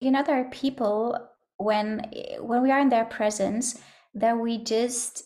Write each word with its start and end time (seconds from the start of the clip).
you 0.00 0.10
know 0.10 0.22
there 0.22 0.40
are 0.40 0.50
people 0.50 1.16
when 1.58 2.10
when 2.40 2.62
we 2.62 2.70
are 2.70 2.80
in 2.80 2.88
their 2.88 3.04
presence 3.04 3.78
that 4.14 4.36
we 4.38 4.58
just 4.58 5.24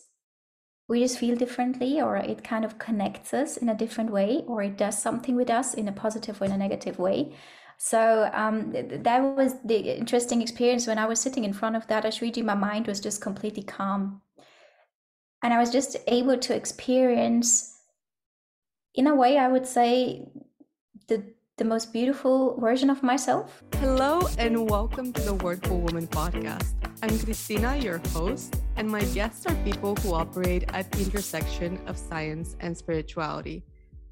we 0.87 0.99
just 0.99 1.17
feel 1.17 1.35
differently 1.35 1.99
or 1.99 2.17
it 2.17 2.43
kind 2.43 2.63
of 2.63 2.77
connects 2.77 3.33
us 3.33 3.57
in 3.57 3.69
a 3.69 3.75
different 3.75 4.11
way 4.11 4.43
or 4.47 4.61
it 4.61 4.77
does 4.77 5.01
something 5.01 5.35
with 5.35 5.49
us 5.49 5.73
in 5.73 5.87
a 5.87 5.91
positive 5.91 6.39
or 6.41 6.45
in 6.45 6.51
a 6.51 6.57
negative 6.57 6.99
way. 6.99 7.35
So 7.77 8.29
um, 8.33 8.71
that 8.71 9.19
was 9.21 9.55
the 9.63 9.77
interesting 9.97 10.41
experience 10.41 10.87
when 10.87 10.97
i 10.97 11.05
was 11.05 11.19
sitting 11.19 11.43
in 11.43 11.53
front 11.53 11.75
of 11.75 11.87
that 11.87 12.05
ashriji 12.05 12.43
my 12.43 12.53
mind 12.53 12.87
was 12.87 12.99
just 12.99 13.21
completely 13.21 13.63
calm. 13.63 14.21
And 15.41 15.53
i 15.53 15.59
was 15.59 15.71
just 15.71 15.97
able 16.07 16.37
to 16.37 16.55
experience 16.55 17.77
in 18.93 19.07
a 19.07 19.15
way 19.15 19.37
i 19.37 19.47
would 19.47 19.67
say 19.67 20.29
the 21.07 21.23
the 21.57 21.63
most 21.63 21.93
beautiful 21.93 22.59
version 22.59 22.89
of 22.89 23.01
myself. 23.01 23.63
Hello, 23.75 24.27
and 24.37 24.69
welcome 24.69 25.13
to 25.13 25.21
the 25.21 25.35
Worthful 25.35 25.79
Woman 25.79 26.05
podcast. 26.05 26.73
I'm 27.01 27.17
Cristina, 27.17 27.77
your 27.77 27.99
host, 28.11 28.59
and 28.75 28.89
my 28.89 28.99
guests 29.15 29.45
are 29.45 29.55
people 29.63 29.95
who 29.95 30.13
operate 30.13 30.65
at 30.73 30.91
the 30.91 31.03
intersection 31.03 31.79
of 31.87 31.97
science 31.97 32.57
and 32.59 32.77
spirituality. 32.77 33.63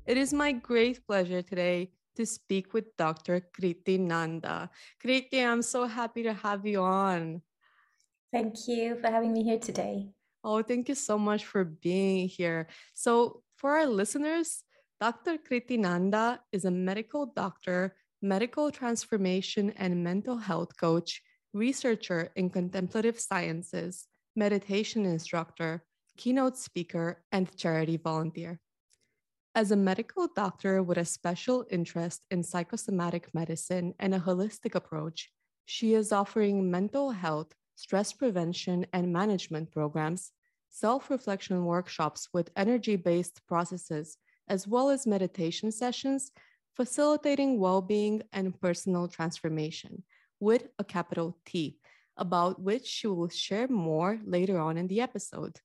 It 0.05 0.16
is 0.16 0.31
my 0.31 0.53
great 0.53 1.05
pleasure 1.05 1.41
today 1.41 1.91
to 2.16 2.26
speak 2.26 2.73
with 2.73 2.95
Dr. 2.95 3.41
Kriti 3.52 4.00
Nanda. 4.00 4.70
Kriti, 5.03 5.45
I'm 5.45 5.64
so 5.64 5.86
happy 5.86 6.23
to 6.23 6.31
have 6.31 6.66
you 6.66 6.80
on. 6.80 7.41
Thank 8.31 8.55
you 8.70 8.95
for 9.02 9.12
having 9.12 9.34
me 9.34 9.44
here 9.44 9.59
today. 9.59 10.08
Oh, 10.45 10.64
thank 10.64 10.88
you 10.88 10.95
so 10.95 11.20
much 11.20 11.44
for 11.44 11.66
being 11.66 12.30
here. 12.30 12.67
So, 12.94 13.44
for 13.58 13.72
our 13.72 13.86
listeners, 13.86 14.62
Dr. 15.03 15.38
Kriti 15.38 15.77
Nanda 15.77 16.39
is 16.53 16.63
a 16.63 16.71
medical 16.71 17.25
doctor, 17.25 17.94
medical 18.21 18.71
transformation 18.71 19.71
and 19.71 20.02
mental 20.02 20.38
health 20.38 20.77
coach, 20.77 21.21
researcher 21.52 22.31
in 22.38 22.49
contemplative 22.49 23.20
sciences, 23.20 24.08
meditation 24.38 25.03
instructor, 25.03 25.83
keynote 26.16 26.55
speaker, 26.55 27.22
and 27.33 27.53
charity 27.58 27.97
volunteer. 27.97 28.61
As 29.53 29.72
a 29.72 29.75
medical 29.75 30.30
doctor 30.33 30.81
with 30.81 30.97
a 30.97 31.03
special 31.03 31.66
interest 31.69 32.22
in 32.31 32.41
psychosomatic 32.41 33.28
medicine 33.33 33.94
and 34.00 34.16
a 34.16 34.22
holistic 34.22 34.73
approach, 34.73 35.30
she 35.66 35.95
is 35.95 36.13
offering 36.13 36.72
mental 36.72 37.11
health, 37.11 37.52
stress 37.75 38.13
prevention, 38.13 38.85
and 38.94 39.11
management 39.11 39.69
programs, 39.69 40.31
self 40.69 41.09
reflection 41.09 41.66
workshops 41.66 42.30
with 42.31 42.52
energy 42.56 42.95
based 42.95 43.45
processes 43.47 44.17
as 44.47 44.67
well 44.67 44.89
as 44.89 45.08
meditation 45.08 45.72
sessions, 45.72 46.31
facilitating 46.75 47.59
well 47.59 47.81
being 47.81 48.23
and 48.31 48.59
personal 48.59 49.08
transformation 49.08 50.03
with 50.39 50.67
a 50.80 50.83
capital 50.83 51.38
T, 51.45 51.77
about 52.17 52.61
which 52.61 52.85
she 52.85 53.08
will 53.08 53.30
share 53.30 53.67
more 53.67 54.19
later 54.25 54.59
on 54.59 54.77
in 54.77 54.88
the 54.88 55.02
episode. 55.02 55.59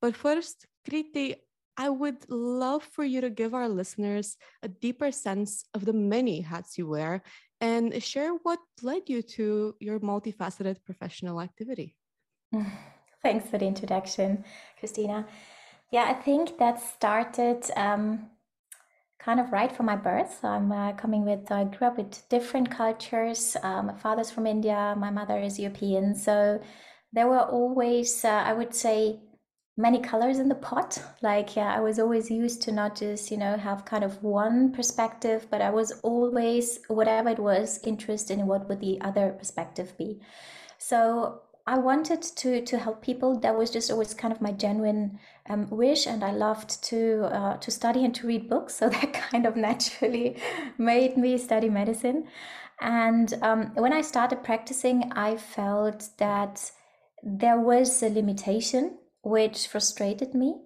But 0.00 0.16
first, 0.16 0.66
Kriti, 0.88 1.36
I 1.76 1.88
would 1.88 2.28
love 2.28 2.82
for 2.82 3.04
you 3.04 3.20
to 3.22 3.30
give 3.30 3.54
our 3.54 3.68
listeners 3.68 4.36
a 4.62 4.68
deeper 4.68 5.10
sense 5.10 5.64
of 5.72 5.84
the 5.84 5.92
many 5.92 6.40
hats 6.42 6.76
you 6.76 6.86
wear 6.86 7.22
and 7.60 8.02
share 8.02 8.32
what 8.42 8.58
led 8.82 9.08
you 9.08 9.22
to 9.22 9.74
your 9.80 10.00
multifaceted 10.00 10.76
professional 10.84 11.40
activity. 11.40 11.94
Thanks 13.22 13.48
for 13.48 13.58
the 13.58 13.66
introduction, 13.66 14.44
Cristina. 14.78 15.26
Yeah, 15.90 16.04
I 16.04 16.14
think 16.14 16.58
that 16.58 16.80
started 16.80 17.64
um, 17.76 18.30
kind 19.18 19.40
of 19.40 19.52
right 19.52 19.74
from 19.74 19.86
my 19.86 19.96
birth. 19.96 20.44
I'm 20.44 20.70
uh, 20.72 20.92
coming 20.92 21.24
with, 21.24 21.50
I 21.50 21.64
grew 21.64 21.88
up 21.88 21.96
with 21.98 22.28
different 22.28 22.70
cultures. 22.70 23.56
Uh, 23.62 23.82
my 23.82 23.94
father's 23.94 24.30
from 24.30 24.46
India, 24.46 24.94
my 24.96 25.10
mother 25.10 25.38
is 25.38 25.58
European. 25.58 26.14
So 26.14 26.60
there 27.12 27.28
were 27.28 27.40
always, 27.40 28.24
uh, 28.24 28.28
I 28.28 28.52
would 28.52 28.74
say, 28.74 29.20
many 29.76 29.98
colors 30.00 30.38
in 30.38 30.48
the 30.48 30.54
pot. 30.54 31.02
Like, 31.22 31.56
yeah, 31.56 31.74
I 31.74 31.80
was 31.80 31.98
always 31.98 32.30
used 32.30 32.62
to 32.62 32.72
not 32.72 32.96
just, 32.96 33.30
you 33.30 33.36
know, 33.36 33.56
have 33.56 33.84
kind 33.84 34.04
of 34.04 34.22
one 34.22 34.72
perspective, 34.72 35.46
but 35.50 35.60
I 35.60 35.70
was 35.70 35.92
always, 36.02 36.78
whatever 36.88 37.30
it 37.30 37.38
was, 37.38 37.80
interested 37.84 38.38
in 38.38 38.46
what 38.46 38.68
would 38.68 38.80
the 38.80 39.00
other 39.00 39.32
perspective 39.32 39.96
be. 39.98 40.20
So 40.78 41.42
I 41.70 41.78
wanted 41.78 42.20
to 42.22 42.62
to 42.62 42.78
help 42.78 43.00
people. 43.00 43.38
That 43.38 43.56
was 43.56 43.70
just 43.70 43.92
always 43.92 44.12
kind 44.12 44.32
of 44.34 44.40
my 44.40 44.50
genuine 44.50 45.20
um, 45.48 45.70
wish, 45.70 46.04
and 46.04 46.24
I 46.24 46.32
loved 46.32 46.82
to 46.90 47.28
uh, 47.32 47.56
to 47.58 47.70
study 47.70 48.04
and 48.04 48.12
to 48.16 48.26
read 48.26 48.48
books. 48.48 48.74
So 48.80 48.88
that 48.88 49.12
kind 49.12 49.46
of 49.46 49.54
naturally 49.54 50.36
made 50.78 51.16
me 51.16 51.38
study 51.38 51.68
medicine. 51.68 52.26
And 52.80 53.32
um, 53.42 53.72
when 53.74 53.92
I 53.92 54.00
started 54.00 54.42
practicing, 54.42 55.12
I 55.12 55.36
felt 55.36 56.08
that 56.18 56.72
there 57.22 57.60
was 57.60 58.02
a 58.02 58.08
limitation 58.08 58.98
which 59.22 59.68
frustrated 59.68 60.34
me. 60.34 60.56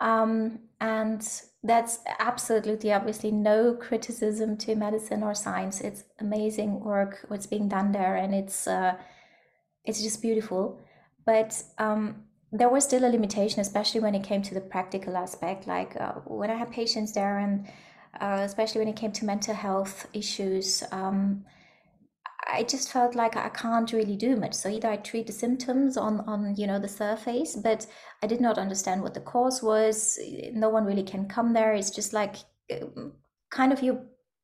Um, 0.00 0.60
and 0.80 1.22
that's 1.62 2.00
absolutely 2.18 2.92
obviously 2.92 3.30
no 3.30 3.74
criticism 3.74 4.56
to 4.58 4.74
medicine 4.74 5.22
or 5.22 5.34
science. 5.34 5.80
It's 5.80 6.02
amazing 6.18 6.80
work 6.80 7.26
what's 7.28 7.46
being 7.46 7.68
done 7.68 7.92
there, 7.92 8.16
and 8.16 8.34
it's 8.34 8.66
uh, 8.66 8.96
it's 9.88 10.02
just 10.02 10.22
beautiful. 10.22 10.78
But 11.24 11.62
um, 11.78 12.24
there 12.52 12.68
was 12.68 12.84
still 12.84 13.04
a 13.04 13.10
limitation, 13.10 13.60
especially 13.60 14.00
when 14.00 14.14
it 14.14 14.22
came 14.22 14.42
to 14.42 14.54
the 14.54 14.60
practical 14.60 15.16
aspect. 15.16 15.66
Like 15.66 15.96
uh, 16.00 16.12
when 16.26 16.50
I 16.50 16.54
had 16.54 16.70
patients 16.70 17.12
there, 17.12 17.38
and 17.38 17.66
uh, 18.20 18.42
especially 18.42 18.80
when 18.80 18.88
it 18.88 18.96
came 18.96 19.12
to 19.12 19.24
mental 19.24 19.54
health 19.54 20.06
issues, 20.12 20.82
um, 20.92 21.44
I 22.50 22.62
just 22.62 22.92
felt 22.92 23.14
like 23.14 23.36
I 23.36 23.48
can't 23.48 23.92
really 23.92 24.16
do 24.16 24.36
much. 24.36 24.54
So 24.54 24.68
either 24.68 24.88
I 24.88 24.96
treat 24.96 25.26
the 25.26 25.32
symptoms 25.32 25.96
on 25.96 26.20
on 26.20 26.54
you 26.56 26.66
know 26.66 26.78
the 26.78 26.88
surface, 26.88 27.56
but 27.56 27.86
I 28.22 28.26
did 28.26 28.40
not 28.40 28.58
understand 28.58 29.02
what 29.02 29.14
the 29.14 29.20
cause 29.20 29.62
was. 29.62 30.18
No 30.52 30.68
one 30.68 30.84
really 30.84 31.02
can 31.02 31.26
come 31.26 31.52
there. 31.52 31.72
It's 31.72 31.90
just 31.90 32.12
like 32.12 32.36
um, 32.70 33.12
kind 33.50 33.72
of 33.72 33.82
you 33.82 34.00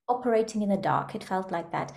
operating 0.09 0.62
in 0.62 0.69
the 0.69 0.76
dark. 0.76 1.15
It 1.15 1.25
felt 1.25 1.50
like 1.50 1.72
that 1.72 1.93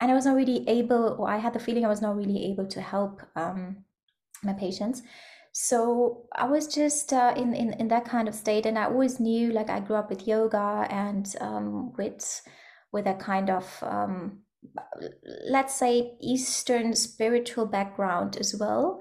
and 0.00 0.10
I 0.10 0.14
was 0.14 0.26
not 0.26 0.36
really 0.36 0.68
able, 0.68 1.16
or 1.18 1.28
I 1.28 1.38
had 1.38 1.52
the 1.52 1.58
feeling 1.58 1.84
I 1.84 1.88
was 1.88 2.02
not 2.02 2.16
really 2.16 2.44
able 2.50 2.66
to 2.66 2.80
help 2.80 3.22
um, 3.34 3.84
my 4.42 4.52
patients. 4.52 5.02
So 5.52 6.26
I 6.34 6.46
was 6.46 6.68
just 6.68 7.12
uh, 7.12 7.32
in, 7.36 7.54
in 7.54 7.72
in 7.74 7.88
that 7.88 8.04
kind 8.04 8.28
of 8.28 8.34
state, 8.34 8.66
and 8.66 8.78
I 8.78 8.84
always 8.84 9.18
knew, 9.18 9.52
like 9.52 9.70
I 9.70 9.80
grew 9.80 9.96
up 9.96 10.10
with 10.10 10.28
yoga 10.28 10.86
and 10.90 11.26
um, 11.40 11.92
with 11.96 12.42
with 12.92 13.06
a 13.06 13.14
kind 13.14 13.50
of 13.50 13.66
um, 13.82 14.40
let's 15.48 15.74
say 15.74 16.16
Eastern 16.20 16.94
spiritual 16.94 17.66
background 17.66 18.36
as 18.36 18.54
well 18.58 19.00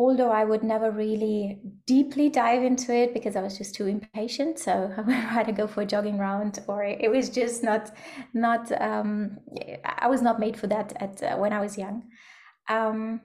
although 0.00 0.30
I 0.30 0.44
would 0.44 0.62
never 0.62 0.90
really 0.90 1.60
deeply 1.86 2.30
dive 2.30 2.62
into 2.62 2.90
it 2.94 3.12
because 3.12 3.36
I 3.36 3.42
was 3.42 3.58
just 3.58 3.74
too 3.74 3.86
impatient. 3.86 4.58
So 4.58 4.72
I 4.96 5.00
would 5.02 5.08
rather 5.36 5.52
go 5.52 5.66
for 5.66 5.82
a 5.82 5.86
jogging 5.86 6.18
round, 6.18 6.58
or 6.66 6.82
it 6.82 7.10
was 7.10 7.28
just 7.28 7.62
not, 7.62 7.92
not. 8.32 8.72
Um, 8.80 9.38
I 9.84 10.08
was 10.08 10.22
not 10.22 10.40
made 10.40 10.56
for 10.58 10.66
that 10.68 10.94
at 10.96 11.22
uh, 11.22 11.36
when 11.36 11.52
I 11.52 11.60
was 11.60 11.76
young. 11.76 12.04
Um, 12.68 13.20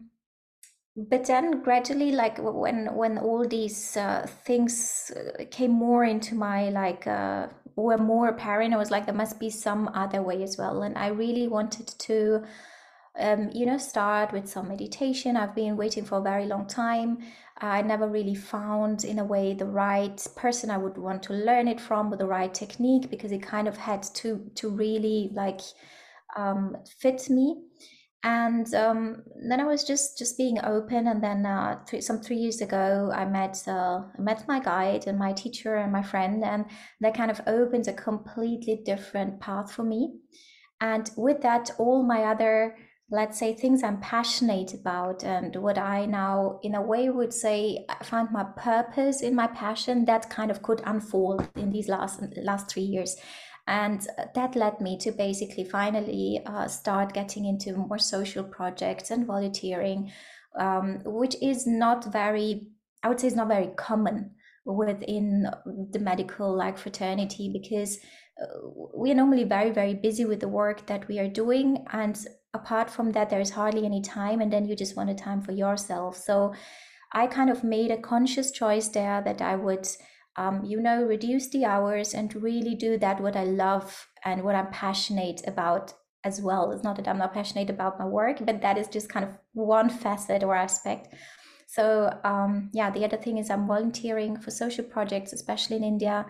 but 0.97 1.25
then 1.25 1.61
gradually, 1.61 2.11
like 2.11 2.37
when 2.39 2.93
when 2.93 3.17
all 3.17 3.47
these 3.47 3.95
uh, 3.95 4.27
things 4.45 5.11
uh, 5.15 5.45
came 5.51 5.71
more 5.71 6.03
into 6.03 6.35
my 6.35 6.69
like 6.69 7.07
uh, 7.07 7.47
were 7.77 7.97
more 7.97 8.27
apparent, 8.27 8.73
I 8.73 8.77
was 8.77 8.91
like 8.91 9.05
there 9.05 9.15
must 9.15 9.39
be 9.39 9.49
some 9.49 9.89
other 9.93 10.21
way 10.21 10.43
as 10.43 10.57
well, 10.57 10.83
and 10.83 10.97
I 10.97 11.07
really 11.07 11.47
wanted 11.47 11.87
to 11.87 12.43
um, 13.17 13.49
you 13.53 13.65
know, 13.65 13.77
start 13.77 14.33
with 14.33 14.49
some 14.49 14.67
meditation. 14.67 15.37
I've 15.37 15.55
been 15.55 15.77
waiting 15.77 16.05
for 16.05 16.19
a 16.19 16.23
very 16.23 16.45
long 16.45 16.67
time. 16.67 17.19
I 17.57 17.81
never 17.81 18.07
really 18.07 18.35
found, 18.35 19.05
in 19.05 19.19
a 19.19 19.23
way, 19.23 19.53
the 19.53 19.65
right 19.65 20.25
person 20.35 20.69
I 20.69 20.77
would 20.77 20.97
want 20.97 21.23
to 21.23 21.33
learn 21.33 21.67
it 21.67 21.79
from 21.79 22.09
with 22.09 22.19
the 22.19 22.27
right 22.27 22.53
technique 22.53 23.09
because 23.09 23.31
it 23.31 23.41
kind 23.41 23.67
of 23.67 23.77
had 23.77 24.03
to 24.15 24.51
to 24.55 24.69
really 24.69 25.31
like 25.33 25.61
um, 26.35 26.75
fit 26.99 27.29
me. 27.29 27.63
And 28.23 28.73
um, 28.73 29.23
then 29.47 29.61
I 29.61 29.65
was 29.65 29.83
just 29.85 30.17
just 30.17 30.37
being 30.37 30.59
open. 30.65 31.07
And 31.07 31.23
then 31.23 31.45
uh, 31.45 31.85
some 32.01 32.19
three 32.19 32.37
years 32.37 32.59
ago, 32.59 33.11
I 33.15 33.23
met 33.23 33.63
uh, 33.67 34.01
I 34.17 34.21
met 34.21 34.47
my 34.47 34.59
guide 34.59 35.07
and 35.07 35.17
my 35.17 35.31
teacher 35.31 35.75
and 35.75 35.93
my 35.93 36.03
friend, 36.03 36.43
and 36.43 36.65
that 36.99 37.15
kind 37.15 37.31
of 37.31 37.39
opened 37.47 37.87
a 37.87 37.93
completely 37.93 38.81
different 38.83 39.39
path 39.39 39.71
for 39.71 39.83
me. 39.83 40.15
And 40.81 41.09
with 41.15 41.41
that, 41.41 41.71
all 41.77 42.03
my 42.03 42.23
other 42.23 42.75
let's 43.11 43.37
say 43.37 43.53
things 43.53 43.83
i'm 43.83 43.99
passionate 44.01 44.73
about 44.73 45.23
and 45.23 45.55
what 45.57 45.77
i 45.77 46.05
now 46.05 46.59
in 46.63 46.73
a 46.73 46.81
way 46.81 47.09
would 47.09 47.31
say 47.31 47.85
i 47.87 48.03
found 48.03 48.29
my 48.31 48.43
purpose 48.57 49.21
in 49.21 49.35
my 49.35 49.47
passion 49.47 50.05
that 50.05 50.29
kind 50.29 50.49
of 50.49 50.63
could 50.63 50.81
unfold 50.85 51.47
in 51.55 51.71
these 51.71 51.87
last 51.87 52.21
last 52.37 52.69
three 52.69 52.83
years. 52.83 53.15
And 53.67 54.07
that 54.35 54.55
led 54.55 54.79
me 54.79 54.95
to 54.99 55.11
basically 55.11 55.63
finally 55.63 56.39
uh, 56.45 56.67
start 56.67 57.13
getting 57.13 57.45
into 57.45 57.75
more 57.75 57.97
social 57.97 58.43
projects 58.43 59.09
and 59.09 59.25
volunteering 59.25 60.11
um, 60.55 61.01
which 61.03 61.35
is 61.41 61.67
not 61.67 62.05
very 62.11 62.67
i 63.03 63.09
would 63.09 63.19
say 63.19 63.27
is 63.27 63.35
not 63.35 63.47
very 63.47 63.71
common 63.75 64.31
within 64.65 65.47
the 65.91 65.99
medical 65.99 66.55
like 66.55 66.77
fraternity 66.77 67.49
because 67.51 67.99
uh, 68.41 68.45
we 68.95 69.11
are 69.11 69.15
normally 69.15 69.43
very 69.43 69.71
very 69.71 69.93
busy 69.93 70.25
with 70.25 70.39
the 70.39 70.47
work 70.47 70.85
that 70.87 71.07
we 71.07 71.19
are 71.19 71.27
doing. 71.27 71.85
And 71.93 72.17
apart 72.55 72.89
from 72.89 73.11
that, 73.11 73.29
there 73.29 73.41
is 73.41 73.51
hardly 73.51 73.85
any 73.85 74.01
time, 74.01 74.41
and 74.41 74.51
then 74.51 74.65
you 74.65 74.75
just 74.75 74.95
want 74.97 75.09
a 75.09 75.15
time 75.27 75.41
for 75.41 75.51
yourself. 75.51 76.17
So 76.17 76.53
I 77.11 77.27
kind 77.27 77.49
of 77.49 77.63
made 77.63 77.91
a 77.91 78.01
conscious 78.13 78.49
choice 78.51 78.87
there 78.87 79.21
that 79.21 79.41
I 79.41 79.55
would, 79.55 79.87
um, 80.37 80.63
you 80.65 80.81
know, 80.81 81.03
reduce 81.03 81.49
the 81.49 81.65
hours 81.65 82.13
and 82.13 82.33
really 82.35 82.75
do 82.75 82.97
that 82.97 83.21
what 83.21 83.35
I 83.35 83.43
love 83.43 84.07
and 84.23 84.43
what 84.43 84.55
I'm 84.55 84.71
passionate 84.71 85.41
about 85.45 85.93
as 86.23 86.41
well. 86.41 86.71
It's 86.71 86.83
not 86.83 86.95
that 86.95 87.07
I'm 87.07 87.19
not 87.19 87.33
passionate 87.33 87.69
about 87.69 87.99
my 87.99 88.05
work, 88.05 88.37
but 88.41 88.61
that 88.61 88.77
is 88.77 88.87
just 88.87 89.09
kind 89.09 89.25
of 89.25 89.37
one 89.53 89.89
facet 89.89 90.43
or 90.43 90.55
aspect. 90.55 91.13
So 91.67 91.85
um, 92.23 92.69
yeah, 92.73 92.89
the 92.89 93.05
other 93.05 93.17
thing 93.17 93.37
is 93.37 93.49
I'm 93.49 93.67
volunteering 93.67 94.37
for 94.37 94.51
social 94.51 94.85
projects, 94.85 95.33
especially 95.33 95.77
in 95.77 95.83
India, 95.83 96.25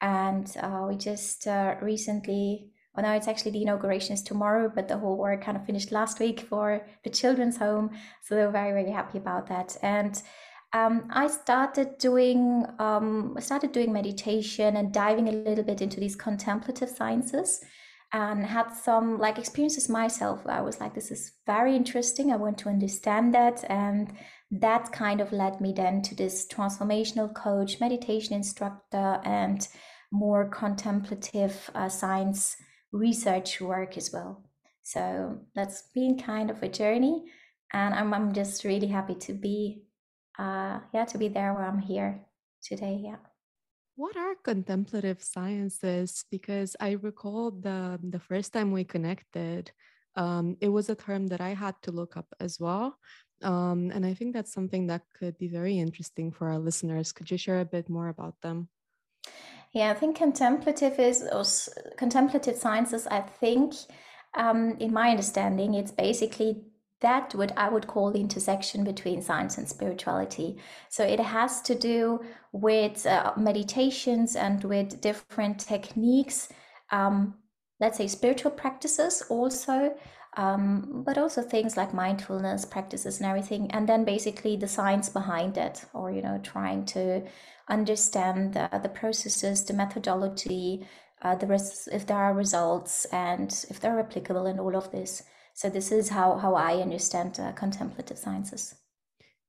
and 0.00 0.46
uh, 0.60 0.86
we 0.88 0.96
just 0.96 1.46
uh, 1.46 1.76
recently. 1.80 2.72
Well, 2.96 3.04
now 3.04 3.14
it's 3.14 3.28
actually 3.28 3.50
the 3.50 3.62
inauguration 3.62 4.14
is 4.14 4.22
tomorrow, 4.22 4.72
but 4.74 4.88
the 4.88 4.96
whole 4.96 5.18
work 5.18 5.42
kind 5.42 5.56
of 5.56 5.66
finished 5.66 5.92
last 5.92 6.18
week 6.18 6.40
for 6.40 6.86
the 7.04 7.10
children's 7.10 7.58
home. 7.58 7.90
So 8.22 8.34
they're 8.34 8.50
very, 8.50 8.72
very 8.72 8.90
happy 8.90 9.18
about 9.18 9.48
that. 9.48 9.76
And 9.82 10.20
um, 10.72 11.08
I 11.10 11.26
started 11.26 11.98
doing 11.98 12.66
um, 12.78 13.36
started 13.38 13.72
doing 13.72 13.92
meditation 13.92 14.76
and 14.76 14.92
diving 14.92 15.28
a 15.28 15.32
little 15.32 15.64
bit 15.64 15.82
into 15.82 16.00
these 16.00 16.16
contemplative 16.16 16.88
sciences 16.88 17.62
and 18.12 18.44
had 18.44 18.70
some 18.72 19.18
like 19.18 19.38
experiences 19.38 19.88
myself 19.88 20.40
I 20.46 20.60
was 20.60 20.80
like, 20.80 20.94
this 20.94 21.10
is 21.10 21.32
very 21.46 21.76
interesting. 21.76 22.32
I 22.32 22.36
want 22.36 22.58
to 22.58 22.68
understand 22.68 23.34
that. 23.34 23.64
And 23.68 24.12
that 24.50 24.92
kind 24.92 25.20
of 25.20 25.32
led 25.32 25.60
me 25.60 25.72
then 25.72 26.02
to 26.02 26.14
this 26.14 26.46
transformational 26.46 27.34
coach, 27.34 27.80
meditation 27.80 28.34
instructor, 28.34 29.20
and 29.24 29.66
more 30.12 30.48
contemplative 30.48 31.70
uh, 31.74 31.88
science 31.88 32.56
research 32.92 33.60
work 33.60 33.96
as 33.96 34.12
well. 34.12 34.42
So 34.82 35.40
that's 35.54 35.82
been 35.94 36.18
kind 36.18 36.50
of 36.50 36.62
a 36.62 36.68
journey. 36.68 37.24
And 37.72 37.94
I'm, 37.94 38.14
I'm 38.14 38.32
just 38.32 38.64
really 38.64 38.86
happy 38.86 39.16
to 39.16 39.32
be, 39.32 39.82
uh, 40.38 40.80
yeah, 40.94 41.04
to 41.06 41.18
be 41.18 41.28
there 41.28 41.52
where 41.54 41.64
I'm 41.66 41.80
here 41.80 42.20
today. 42.62 43.00
Yeah. 43.02 43.16
What 43.96 44.16
are 44.16 44.34
contemplative 44.44 45.22
sciences? 45.22 46.24
Because 46.30 46.76
I 46.78 46.92
recall 46.92 47.50
the 47.50 47.98
the 48.02 48.20
first 48.20 48.52
time 48.52 48.70
we 48.70 48.84
connected, 48.84 49.72
um, 50.16 50.56
it 50.60 50.68
was 50.68 50.88
a 50.88 50.94
term 50.94 51.26
that 51.28 51.40
I 51.40 51.54
had 51.54 51.74
to 51.82 51.92
look 51.92 52.16
up 52.16 52.26
as 52.38 52.60
well. 52.60 52.98
Um, 53.42 53.90
and 53.94 54.06
I 54.06 54.14
think 54.14 54.34
that's 54.34 54.52
something 54.52 54.86
that 54.86 55.02
could 55.18 55.36
be 55.38 55.48
very 55.48 55.78
interesting 55.78 56.30
for 56.30 56.48
our 56.48 56.58
listeners. 56.58 57.12
Could 57.12 57.30
you 57.30 57.38
share 57.38 57.60
a 57.60 57.64
bit 57.64 57.88
more 57.88 58.08
about 58.08 58.34
them? 58.42 58.68
Yeah, 59.76 59.90
I 59.90 59.94
think 59.94 60.16
contemplative 60.16 60.98
is 60.98 61.22
or 61.30 61.44
contemplative 61.98 62.56
sciences. 62.56 63.06
I 63.06 63.20
think, 63.20 63.74
um, 64.34 64.74
in 64.80 64.90
my 64.90 65.10
understanding, 65.10 65.74
it's 65.74 65.92
basically 65.92 66.62
that 67.02 67.34
what 67.34 67.52
I 67.58 67.68
would 67.68 67.86
call 67.86 68.10
the 68.10 68.18
intersection 68.18 68.84
between 68.84 69.20
science 69.20 69.58
and 69.58 69.68
spirituality. 69.68 70.56
So 70.88 71.04
it 71.04 71.20
has 71.20 71.60
to 71.60 71.74
do 71.74 72.20
with 72.52 73.04
uh, 73.04 73.34
meditations 73.36 74.34
and 74.34 74.64
with 74.64 75.02
different 75.02 75.60
techniques, 75.60 76.48
um, 76.90 77.34
let's 77.78 77.98
say 77.98 78.06
spiritual 78.06 78.52
practices 78.52 79.24
also, 79.28 79.94
um, 80.36 81.02
but 81.04 81.18
also 81.18 81.42
things 81.42 81.76
like 81.76 81.94
mindfulness 81.94 82.64
practices 82.64 83.18
and 83.18 83.26
everything. 83.26 83.70
And 83.70 83.88
then 83.88 84.04
basically 84.04 84.56
the 84.56 84.68
science 84.68 85.08
behind 85.08 85.56
it, 85.56 85.84
or, 85.92 86.10
you 86.10 86.22
know, 86.22 86.38
trying 86.42 86.84
to 86.86 87.22
understand 87.68 88.54
the, 88.54 88.68
the 88.82 88.88
processes, 88.88 89.64
the 89.64 89.74
methodology, 89.74 90.86
uh, 91.22 91.34
the 91.34 91.46
res- 91.46 91.88
if 91.90 92.06
there 92.06 92.18
are 92.18 92.34
results 92.34 93.06
and 93.06 93.64
if 93.70 93.80
they're 93.80 93.98
applicable 93.98 94.46
and 94.46 94.60
all 94.60 94.76
of 94.76 94.92
this. 94.92 95.22
So 95.54 95.70
this 95.70 95.90
is 95.90 96.10
how, 96.10 96.36
how 96.36 96.54
I 96.54 96.82
understand 96.82 97.40
uh, 97.40 97.52
contemplative 97.52 98.18
sciences. 98.18 98.74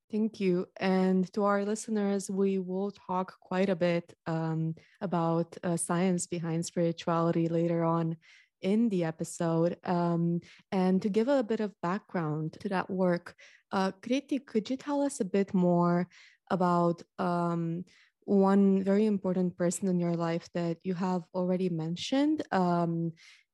Thank 0.09 0.39
you. 0.39 0.67
And 0.79 1.31
to 1.33 1.43
our 1.43 1.65
listeners, 1.65 2.31
we 2.31 2.59
will 2.59 2.91
talk 2.91 3.33
quite 3.41 3.67
a 3.67 3.75
bit 3.75 4.13
um, 4.25 4.75
about 5.01 5.57
uh, 5.65 5.75
science 5.75 6.27
behind 6.27 6.65
spirituality 6.65 7.49
later 7.49 7.83
on 7.83 8.15
in 8.61 8.89
the 8.89 9.03
episode. 9.03 9.77
Um, 9.83 10.41
and 10.71 11.01
to 11.01 11.09
give 11.09 11.27
a 11.27 11.43
bit 11.43 11.59
of 11.59 11.73
background 11.81 12.57
to 12.61 12.69
that 12.69 12.89
work, 12.89 13.35
uh, 13.71 13.91
Kriti, 14.01 14.45
could 14.45 14.69
you 14.69 14.77
tell 14.77 15.01
us 15.01 15.19
a 15.19 15.25
bit 15.25 15.53
more 15.53 16.07
about 16.49 17.03
um, 17.19 17.83
one 18.23 18.83
very 18.83 19.05
important 19.05 19.57
person 19.57 19.87
in 19.87 19.99
your 19.99 20.15
life 20.15 20.47
that 20.53 20.77
you 20.83 20.93
have 20.93 21.23
already 21.33 21.69
mentioned? 21.69 22.43
Um, 22.51 23.13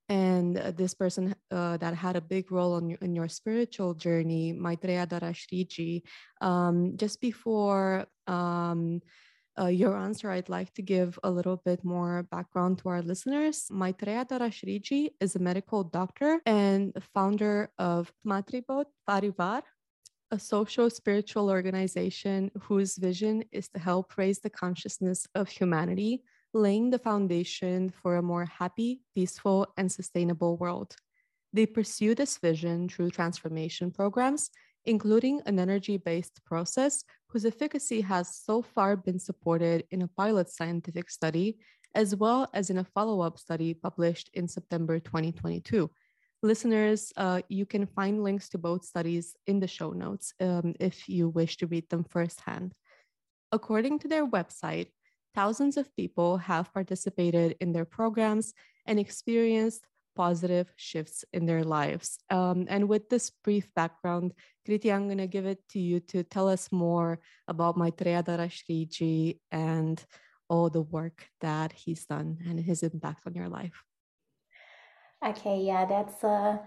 and 0.09 0.57
this 0.77 0.93
person 0.93 1.33
uh, 1.49 1.77
that 1.77 1.95
had 1.95 2.15
a 2.15 2.21
big 2.21 2.51
role 2.51 2.73
on 2.73 2.89
your, 2.89 2.99
in 3.01 3.15
your 3.15 3.29
spiritual 3.29 3.93
journey, 3.93 4.51
Maitreya 4.51 5.07
Dadashreeji. 5.07 6.03
Um, 6.41 6.97
just 6.97 7.21
before 7.21 8.05
um, 8.27 9.01
uh, 9.59 9.67
your 9.67 9.95
answer, 9.97 10.29
I'd 10.31 10.49
like 10.49 10.73
to 10.73 10.81
give 10.81 11.19
a 11.23 11.29
little 11.29 11.57
bit 11.63 11.83
more 11.83 12.23
background 12.31 12.79
to 12.79 12.89
our 12.89 13.01
listeners. 13.01 13.67
Maitreya 13.71 14.25
Dadashreeji 14.25 15.11
is 15.19 15.35
a 15.35 15.39
medical 15.39 15.83
doctor 15.83 16.41
and 16.45 16.93
founder 17.13 17.69
of 17.77 18.11
Maitribodh 18.25 18.85
Parivar, 19.07 19.61
a 20.31 20.39
social 20.39 20.89
spiritual 20.89 21.49
organization 21.49 22.51
whose 22.61 22.97
vision 22.97 23.43
is 23.51 23.67
to 23.69 23.79
help 23.79 24.17
raise 24.17 24.39
the 24.39 24.49
consciousness 24.49 25.27
of 25.35 25.47
humanity 25.49 26.23
laying 26.53 26.89
the 26.91 26.99
foundation 26.99 27.89
for 27.89 28.17
a 28.17 28.21
more 28.21 28.45
happy, 28.45 29.01
peaceful, 29.15 29.67
and 29.77 29.91
sustainable 29.91 30.57
world. 30.57 30.95
They 31.51 31.65
pursue 31.65 32.15
this 32.15 32.37
vision 32.37 32.89
through 32.89 33.11
transformation 33.11 33.91
programs, 33.91 34.49
including 34.85 35.41
an 35.45 35.59
energy 35.59 35.97
based 35.97 36.43
process 36.45 37.03
whose 37.29 37.45
efficacy 37.45 38.01
has 38.01 38.35
so 38.35 38.61
far 38.61 38.95
been 38.95 39.19
supported 39.19 39.85
in 39.91 40.01
a 40.01 40.07
pilot 40.07 40.49
scientific 40.49 41.09
study, 41.09 41.57
as 41.95 42.15
well 42.15 42.49
as 42.53 42.69
in 42.69 42.77
a 42.77 42.83
follow 42.83 43.21
up 43.21 43.37
study 43.37 43.73
published 43.73 44.29
in 44.33 44.47
September 44.47 44.99
2022. 44.99 45.89
Listeners, 46.41 47.13
uh, 47.15 47.41
you 47.47 47.65
can 47.65 47.85
find 47.85 48.21
links 48.21 48.49
to 48.49 48.57
both 48.57 48.83
studies 48.83 49.33
in 49.47 49.59
the 49.59 49.67
show 49.67 49.91
notes 49.91 50.33
um, 50.41 50.75
if 50.79 51.07
you 51.07 51.29
wish 51.29 51.55
to 51.57 51.67
read 51.67 51.89
them 51.89 52.03
firsthand. 52.03 52.73
According 53.53 53.99
to 53.99 54.07
their 54.09 54.27
website, 54.27 54.87
thousands 55.33 55.77
of 55.77 55.95
people 55.95 56.37
have 56.37 56.73
participated 56.73 57.55
in 57.61 57.71
their 57.71 57.85
programs 57.85 58.53
and 58.85 58.99
experienced 58.99 59.87
positive 60.15 60.71
shifts 60.75 61.25
in 61.33 61.45
their 61.45 61.63
lives. 61.63 62.19
Um, 62.29 62.65
and 62.69 62.87
with 62.87 63.09
this 63.09 63.29
brief 63.29 63.67
background, 63.75 64.33
Kriti, 64.67 64.93
I'm 64.93 65.07
going 65.07 65.17
to 65.17 65.27
give 65.27 65.45
it 65.45 65.59
to 65.69 65.79
you 65.79 65.99
to 66.11 66.23
tell 66.23 66.47
us 66.47 66.71
more 66.71 67.19
about 67.47 67.77
Maitreya 67.77 68.23
Dadashreeji 68.23 69.39
and 69.51 70.03
all 70.49 70.69
the 70.69 70.81
work 70.81 71.27
that 71.41 71.73
he's 71.73 72.05
done 72.05 72.37
and 72.47 72.59
his 72.59 72.83
impact 72.83 73.25
on 73.25 73.33
your 73.33 73.49
life. 73.49 73.83
Okay, 75.25 75.61
yeah, 75.61 75.85
that's 75.85 76.23
uh, 76.23 76.57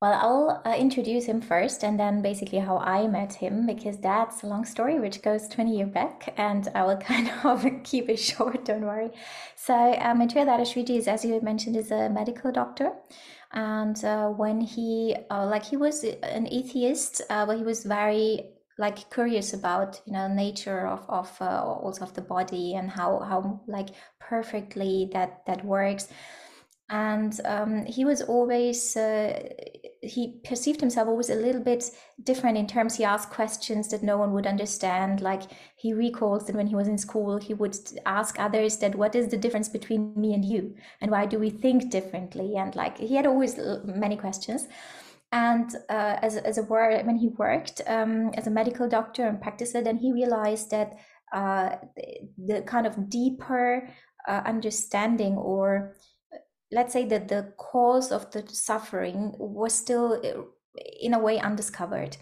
well, 0.00 0.14
I'll 0.14 0.62
uh, 0.64 0.76
introduce 0.76 1.26
him 1.26 1.42
first 1.42 1.84
and 1.84 2.00
then 2.00 2.22
basically 2.22 2.58
how 2.58 2.78
I 2.78 3.06
met 3.06 3.34
him 3.34 3.66
because 3.66 3.98
that's 3.98 4.42
a 4.42 4.46
long 4.46 4.64
story 4.64 4.98
which 4.98 5.20
goes 5.20 5.46
20 5.48 5.76
years 5.76 5.90
back 5.90 6.32
and 6.38 6.66
I 6.74 6.84
will 6.84 6.96
kind 7.10 7.30
of 7.44 7.66
keep 7.84 8.08
it 8.08 8.16
short, 8.18 8.64
don't 8.64 8.86
worry. 8.86 9.10
So, 9.56 9.74
uh, 9.74 10.14
Maitreya 10.14 10.46
Dadashreeji 10.46 10.96
is, 10.96 11.06
as 11.06 11.22
you 11.24 11.38
mentioned, 11.42 11.76
is 11.76 11.90
a 11.90 12.08
medical 12.08 12.50
doctor. 12.50 12.92
And 13.52 14.02
uh, 14.02 14.28
when 14.28 14.62
he, 14.62 15.16
uh, 15.30 15.46
like, 15.46 15.64
he 15.64 15.76
was 15.76 16.02
an 16.04 16.48
atheist, 16.50 17.20
uh, 17.28 17.44
but 17.44 17.58
he 17.58 17.64
was 17.64 17.84
very 17.84 18.52
like 18.78 19.10
curious 19.10 19.52
about 19.52 20.00
you 20.06 20.12
know 20.14 20.26
nature 20.26 20.86
of 20.86 21.04
of 21.10 21.30
uh, 21.42 21.62
also 21.62 22.02
of 22.02 22.14
the 22.14 22.22
body 22.22 22.74
and 22.76 22.88
how 22.88 23.18
how 23.18 23.60
like 23.66 23.90
perfectly 24.18 25.10
that 25.12 25.44
that 25.44 25.62
works 25.62 26.08
and 26.90 27.40
um, 27.44 27.84
he 27.86 28.04
was 28.04 28.20
always 28.20 28.96
uh, 28.96 29.38
he 30.02 30.40
perceived 30.44 30.80
himself 30.80 31.08
always 31.08 31.28
a 31.28 31.34
little 31.34 31.60
bit 31.60 31.84
different 32.22 32.56
in 32.56 32.66
terms 32.66 32.96
he 32.96 33.04
asked 33.04 33.30
questions 33.30 33.88
that 33.88 34.02
no 34.02 34.16
one 34.16 34.32
would 34.32 34.46
understand. 34.46 35.20
Like 35.20 35.42
he 35.76 35.92
recalls 35.92 36.46
that 36.46 36.56
when 36.56 36.66
he 36.66 36.74
was 36.74 36.88
in 36.88 36.96
school 36.96 37.36
he 37.38 37.52
would 37.52 37.76
ask 38.06 38.38
others 38.38 38.78
that 38.78 38.94
what 38.94 39.14
is 39.14 39.28
the 39.28 39.36
difference 39.36 39.68
between 39.68 40.14
me 40.16 40.32
and 40.32 40.44
you? 40.44 40.74
And 41.00 41.10
why 41.10 41.26
do 41.26 41.38
we 41.38 41.50
think 41.50 41.90
differently? 41.90 42.56
And 42.56 42.74
like 42.74 42.96
he 42.98 43.14
had 43.14 43.26
always 43.26 43.58
many 43.84 44.16
questions. 44.16 44.68
And 45.32 45.70
uh, 45.88 46.16
as, 46.22 46.36
as 46.36 46.58
a 46.58 46.62
word 46.62 47.04
when 47.06 47.16
he 47.16 47.28
worked 47.28 47.82
um, 47.86 48.30
as 48.34 48.46
a 48.46 48.50
medical 48.50 48.88
doctor 48.88 49.26
and 49.26 49.40
practicer 49.40 49.84
then 49.84 49.96
he 49.96 50.12
realized 50.12 50.70
that 50.72 50.98
uh, 51.32 51.76
the, 51.94 52.54
the, 52.54 52.62
kind 52.62 52.84
of 52.84 53.08
deeper 53.08 53.88
uh, 54.26 54.42
understanding 54.44 55.34
or 55.34 55.94
let's 56.72 56.92
say 56.92 57.04
that 57.06 57.28
the 57.28 57.52
cause 57.56 58.12
of 58.12 58.30
the 58.30 58.44
suffering 58.48 59.34
was 59.38 59.74
still 59.74 60.20
uh, 60.24 60.42
in 61.00 61.14
a 61.14 61.18
way 61.18 61.38
undiscovered 61.38 62.16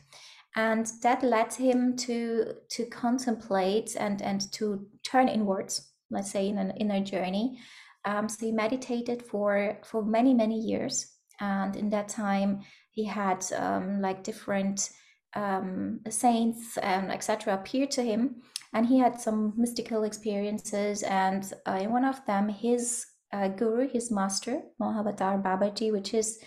and 0.57 0.90
that 1.02 1.23
led 1.23 1.52
him 1.52 1.97
to 1.97 2.55
to 2.69 2.87
contemplate 2.87 3.97
and 3.99 4.23
and 4.23 4.50
to 4.52 4.87
turn 5.05 5.28
inwards 5.28 5.93
let's 6.11 6.31
say 6.31 6.49
in 6.49 6.59
an 6.59 6.71
inner 6.73 7.00
journey 7.00 7.59
um, 8.05 8.28
so 8.28 8.47
he 8.47 8.52
meditated 8.52 9.23
for 9.23 9.78
for 9.85 10.05
many 10.05 10.33
many 10.33 10.59
years 10.59 11.14
and 11.40 11.76
in 11.76 11.90
that 11.90 12.09
time 12.09 12.61
he 12.90 13.05
had 13.05 13.45
um, 13.57 14.00
like 14.00 14.25
different 14.25 14.90
um, 15.35 16.00
saints 16.09 16.76
and 16.78 17.11
etc. 17.12 17.55
appear 17.55 17.87
to 17.87 18.02
him, 18.02 18.43
and 18.73 18.87
he 18.87 18.99
had 18.99 19.21
some 19.21 19.52
mystical 19.57 20.05
experiences. 20.05 21.02
And 21.02 21.50
uh, 21.67 21.78
in 21.81 21.93
one 21.93 22.05
of 22.05 22.25
them, 22.26 22.49
his 22.49 23.07
uh, 23.32 23.49
guru, 23.49 23.88
his 23.88 24.11
master, 24.11 24.62
Mahavatar 24.80 25.42
Babaji, 25.42 25.92
which 25.92 26.14
is 26.14 26.38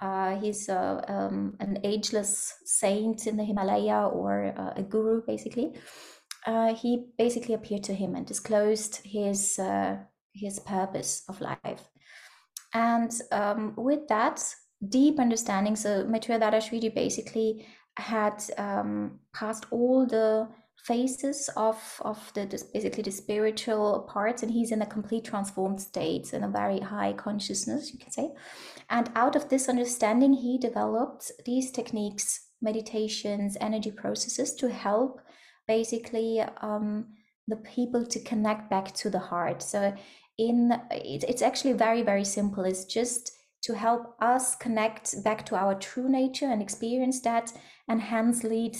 uh, 0.00 0.36
he's 0.40 0.68
uh, 0.68 1.00
um, 1.08 1.56
an 1.60 1.78
ageless 1.84 2.52
saint 2.64 3.26
in 3.26 3.36
the 3.36 3.44
Himalaya 3.44 4.06
or 4.08 4.52
uh, 4.56 4.72
a 4.76 4.82
guru, 4.82 5.22
basically. 5.26 5.74
Uh, 6.46 6.74
he 6.74 7.06
basically 7.16 7.54
appeared 7.54 7.84
to 7.84 7.94
him 7.94 8.14
and 8.14 8.26
disclosed 8.26 9.00
his 9.04 9.58
uh, 9.58 9.96
his 10.34 10.58
purpose 10.58 11.22
of 11.28 11.40
life. 11.40 11.88
And 12.74 13.10
um, 13.30 13.74
with 13.76 14.08
that 14.08 14.44
deep 14.88 15.20
understanding, 15.20 15.76
so 15.76 16.04
Maitreya 16.04 16.40
Dadashreeji 16.40 16.94
basically 16.94 17.66
had 17.96 18.42
um, 18.58 19.20
passed 19.32 19.66
all 19.70 20.06
the 20.06 20.48
phases 20.84 21.48
of 21.56 21.78
of 22.02 22.30
the 22.34 22.44
basically 22.74 23.02
the 23.02 23.10
spiritual 23.10 24.06
parts 24.12 24.42
and 24.42 24.52
he's 24.52 24.70
in 24.70 24.82
a 24.82 24.86
complete 24.86 25.24
transformed 25.24 25.80
state 25.80 26.34
in 26.34 26.44
a 26.44 26.48
very 26.48 26.78
high 26.78 27.12
consciousness 27.12 27.92
you 27.92 27.98
can 27.98 28.10
say. 28.10 28.30
And 28.90 29.10
out 29.14 29.34
of 29.34 29.48
this 29.48 29.68
understanding 29.68 30.34
he 30.34 30.58
developed 30.58 31.32
these 31.46 31.70
techniques 31.70 32.48
meditations 32.60 33.56
energy 33.60 33.90
processes 33.90 34.54
to 34.56 34.68
help 34.68 35.20
basically 35.66 36.42
um, 36.60 37.06
the 37.48 37.56
people 37.56 38.04
to 38.04 38.20
connect 38.20 38.68
back 38.68 38.92
to 38.94 39.08
the 39.08 39.18
heart. 39.18 39.62
So 39.62 39.94
in 40.36 40.72
it, 40.90 41.24
it's 41.26 41.42
actually 41.42 41.72
very 41.72 42.02
very 42.02 42.24
simple. 42.24 42.64
It's 42.64 42.84
just 42.84 43.32
to 43.62 43.74
help 43.74 44.14
us 44.20 44.54
connect 44.56 45.24
back 45.24 45.46
to 45.46 45.56
our 45.56 45.74
true 45.74 46.10
nature 46.10 46.50
and 46.50 46.60
experience 46.60 47.22
that 47.22 47.50
and 47.88 48.02
hence 48.02 48.44
lead 48.44 48.76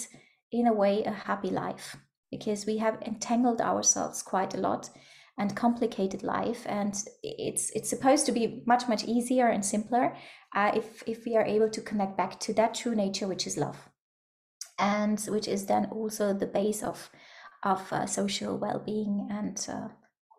in 0.54 0.66
a 0.66 0.73
way 0.73 1.02
a 1.04 1.11
happy 1.11 1.50
life 1.50 1.96
because 2.30 2.66
we 2.66 2.78
have 2.78 3.02
entangled 3.02 3.61
ourselves 3.61 4.23
quite 4.23 4.54
a 4.54 4.61
lot 4.61 4.90
and 5.38 5.56
complicated 5.56 6.23
life 6.23 6.62
and 6.66 6.94
it's 7.23 7.70
it's 7.75 7.90
supposed 7.90 8.25
to 8.26 8.32
be 8.32 8.62
much 8.66 8.88
much 8.88 9.04
easier 9.04 9.49
and 9.49 9.64
simpler 9.64 10.16
uh, 10.54 10.70
if 10.75 11.02
if 11.06 11.25
we 11.26 11.37
are 11.37 11.44
able 11.44 11.68
to 11.68 11.80
connect 11.80 12.16
back 12.16 12.38
to 12.38 12.52
that 12.54 12.75
true 12.75 12.94
nature 12.94 13.26
which 13.26 13.46
is 13.46 13.56
love 13.56 13.90
and 14.78 15.20
which 15.28 15.49
is 15.49 15.66
then 15.66 15.87
also 15.87 16.32
the 16.32 16.46
base 16.46 16.82
of 16.82 17.11
of 17.64 17.92
uh, 17.92 18.06
social 18.06 18.56
well-being 18.56 19.28
and 19.30 19.66
uh, 19.68 19.88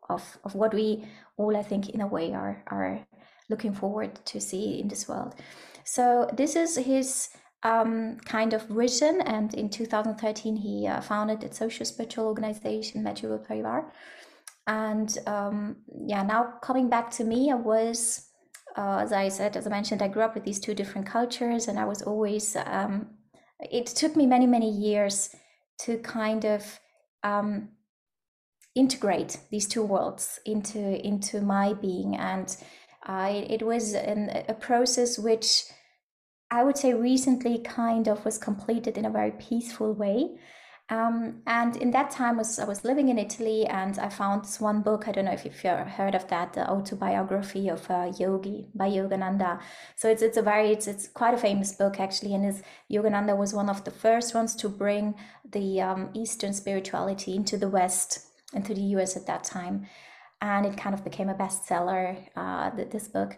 of 0.09 0.37
of 0.43 0.55
what 0.55 0.73
we 0.73 1.05
all 1.37 1.57
i 1.57 1.63
think 1.63 1.89
in 1.89 2.01
a 2.01 2.07
way 2.07 2.33
are 2.33 2.63
are 2.67 3.05
looking 3.49 3.73
forward 3.73 4.23
to 4.25 4.41
see 4.41 4.79
in 4.79 4.87
this 4.87 5.07
world. 5.07 5.35
So 5.83 6.29
this 6.33 6.55
is 6.55 6.77
his 6.77 7.29
um, 7.65 8.17
kind 8.25 8.53
of 8.53 8.67
vision. 8.69 9.21
And 9.21 9.53
in 9.53 9.69
2013, 9.69 10.55
he 10.55 10.87
uh, 10.87 11.01
founded 11.01 11.43
a 11.43 11.53
social 11.53 11.85
spiritual 11.85 12.27
organization, 12.27 13.03
Maitreya 13.03 13.39
Parivar. 13.39 13.85
And 14.67 15.17
um, 15.27 15.77
yeah, 16.07 16.23
now 16.23 16.53
coming 16.61 16.89
back 16.89 17.11
to 17.11 17.23
me, 17.23 17.51
I 17.51 17.55
was, 17.55 18.29
uh, 18.77 18.99
as 18.99 19.11
I 19.11 19.29
said, 19.29 19.57
as 19.57 19.65
I 19.65 19.69
mentioned, 19.69 20.01
I 20.01 20.07
grew 20.07 20.21
up 20.21 20.35
with 20.35 20.45
these 20.45 20.59
two 20.59 20.75
different 20.75 21.07
cultures, 21.07 21.67
and 21.67 21.79
I 21.79 21.85
was 21.85 22.01
always, 22.03 22.55
um, 22.55 23.09
it 23.59 23.87
took 23.87 24.15
me 24.15 24.27
many, 24.27 24.47
many 24.47 24.69
years 24.69 25.35
to 25.81 25.97
kind 25.97 26.45
of 26.45 26.79
um, 27.23 27.69
integrate 28.75 29.39
these 29.49 29.67
two 29.67 29.83
worlds 29.83 30.39
into 30.45 30.79
into 31.05 31.41
my 31.41 31.73
being 31.73 32.15
and 32.15 32.57
I, 33.05 33.45
it 33.49 33.61
was 33.61 33.93
an, 33.93 34.43
a 34.47 34.53
process 34.53 35.19
which 35.19 35.65
I 36.51 36.63
would 36.63 36.77
say 36.77 36.93
recently 36.93 37.59
kind 37.59 38.07
of 38.07 38.23
was 38.23 38.37
completed 38.37 38.97
in 38.97 39.05
a 39.05 39.09
very 39.09 39.31
peaceful 39.31 39.93
way. 39.93 40.37
Um, 40.87 41.41
and 41.47 41.75
in 41.77 41.89
that 41.91 42.11
time 42.11 42.37
was 42.37 42.59
I 42.59 42.65
was 42.65 42.83
living 42.83 43.09
in 43.09 43.17
Italy 43.17 43.65
and 43.65 43.97
I 43.97 44.07
found 44.09 44.43
this 44.43 44.59
one 44.59 44.83
book. 44.83 45.07
I 45.07 45.11
don't 45.11 45.25
know 45.25 45.31
if 45.31 45.43
you've 45.43 45.59
heard 45.59 46.13
of 46.13 46.27
that, 46.27 46.53
the 46.53 46.69
autobiography 46.69 47.69
of 47.69 47.89
a 47.89 48.13
yogi 48.19 48.67
by 48.75 48.89
Yogananda. 48.89 49.59
So 49.95 50.07
it's 50.09 50.21
it's 50.21 50.37
a 50.37 50.43
very 50.43 50.71
it's 50.71 50.85
it's 50.85 51.07
quite 51.07 51.33
a 51.33 51.37
famous 51.37 51.71
book 51.71 51.99
actually, 51.99 52.35
and 52.35 52.45
is 52.45 52.61
Yogananda 52.91 53.35
was 53.35 53.51
one 53.51 53.67
of 53.67 53.83
the 53.83 53.89
first 53.89 54.35
ones 54.35 54.55
to 54.57 54.69
bring 54.69 55.15
the 55.51 55.81
um, 55.81 56.11
Eastern 56.13 56.53
spirituality 56.53 57.35
into 57.35 57.57
the 57.57 57.69
West, 57.69 58.19
into 58.53 58.75
the 58.75 58.87
U.S. 58.95 59.17
at 59.17 59.25
that 59.25 59.43
time, 59.43 59.87
and 60.39 60.67
it 60.67 60.77
kind 60.77 60.93
of 60.93 61.03
became 61.03 61.29
a 61.29 61.33
bestseller. 61.33 62.29
Uh, 62.35 62.69
this 62.91 63.07
book. 63.07 63.37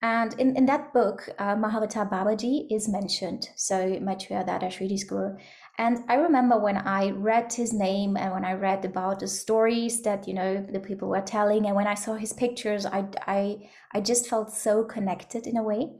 And 0.00 0.34
in, 0.38 0.56
in 0.56 0.66
that 0.66 0.92
book, 0.92 1.28
uh, 1.38 1.56
Babaji 1.56 2.68
is 2.70 2.88
mentioned, 2.88 3.48
so 3.56 3.98
Maitreya 4.00 4.44
Dadashreeji's 4.44 5.02
guru. 5.02 5.36
And 5.76 6.04
I 6.08 6.14
remember 6.14 6.56
when 6.58 6.76
I 6.76 7.10
read 7.10 7.52
his 7.52 7.72
name 7.72 8.16
and 8.16 8.32
when 8.32 8.44
I 8.44 8.52
read 8.52 8.84
about 8.84 9.18
the 9.20 9.26
stories 9.26 10.02
that 10.02 10.28
you 10.28 10.34
know 10.34 10.64
the 10.72 10.78
people 10.80 11.08
were 11.08 11.20
telling, 11.20 11.66
and 11.66 11.74
when 11.74 11.88
I 11.88 11.94
saw 11.94 12.14
his 12.14 12.32
pictures, 12.32 12.86
I 12.86 13.06
I 13.26 13.70
I 13.92 14.00
just 14.00 14.28
felt 14.28 14.52
so 14.52 14.84
connected 14.84 15.48
in 15.48 15.56
a 15.56 15.62
way, 15.64 15.90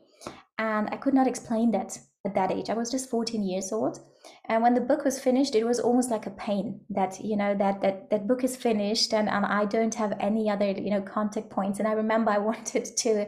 and 0.59 0.89
I 0.91 0.97
could 0.97 1.15
not 1.15 1.27
explain 1.27 1.73
that 1.73 1.99
at 2.25 2.35
that 2.35 2.53
age. 2.53 2.71
I 2.71 2.75
was 2.75 2.91
just 2.91 3.11
14 3.11 3.43
years 3.43 3.73
old, 3.73 3.99
and 4.47 4.63
when 4.63 4.75
the 4.75 4.81
book 4.81 5.05
was 5.05 5.21
finished, 5.21 5.55
it 5.55 5.65
was 5.65 5.81
almost 5.81 6.11
like 6.11 6.27
a 6.27 6.31
pain 6.31 6.81
that 6.91 7.21
you 7.21 7.37
know 7.37 7.55
that 7.55 7.81
that 7.83 8.11
that 8.11 8.27
book 8.27 8.45
is 8.45 8.57
finished, 8.57 9.13
and 9.13 9.29
and 9.29 9.45
I 9.45 9.65
don't 9.65 9.95
have 9.95 10.17
any 10.21 10.51
other 10.51 10.71
you 10.71 10.91
know 10.91 11.03
contact 11.03 11.51
points. 11.51 11.79
And 11.79 11.89
I 11.89 11.93
remember 11.93 12.31
I 12.31 12.39
wanted 12.51 12.85
to 12.85 13.27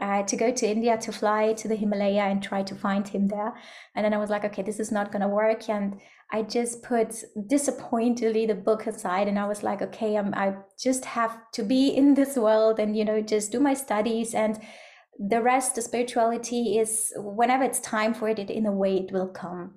uh, 0.00 0.22
to 0.22 0.36
go 0.36 0.50
to 0.50 0.66
India 0.66 0.96
to 0.96 1.12
fly 1.12 1.52
to 1.52 1.68
the 1.68 1.76
Himalaya 1.76 2.22
and 2.22 2.42
try 2.42 2.62
to 2.62 2.74
find 2.74 3.06
him 3.06 3.28
there. 3.28 3.54
And 3.94 4.04
then 4.04 4.14
I 4.14 4.18
was 4.18 4.30
like, 4.30 4.44
okay, 4.44 4.62
this 4.62 4.80
is 4.80 4.90
not 4.90 5.12
going 5.12 5.22
to 5.22 5.28
work. 5.28 5.68
And 5.68 6.00
I 6.32 6.42
just 6.42 6.82
put 6.82 7.22
disappointedly 7.46 8.46
the 8.46 8.54
book 8.54 8.86
aside 8.86 9.28
and 9.28 9.38
I 9.38 9.46
was 9.46 9.62
like, 9.62 9.82
okay, 9.82 10.16
I'm, 10.16 10.32
I 10.34 10.54
just 10.82 11.04
have 11.04 11.36
to 11.52 11.62
be 11.62 11.88
in 11.88 12.14
this 12.14 12.36
world 12.36 12.80
and, 12.80 12.96
you 12.96 13.04
know, 13.04 13.20
just 13.20 13.52
do 13.52 13.60
my 13.60 13.74
studies 13.74 14.34
and 14.34 14.58
the 15.18 15.42
rest, 15.42 15.74
the 15.74 15.82
spirituality 15.82 16.78
is 16.78 17.12
whenever 17.16 17.62
it's 17.62 17.80
time 17.80 18.14
for 18.14 18.28
it, 18.28 18.38
it 18.38 18.48
in 18.48 18.64
a 18.64 18.72
way 18.72 18.96
it 18.96 19.12
will 19.12 19.28
come. 19.28 19.74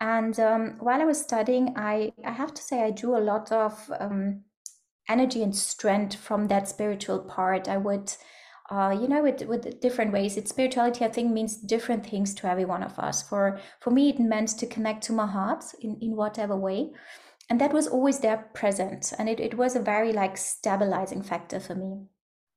And 0.00 0.38
um, 0.38 0.76
while 0.80 1.00
I 1.00 1.06
was 1.06 1.20
studying, 1.20 1.74
I, 1.76 2.12
I 2.24 2.32
have 2.32 2.52
to 2.54 2.62
say 2.62 2.82
I 2.82 2.90
drew 2.90 3.16
a 3.16 3.20
lot 3.20 3.50
of 3.50 3.90
um, 3.98 4.42
energy 5.08 5.42
and 5.42 5.56
strength 5.56 6.16
from 6.16 6.48
that 6.48 6.68
spiritual 6.68 7.20
part. 7.20 7.68
I 7.68 7.78
would 7.78 8.12
uh, 8.70 8.96
you 9.00 9.06
know, 9.06 9.22
with 9.22 9.42
with 9.42 9.80
different 9.80 10.12
ways. 10.12 10.36
It's 10.36 10.50
spirituality, 10.50 11.04
I 11.04 11.08
think, 11.08 11.32
means 11.32 11.56
different 11.56 12.04
things 12.04 12.34
to 12.34 12.48
every 12.48 12.64
one 12.64 12.82
of 12.82 12.98
us. 12.98 13.22
For 13.22 13.60
for 13.80 13.90
me, 13.90 14.08
it 14.08 14.18
meant 14.18 14.48
to 14.58 14.66
connect 14.66 15.04
to 15.04 15.12
my 15.12 15.26
heart 15.26 15.64
in 15.80 15.96
in 16.00 16.16
whatever 16.16 16.56
way, 16.56 16.90
and 17.48 17.60
that 17.60 17.72
was 17.72 17.86
always 17.86 18.18
there 18.20 18.50
present, 18.54 19.12
and 19.18 19.28
it 19.28 19.40
it 19.40 19.56
was 19.56 19.76
a 19.76 19.80
very 19.80 20.12
like 20.12 20.36
stabilizing 20.36 21.22
factor 21.22 21.60
for 21.60 21.74
me. 21.74 22.06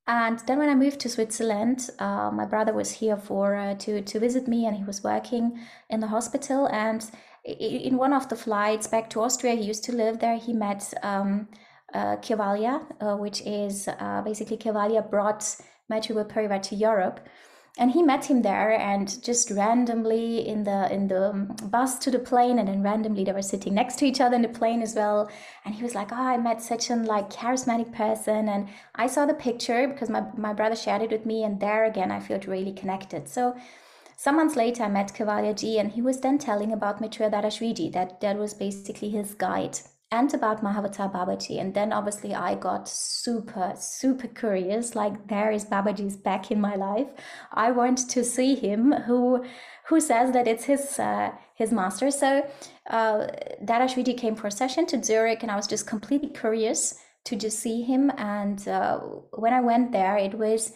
And 0.08 0.40
then 0.48 0.58
when 0.58 0.70
I 0.70 0.76
moved 0.76 1.00
to 1.02 1.10
Switzerland, 1.10 1.88
uh, 2.00 2.32
my 2.32 2.46
brother 2.46 2.74
was 2.74 2.90
here 2.90 3.18
for 3.18 3.56
uh, 3.56 3.76
to 3.76 4.02
to 4.02 4.20
visit 4.20 4.48
me, 4.48 4.66
and 4.66 4.76
he 4.76 4.84
was 4.84 5.04
working 5.04 5.60
in 5.90 6.00
the 6.00 6.08
hospital. 6.08 6.68
And 6.68 7.06
in 7.44 7.98
one 7.98 8.14
of 8.14 8.30
the 8.30 8.36
flights 8.36 8.88
back 8.88 9.10
to 9.12 9.22
Austria, 9.22 9.56
he 9.56 9.64
used 9.64 9.84
to 9.86 9.92
live 9.92 10.20
there. 10.20 10.38
He 10.38 10.54
met 10.54 10.94
um, 11.04 11.48
uh, 11.94 12.18
Kevalia, 12.18 12.86
uh, 13.02 13.18
which 13.18 13.42
is 13.42 13.88
uh, 13.88 14.22
basically 14.22 14.58
Kevalia 14.58 15.10
brought 15.10 15.56
Maitreya 15.90 16.26
Parivar 16.26 16.62
to 16.64 16.76
Europe. 16.76 17.20
And 17.78 17.92
he 17.92 18.04
met 18.04 18.26
him 18.26 18.42
there, 18.42 18.72
and 18.78 19.24
just 19.24 19.50
randomly 19.52 20.46
in 20.46 20.64
the 20.64 20.92
in 20.92 21.08
the 21.08 21.30
um, 21.30 21.56
bus 21.70 21.98
to 22.00 22.12
the 22.12 22.20
plane, 22.20 22.60
and 22.60 22.68
then 22.68 22.84
randomly 22.84 23.24
they 23.24 23.32
were 23.32 23.42
sitting 23.42 23.74
next 23.74 24.00
to 24.00 24.06
each 24.06 24.20
other 24.20 24.36
in 24.36 24.42
the 24.42 24.50
plane 24.50 24.82
as 24.82 24.96
well. 24.96 25.30
And 25.64 25.76
he 25.76 25.84
was 25.84 25.96
like, 25.96 26.12
"Oh, 26.12 26.16
I 26.16 26.38
met 26.38 26.62
such 26.62 26.90
an 26.90 27.06
like 27.06 27.30
charismatic 27.30 27.94
person," 27.94 28.50
and 28.50 28.68
I 28.96 29.08
saw 29.08 29.26
the 29.26 29.34
picture 29.34 29.88
because 29.88 30.10
my 30.10 30.26
my 30.36 30.52
brother 30.52 30.76
shared 30.76 31.04
it 31.04 31.12
with 31.12 31.26
me, 31.26 31.44
and 31.44 31.62
there 31.62 31.86
again 31.86 32.12
I 32.12 32.20
felt 32.20 32.48
really 32.48 32.74
connected. 32.74 33.30
So 33.30 33.56
some 34.22 34.36
months 34.36 34.58
later, 34.58 34.84
I 34.84 34.90
met 34.90 35.14
Kevalia 35.14 35.80
and 35.80 35.94
he 35.94 36.02
was 36.02 36.20
then 36.20 36.38
telling 36.38 36.74
about 36.74 37.00
Maitreya 37.00 37.32
Dadashreeji, 37.32 37.94
that 37.94 38.20
that 38.20 38.38
was 38.38 38.54
basically 38.54 39.10
his 39.12 39.34
guide 39.34 39.80
and 40.12 40.34
about 40.34 40.62
Mahavatar 40.62 41.10
Babaji. 41.10 41.58
And 41.62 41.74
then 41.74 41.94
obviously 41.94 42.36
I 42.36 42.56
got 42.56 42.90
super, 42.90 43.76
super 43.78 44.28
curious. 44.28 44.94
Like 44.94 45.30
there 45.30 45.52
is 45.52 45.64
Babaji's 45.64 46.18
back 46.18 46.52
in 46.52 46.60
my 46.60 46.76
life. 46.76 47.08
I 47.54 47.72
want 47.72 48.10
to 48.10 48.26
see 48.26 48.56
him. 48.56 48.92
Who 49.08 49.46
who 49.88 50.02
says 50.02 50.34
that 50.34 50.50
it's 50.50 50.66
his 50.66 51.00
uh, 51.00 51.32
his 51.56 51.72
master? 51.72 52.12
So 52.12 52.46
uh, 52.90 53.28
Dadashreeji 53.64 54.18
came 54.18 54.36
for 54.36 54.48
a 54.48 54.52
session 54.52 54.86
to 54.88 55.02
Zurich, 55.02 55.44
and 55.44 55.52
I 55.52 55.56
was 55.56 55.66
just 55.66 55.88
completely 55.88 56.32
curious 56.32 57.00
to 57.24 57.38
just 57.38 57.60
see 57.60 57.84
him. 57.84 58.12
And 58.18 58.68
uh, 58.68 58.98
when 59.32 59.54
I 59.54 59.62
went 59.62 59.94
there, 59.94 60.18
it 60.18 60.34
was. 60.34 60.74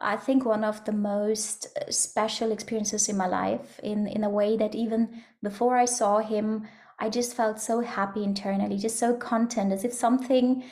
I 0.00 0.16
think 0.16 0.44
one 0.44 0.64
of 0.64 0.84
the 0.84 0.92
most 0.92 1.66
uh, 1.76 1.90
special 1.90 2.52
experiences 2.52 3.08
in 3.08 3.16
my 3.16 3.26
life 3.26 3.78
in 3.82 4.06
in 4.06 4.24
a 4.24 4.30
way 4.30 4.56
that 4.56 4.74
even 4.74 5.22
before 5.42 5.76
I 5.76 5.84
saw 5.86 6.18
him 6.18 6.66
I 6.98 7.10
just 7.10 7.34
felt 7.34 7.60
so 7.60 7.80
happy 7.80 8.22
internally, 8.22 8.78
just 8.78 8.98
so 8.98 9.16
content, 9.16 9.72
as 9.72 9.84
if 9.84 9.92
something 9.92 10.62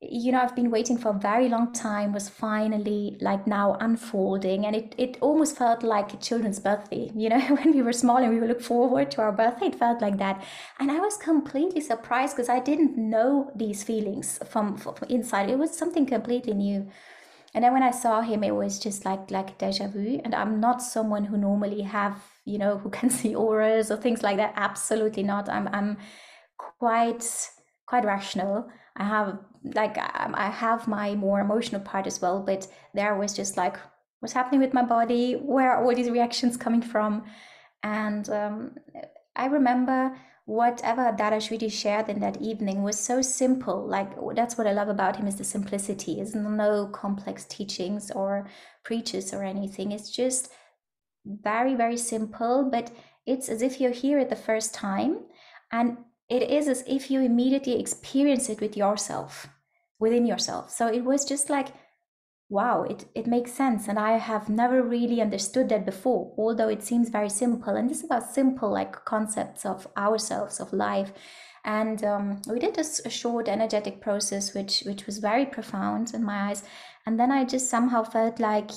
you 0.00 0.30
know 0.30 0.40
i've 0.40 0.54
been 0.54 0.70
waiting 0.70 0.96
for 0.96 1.08
a 1.08 1.18
very 1.18 1.48
long 1.48 1.72
time 1.72 2.12
was 2.12 2.28
finally 2.28 3.16
like 3.20 3.48
now 3.48 3.76
unfolding 3.80 4.64
and 4.64 4.76
it, 4.76 4.94
it 4.96 5.18
almost 5.20 5.56
felt 5.56 5.82
like 5.82 6.14
a 6.14 6.16
children's 6.18 6.60
birthday 6.60 7.10
you 7.16 7.28
know 7.28 7.40
when 7.56 7.72
we 7.72 7.82
were 7.82 7.92
small 7.92 8.18
and 8.18 8.32
we 8.32 8.38
would 8.38 8.48
look 8.48 8.60
forward 8.60 9.10
to 9.10 9.20
our 9.20 9.32
birthday 9.32 9.66
it 9.66 9.74
felt 9.74 10.00
like 10.00 10.16
that. 10.18 10.44
And 10.78 10.92
i 10.92 11.00
was 11.00 11.16
completely 11.16 11.80
surprised 11.80 12.36
because 12.36 12.48
i 12.48 12.60
didn't 12.60 12.96
know 12.96 13.50
these 13.56 13.82
feelings 13.82 14.38
from, 14.48 14.76
from 14.76 14.94
inside 15.08 15.50
it 15.50 15.58
was 15.58 15.76
something 15.76 16.06
completely 16.06 16.54
new 16.54 16.88
and 17.54 17.64
then 17.64 17.72
when 17.72 17.82
i 17.82 17.90
saw 17.90 18.20
him 18.20 18.44
it 18.44 18.54
was 18.54 18.78
just 18.78 19.04
like 19.04 19.30
like 19.30 19.58
deja 19.58 19.88
vu. 19.88 20.20
And 20.24 20.34
i'm 20.34 20.60
not 20.60 20.82
someone 20.82 21.24
who 21.24 21.36
normally 21.36 21.82
have 21.82 22.22
you 22.44 22.58
know 22.58 22.78
who 22.78 22.90
can 22.90 23.10
see 23.18 23.34
auras 23.34 23.90
or 23.90 23.96
things 23.96 24.22
like 24.22 24.36
that. 24.36 24.54
Absolutely 24.56 25.22
not. 25.22 25.48
I'm 25.48 25.68
i'm 25.72 25.96
quite 26.56 27.24
quite 27.86 28.04
rational. 28.04 28.68
I 28.96 29.04
have 29.04 29.38
like 29.74 29.96
um, 29.98 30.34
I 30.34 30.50
have 30.50 30.86
my 30.88 31.14
more 31.14 31.40
emotional 31.40 31.80
part 31.80 32.06
as 32.06 32.20
well, 32.20 32.42
but 32.42 32.68
there 32.94 33.14
was 33.16 33.32
just 33.32 33.56
like 33.56 33.76
what's 34.20 34.34
happening 34.34 34.60
with 34.60 34.74
my 34.74 34.82
body, 34.82 35.34
where 35.34 35.70
are 35.72 35.84
all 35.84 35.94
these 35.94 36.10
reactions 36.10 36.56
coming 36.56 36.82
from, 36.82 37.24
and 37.82 38.28
um, 38.30 38.74
I 39.36 39.46
remember 39.46 40.16
whatever 40.48 41.12
Dadashreeji 41.12 41.70
shared 41.70 42.08
in 42.08 42.20
that 42.20 42.40
evening 42.40 42.82
was 42.82 42.98
so 42.98 43.20
simple. 43.20 43.86
Like 43.86 44.10
that's 44.34 44.56
what 44.56 44.66
I 44.66 44.72
love 44.72 44.88
about 44.88 45.16
him 45.16 45.26
is 45.26 45.36
the 45.36 45.44
simplicity. 45.44 46.20
Is 46.20 46.34
no 46.34 46.86
complex 46.86 47.44
teachings 47.44 48.10
or 48.10 48.48
preaches 48.82 49.34
or 49.34 49.44
anything. 49.44 49.92
It's 49.92 50.10
just 50.10 50.50
very 51.26 51.74
very 51.74 51.98
simple, 51.98 52.70
but 52.72 52.90
it's 53.26 53.50
as 53.50 53.60
if 53.60 53.78
you're 53.78 53.90
here 53.90 54.18
at 54.18 54.30
the 54.30 54.36
first 54.36 54.72
time 54.72 55.18
and 55.70 55.98
it 56.30 56.50
is 56.50 56.66
as 56.66 56.82
if 56.86 57.10
you 57.10 57.20
immediately 57.20 57.78
experience 57.78 58.48
it 58.48 58.62
with 58.62 58.74
yourself 58.74 59.48
within 59.98 60.24
yourself 60.24 60.70
so 60.70 60.86
it 60.86 61.04
was 61.04 61.24
just 61.24 61.50
like 61.50 61.68
wow 62.48 62.82
it, 62.82 63.04
it 63.14 63.26
makes 63.26 63.52
sense 63.52 63.88
and 63.88 63.98
i 63.98 64.12
have 64.16 64.48
never 64.48 64.82
really 64.82 65.20
understood 65.20 65.68
that 65.68 65.84
before 65.84 66.32
although 66.38 66.68
it 66.68 66.82
seems 66.82 67.10
very 67.10 67.28
simple 67.28 67.76
and 67.76 67.90
this 67.90 67.98
is 67.98 68.04
about 68.04 68.30
simple 68.30 68.70
like 68.72 69.04
concepts 69.04 69.66
of 69.66 69.86
ourselves 69.96 70.60
of 70.60 70.72
life. 70.72 71.12
And 71.64 72.02
um, 72.04 72.40
we 72.48 72.60
did 72.60 72.78
a, 72.78 72.84
a 73.04 73.10
short 73.10 73.48
energetic 73.48 74.00
process 74.00 74.54
which 74.54 74.84
which 74.86 75.04
was 75.04 75.18
very 75.18 75.44
profound 75.44 76.14
in 76.14 76.24
my 76.24 76.50
eyes 76.50 76.62
and 77.04 77.18
then 77.18 77.32
i 77.32 77.44
just 77.44 77.68
somehow 77.68 78.04
felt 78.04 78.38
like 78.38 78.70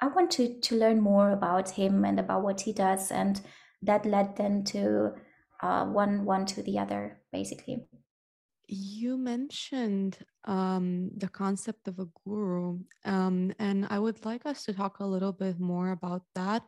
i 0.00 0.06
wanted 0.08 0.62
to 0.62 0.76
learn 0.76 1.00
more 1.00 1.30
about 1.30 1.70
him 1.70 2.04
and 2.04 2.20
about 2.20 2.42
what 2.42 2.60
he 2.60 2.72
does 2.72 3.10
and 3.10 3.40
that 3.82 4.04
led 4.04 4.36
then 4.36 4.64
to 4.64 5.12
uh, 5.62 5.84
one 5.86 6.24
one 6.24 6.44
to 6.46 6.62
the 6.62 6.78
other 6.78 7.20
basically 7.32 7.86
you 8.74 9.16
mentioned 9.16 10.18
um, 10.44 11.10
the 11.16 11.28
concept 11.28 11.88
of 11.88 11.98
a 11.98 12.08
guru 12.24 12.78
um, 13.04 13.52
and 13.58 13.86
i 13.90 13.98
would 13.98 14.24
like 14.24 14.44
us 14.46 14.64
to 14.64 14.72
talk 14.72 15.00
a 15.00 15.06
little 15.06 15.32
bit 15.32 15.58
more 15.60 15.90
about 15.90 16.22
that. 16.34 16.62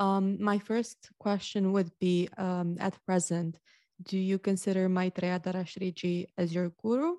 Um, 0.00 0.42
my 0.42 0.58
first 0.58 1.10
question 1.20 1.72
would 1.72 1.90
be 2.00 2.28
um, 2.36 2.76
at 2.80 2.98
present 3.06 3.58
do 4.02 4.18
you 4.18 4.38
consider 4.40 4.88
maitreya 4.88 5.38
dadashreeji 5.38 6.26
as 6.36 6.52
your 6.52 6.72
guru? 6.82 7.14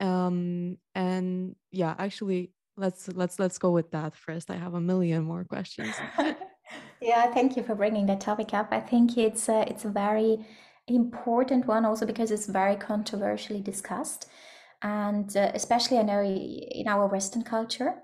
Um, 0.00 0.78
and 0.96 1.54
yeah 1.70 1.94
actually 1.98 2.52
let's 2.76 3.08
let's 3.08 3.38
let's 3.38 3.58
go 3.58 3.70
with 3.70 3.90
that 3.92 4.16
first. 4.16 4.50
I 4.50 4.56
have 4.56 4.74
a 4.74 4.80
million 4.80 5.22
more 5.24 5.44
questions. 5.44 5.94
Yeah, 7.00 7.32
thank 7.32 7.56
you 7.56 7.62
for 7.62 7.74
bringing 7.74 8.06
that 8.06 8.20
topic 8.20 8.52
up. 8.52 8.68
I 8.72 8.80
think 8.80 9.16
it's 9.16 9.48
a, 9.48 9.62
it's 9.68 9.84
a 9.84 9.88
very 9.88 10.44
important 10.94 11.66
one 11.66 11.84
also 11.84 12.06
because 12.06 12.30
it's 12.30 12.46
very 12.46 12.76
controversially 12.76 13.60
discussed, 13.60 14.28
and 14.82 15.34
uh, 15.36 15.50
especially 15.54 15.98
I 15.98 16.02
know 16.02 16.22
in 16.22 16.88
our 16.88 17.06
Western 17.06 17.42
culture. 17.42 17.94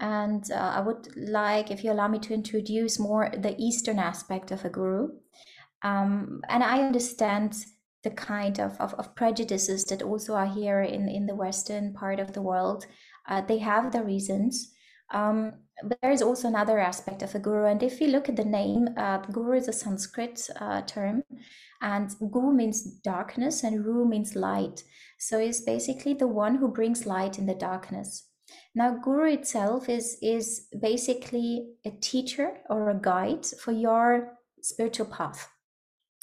And 0.00 0.48
uh, 0.52 0.74
I 0.76 0.80
would 0.80 1.08
like, 1.16 1.72
if 1.72 1.82
you 1.82 1.90
allow 1.90 2.06
me, 2.06 2.20
to 2.20 2.34
introduce 2.34 3.00
more 3.00 3.30
the 3.36 3.56
Eastern 3.58 3.98
aspect 3.98 4.52
of 4.52 4.64
a 4.64 4.70
guru. 4.70 5.08
Um, 5.82 6.40
and 6.48 6.62
I 6.62 6.82
understand 6.82 7.56
the 8.04 8.10
kind 8.10 8.60
of, 8.60 8.80
of, 8.80 8.94
of, 8.94 9.14
prejudices 9.16 9.84
that 9.86 10.02
also 10.02 10.34
are 10.34 10.46
here 10.46 10.82
in, 10.82 11.08
in 11.08 11.26
the 11.26 11.34
Western 11.34 11.92
part 11.92 12.20
of 12.20 12.32
the 12.32 12.42
world. 12.42 12.86
Uh, 13.28 13.40
they 13.40 13.58
have 13.58 13.92
their 13.92 14.04
reasons. 14.04 14.72
Um, 15.10 15.54
but 15.84 16.00
there 16.00 16.10
is 16.10 16.22
also 16.22 16.48
another 16.48 16.78
aspect 16.78 17.22
of 17.22 17.34
a 17.34 17.38
guru. 17.38 17.66
And 17.66 17.82
if 17.82 18.00
you 18.00 18.08
look 18.08 18.28
at 18.28 18.36
the 18.36 18.44
name, 18.44 18.88
uh, 18.96 19.18
guru 19.18 19.56
is 19.56 19.68
a 19.68 19.72
Sanskrit 19.72 20.48
uh, 20.60 20.82
term, 20.82 21.22
and 21.80 22.14
gu 22.30 22.52
means 22.52 22.82
darkness, 22.82 23.64
and 23.64 23.84
ru 23.84 24.04
means 24.04 24.34
light. 24.34 24.82
So 25.18 25.38
it's 25.38 25.60
basically 25.60 26.14
the 26.14 26.28
one 26.28 26.56
who 26.56 26.68
brings 26.68 27.06
light 27.06 27.38
in 27.38 27.46
the 27.46 27.54
darkness. 27.54 28.28
Now, 28.74 28.96
guru 28.96 29.32
itself 29.32 29.88
is 29.88 30.16
is 30.22 30.68
basically 30.80 31.74
a 31.84 31.90
teacher 31.90 32.58
or 32.70 32.90
a 32.90 33.00
guide 33.00 33.46
for 33.46 33.72
your 33.72 34.38
spiritual 34.62 35.06
path. 35.06 35.50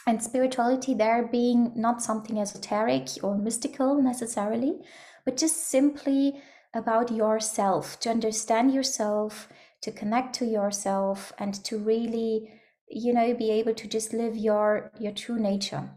And 0.08 0.22
spirituality 0.22 0.94
there 0.94 1.28
being 1.32 1.72
not 1.76 2.02
something 2.02 2.40
esoteric 2.40 3.10
or 3.24 3.38
mystical 3.38 4.02
necessarily, 4.02 4.80
but 5.26 5.38
just 5.38 5.68
simply 5.68 6.42
about 6.74 7.12
yourself, 7.12 8.00
to 8.02 8.10
understand 8.10 8.74
yourself, 8.74 9.48
to 9.82 9.92
connect 9.92 10.36
to 10.36 10.46
yourself, 10.46 11.34
and 11.40 11.54
to 11.64 11.78
really, 11.78 12.52
you 12.96 13.14
know, 13.14 13.34
be 13.34 13.52
able 13.52 13.74
to 13.74 13.88
just 13.88 14.14
live 14.14 14.38
your 14.38 14.92
your 15.00 15.12
true 15.12 15.38
nature. 15.38 15.90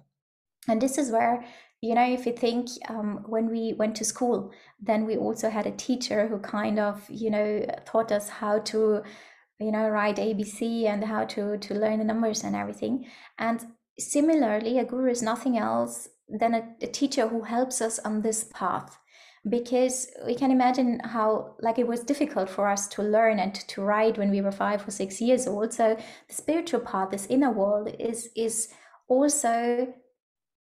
And 0.69 0.83
this 0.83 0.99
is 0.99 1.11
where 1.11 1.45
you 1.81 1.95
know 1.95 2.05
if 2.05 2.27
you 2.27 2.33
think 2.33 2.69
um, 2.89 3.25
when 3.29 3.49
we 3.49 3.73
went 3.79 3.95
to 3.97 4.05
school 4.05 4.51
then 4.81 5.07
we 5.07 5.17
also 5.17 5.49
had 5.49 5.67
a 5.67 5.71
teacher 5.71 6.27
who 6.27 6.39
kind 6.39 6.79
of 6.79 7.09
you 7.09 7.31
know 7.31 7.65
taught 7.85 8.11
us 8.11 8.29
how 8.29 8.59
to 8.59 9.03
you 9.61 9.71
know 9.71 9.89
write 9.89 10.17
abc 10.17 10.85
and 10.87 11.05
how 11.05 11.25
to 11.25 11.57
to 11.59 11.75
learn 11.75 11.99
the 11.99 12.05
numbers 12.05 12.43
and 12.43 12.57
everything 12.57 13.07
and 13.39 13.67
similarly 13.97 14.79
a 14.79 14.85
guru 14.85 15.11
is 15.11 15.23
nothing 15.23 15.57
else 15.57 16.09
than 16.29 16.55
a, 16.55 16.63
a 16.83 16.87
teacher 16.89 17.29
who 17.29 17.43
helps 17.43 17.81
us 17.81 18.01
on 18.01 18.23
this 18.23 18.51
path 18.53 18.99
because 19.48 20.11
we 20.27 20.35
can 20.35 20.51
imagine 20.51 21.01
how 21.05 21.55
like 21.61 21.79
it 21.79 21.87
was 21.87 22.01
difficult 22.01 22.48
for 22.48 22.68
us 22.68 22.88
to 22.88 23.03
learn 23.03 23.38
and 23.38 23.55
to 23.55 23.83
write 23.83 24.18
when 24.18 24.31
we 24.31 24.40
were 24.40 24.53
five 24.53 24.87
or 24.87 24.90
six 24.90 25.20
years 25.20 25.46
old. 25.46 25.72
So 25.72 25.96
the 26.29 26.35
spiritual 26.35 26.81
part 26.81 27.11
this 27.11 27.27
inner 27.27 27.51
world 27.51 27.94
is 27.98 28.31
is 28.37 28.68
also 29.09 29.92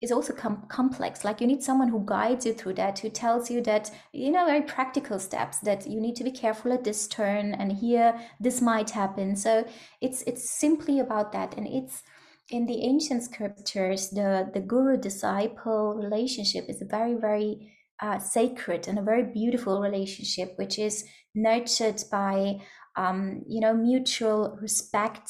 is 0.02 0.12
also 0.12 0.34
com- 0.34 0.66
complex. 0.68 1.24
Like 1.24 1.42
you 1.42 1.48
need 1.48 1.64
someone 1.64 1.88
who 1.88 2.04
guides 2.06 2.46
you 2.46 2.54
through 2.54 2.74
that 2.76 3.00
who 3.00 3.10
tells 3.10 3.50
you 3.50 3.62
that 3.62 3.92
you 4.14 4.32
know 4.32 4.46
very 4.46 4.62
practical 4.62 5.20
steps 5.20 5.60
that 5.60 5.88
you 5.88 6.00
need 6.02 6.16
to 6.18 6.24
be 6.24 6.32
careful 6.32 6.74
at 6.74 6.84
this 6.84 7.08
turn 7.08 7.54
and 7.54 7.72
here 7.72 8.20
this 8.40 8.62
might 8.62 8.90
happen. 8.90 9.36
So 9.36 9.66
it's 10.02 10.22
it's 10.24 10.50
simply 10.50 11.00
about 11.00 11.32
that. 11.32 11.56
And 11.58 11.68
it's 11.68 12.04
in 12.50 12.66
the 12.66 12.84
ancient 12.84 13.24
scriptures 13.24 14.10
the 14.10 14.50
the 14.54 14.60
guru 14.60 14.98
disciple 14.98 15.96
relationship 15.96 16.66
is 16.70 16.84
very 16.88 17.16
very 17.16 17.72
uh, 18.02 18.20
sacred 18.20 18.88
and 18.88 19.00
a 19.00 19.04
very 19.04 19.24
beautiful 19.24 19.82
relationship, 19.82 20.54
which 20.58 20.78
is 20.80 21.06
nurtured 21.34 22.04
by 22.12 22.60
um, 22.98 23.44
you 23.48 23.60
know 23.60 23.74
mutual 23.74 24.58
respect 24.62 25.30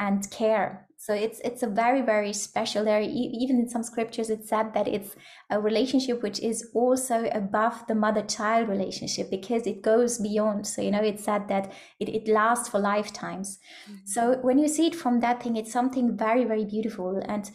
and 0.00 0.28
care. 0.30 0.88
So 0.96 1.12
it's 1.12 1.38
it's 1.44 1.62
a 1.62 1.66
very 1.66 2.00
very 2.00 2.32
special. 2.32 2.82
There 2.84 3.00
even 3.02 3.58
in 3.58 3.68
some 3.68 3.82
scriptures 3.82 4.30
it's 4.30 4.48
said 4.48 4.72
that 4.72 4.88
it's 4.88 5.14
a 5.50 5.60
relationship 5.60 6.22
which 6.22 6.40
is 6.40 6.70
also 6.74 7.28
above 7.32 7.86
the 7.86 7.94
mother 7.94 8.22
child 8.22 8.70
relationship 8.70 9.30
because 9.30 9.66
it 9.66 9.82
goes 9.82 10.18
beyond. 10.18 10.66
So 10.66 10.80
you 10.80 10.90
know 10.90 11.02
it's 11.02 11.24
said 11.24 11.48
that 11.48 11.72
it, 12.00 12.08
it 12.08 12.26
lasts 12.26 12.68
for 12.68 12.78
lifetimes. 12.78 13.58
Mm-hmm. 13.84 14.06
So 14.06 14.38
when 14.40 14.58
you 14.58 14.66
see 14.66 14.86
it 14.86 14.94
from 14.94 15.20
that 15.20 15.42
thing, 15.42 15.56
it's 15.56 15.72
something 15.72 16.16
very 16.16 16.44
very 16.44 16.64
beautiful 16.64 17.22
and 17.28 17.50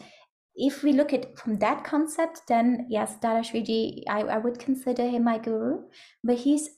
if 0.60 0.82
we 0.82 0.92
look 0.92 1.12
at 1.12 1.38
from 1.38 1.58
that 1.58 1.84
concept, 1.84 2.42
then 2.48 2.86
yes, 2.88 3.16
Dadashreeji, 3.22 4.04
I, 4.08 4.20
I 4.20 4.38
would 4.38 4.58
consider 4.58 5.08
him 5.08 5.24
my 5.24 5.38
guru, 5.38 5.84
but 6.22 6.36
he's 6.36 6.68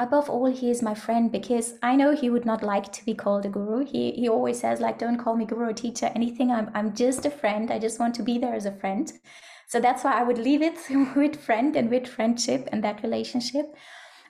above 0.00 0.30
all, 0.30 0.46
he 0.46 0.70
is 0.70 0.82
my 0.82 0.94
friend 0.94 1.30
because 1.30 1.74
I 1.82 1.96
know 1.96 2.14
he 2.14 2.30
would 2.30 2.44
not 2.44 2.62
like 2.62 2.92
to 2.92 3.04
be 3.04 3.14
called 3.14 3.46
a 3.46 3.48
guru. 3.48 3.84
He 3.84 4.12
he 4.12 4.28
always 4.28 4.60
says 4.60 4.80
like, 4.80 4.98
don't 4.98 5.18
call 5.18 5.36
me 5.36 5.44
guru 5.44 5.70
or 5.70 5.72
teacher, 5.72 6.10
anything. 6.14 6.50
I'm 6.50 6.70
I'm 6.74 6.94
just 6.94 7.26
a 7.26 7.30
friend. 7.30 7.70
I 7.70 7.78
just 7.78 7.98
want 8.00 8.14
to 8.16 8.22
be 8.22 8.38
there 8.38 8.54
as 8.54 8.66
a 8.66 8.72
friend. 8.72 9.12
So 9.68 9.80
that's 9.80 10.04
why 10.04 10.12
I 10.18 10.22
would 10.22 10.38
leave 10.38 10.62
it 10.62 10.78
with 11.16 11.40
friend 11.40 11.76
and 11.76 11.90
with 11.90 12.06
friendship 12.06 12.68
and 12.72 12.82
that 12.84 13.02
relationship. 13.02 13.66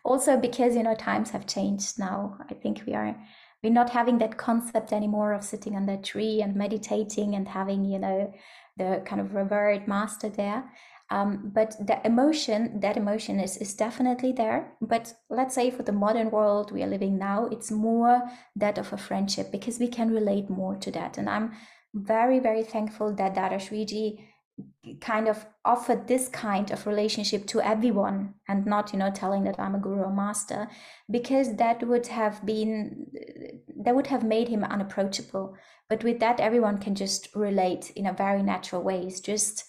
Also 0.05 0.37
because 0.37 0.75
you 0.77 0.83
know 0.83 0.95
times 0.95 1.31
have 1.31 1.47
changed 1.47 1.99
now. 1.99 2.39
I 2.51 2.55
think 2.55 2.83
we 2.87 2.95
are 2.95 3.17
we're 3.63 3.73
not 3.73 3.91
having 3.91 4.19
that 4.19 4.39
concept 4.39 4.93
anymore 4.93 5.33
of 5.33 5.45
sitting 5.45 5.77
under 5.77 5.95
a 5.95 6.03
tree 6.03 6.41
and 6.43 6.55
meditating 6.55 7.35
and 7.35 7.49
having 7.49 7.85
you 7.85 7.99
know 7.99 8.33
the 8.79 9.03
kind 9.05 9.21
of 9.21 9.35
revered 9.35 9.87
master 9.87 10.29
there. 10.29 10.71
Um, 11.11 11.51
but 11.55 11.75
the 11.87 12.07
emotion, 12.07 12.81
that 12.81 12.97
emotion 12.97 13.41
is, 13.41 13.57
is 13.57 13.75
definitely 13.75 14.33
there. 14.33 14.73
But 14.81 15.15
let's 15.31 15.55
say 15.55 15.71
for 15.71 15.83
the 15.83 15.93
modern 15.93 16.31
world 16.31 16.71
we 16.71 16.83
are 16.83 16.89
living 16.89 17.19
now, 17.19 17.47
it's 17.51 17.71
more 17.71 18.23
that 18.57 18.77
of 18.77 18.93
a 18.93 18.99
friendship 18.99 19.51
because 19.51 19.79
we 19.79 19.89
can 19.89 20.11
relate 20.11 20.51
more 20.51 20.77
to 20.77 20.91
that. 20.93 21.17
And 21.17 21.29
I'm 21.29 21.53
very, 21.95 22.39
very 22.41 22.63
thankful 22.63 23.15
that 23.15 23.35
Dadashreeji 23.35 24.19
kind 25.01 25.29
of 25.29 25.47
offer 25.65 25.95
this 26.07 26.29
kind 26.29 26.71
of 26.71 26.87
relationship 26.87 27.47
to 27.47 27.61
everyone 27.61 28.35
and 28.49 28.65
not 28.65 28.93
you 28.93 28.99
know 28.99 29.11
telling 29.11 29.45
that 29.45 29.59
i'm 29.61 29.75
a 29.75 29.79
guru 29.79 30.03
or 30.03 30.13
master 30.13 30.67
because 31.11 31.57
that 31.57 31.87
would 31.87 32.07
have 32.07 32.45
been 32.47 33.07
that 33.79 33.95
would 33.95 34.09
have 34.09 34.25
made 34.25 34.49
him 34.49 34.65
unapproachable. 34.65 35.57
But 35.89 36.05
with 36.05 36.21
that 36.21 36.41
everyone 36.41 36.79
can 36.79 36.95
just 36.95 37.35
relate 37.35 37.91
in 37.91 38.07
a 38.07 38.13
very 38.13 38.43
natural 38.43 38.83
way. 38.83 39.03
It's 39.03 39.21
just 39.21 39.65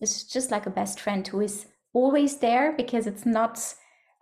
it's 0.00 0.24
just 0.24 0.50
like 0.50 0.66
a 0.66 0.70
best 0.70 1.00
friend 1.00 1.26
who 1.26 1.40
is 1.40 1.66
always 1.92 2.38
there 2.38 2.72
because 2.76 3.06
it's 3.06 3.26
not 3.26 3.74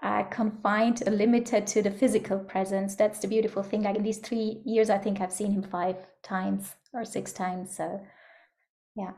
uh, 0.02 0.22
confined 0.24 1.02
or 1.06 1.10
limited 1.10 1.66
to 1.66 1.82
the 1.82 1.90
physical 1.90 2.38
presence. 2.38 2.94
That's 2.94 3.18
the 3.18 3.28
beautiful 3.28 3.62
thing. 3.62 3.82
Like 3.82 3.96
in 3.96 4.02
these 4.02 4.18
three 4.18 4.62
years 4.64 4.90
i 4.90 4.98
think 4.98 5.20
i've 5.20 5.32
seen 5.32 5.52
him 5.52 5.62
five 5.62 5.96
times 6.22 6.74
or 6.92 7.04
six 7.04 7.32
times 7.32 7.76
so 7.76 8.00
yeah 8.96 9.12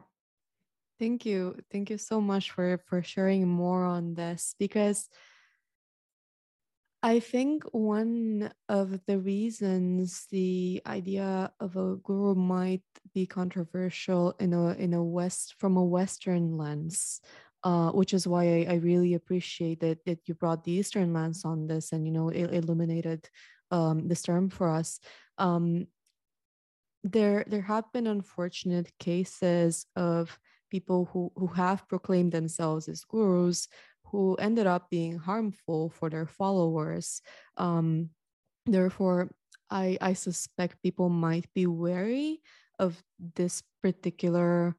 Thank 0.99 1.25
you. 1.25 1.57
Thank 1.71 1.91
you 1.91 1.99
so 1.99 2.21
much 2.21 2.51
for 2.51 2.79
for 2.87 3.03
sharing 3.03 3.47
more 3.47 3.85
on 3.85 4.15
this 4.15 4.55
because 4.59 5.09
I 7.01 7.21
think 7.21 7.63
one 7.71 8.53
of 8.69 8.99
the 9.07 9.19
reasons 9.19 10.27
the 10.33 10.83
idea 10.85 11.53
of 11.61 11.77
a 11.77 11.97
guru 12.03 12.35
might 12.35 12.83
be 13.15 13.27
controversial 13.27 14.35
in 14.41 14.53
a 14.53 14.75
in 14.75 14.95
a 14.95 15.05
west 15.05 15.55
from 15.59 15.77
a 15.77 15.85
western 15.85 16.57
lens 16.59 17.21
uh, 17.65 17.91
which 17.91 18.15
is 18.15 18.27
why 18.27 18.45
I, 18.45 18.67
I, 18.71 18.75
really 18.75 19.15
appreciate 19.15 19.81
that, 19.81 20.05
that 20.07 20.21
you 20.27 20.35
brought 20.35 20.65
the 20.65 20.73
Eastern 20.73 21.13
lens 21.13 21.45
on 21.45 21.67
this 21.67 21.93
and 21.93 22.07
you 22.07 22.13
know 22.13 22.31
il- 22.31 22.51
illuminated 22.51 23.29
um, 23.71 24.07
this 24.07 24.23
term 24.23 24.49
for 24.49 24.69
us. 24.69 25.01
Um, 25.39 25.89
there 27.03 27.45
there 27.47 27.63
have 27.63 27.85
been 27.93 28.07
unfortunate 28.07 28.93
cases 28.99 29.87
of 29.97 30.39
people 30.71 31.09
who, 31.13 31.33
who 31.37 31.47
have 31.49 31.89
proclaimed 31.89 32.33
themselves 32.33 32.89
as 32.89 33.05
gurus 33.05 33.69
who 34.05 34.35
ended 34.37 34.67
up 34.67 34.89
being 34.91 35.19
harmful 35.19 35.91
for 35.91 36.09
their 36.09 36.27
followers. 36.27 37.21
Um, 37.57 38.11
therefore, 38.67 39.31
I, 39.71 39.99
I 40.01 40.15
suspect 40.15 40.83
people 40.83 41.09
might 41.09 41.47
be 41.55 41.67
wary 41.67 42.41
of 42.79 43.03
this 43.35 43.63
particular 43.83 44.77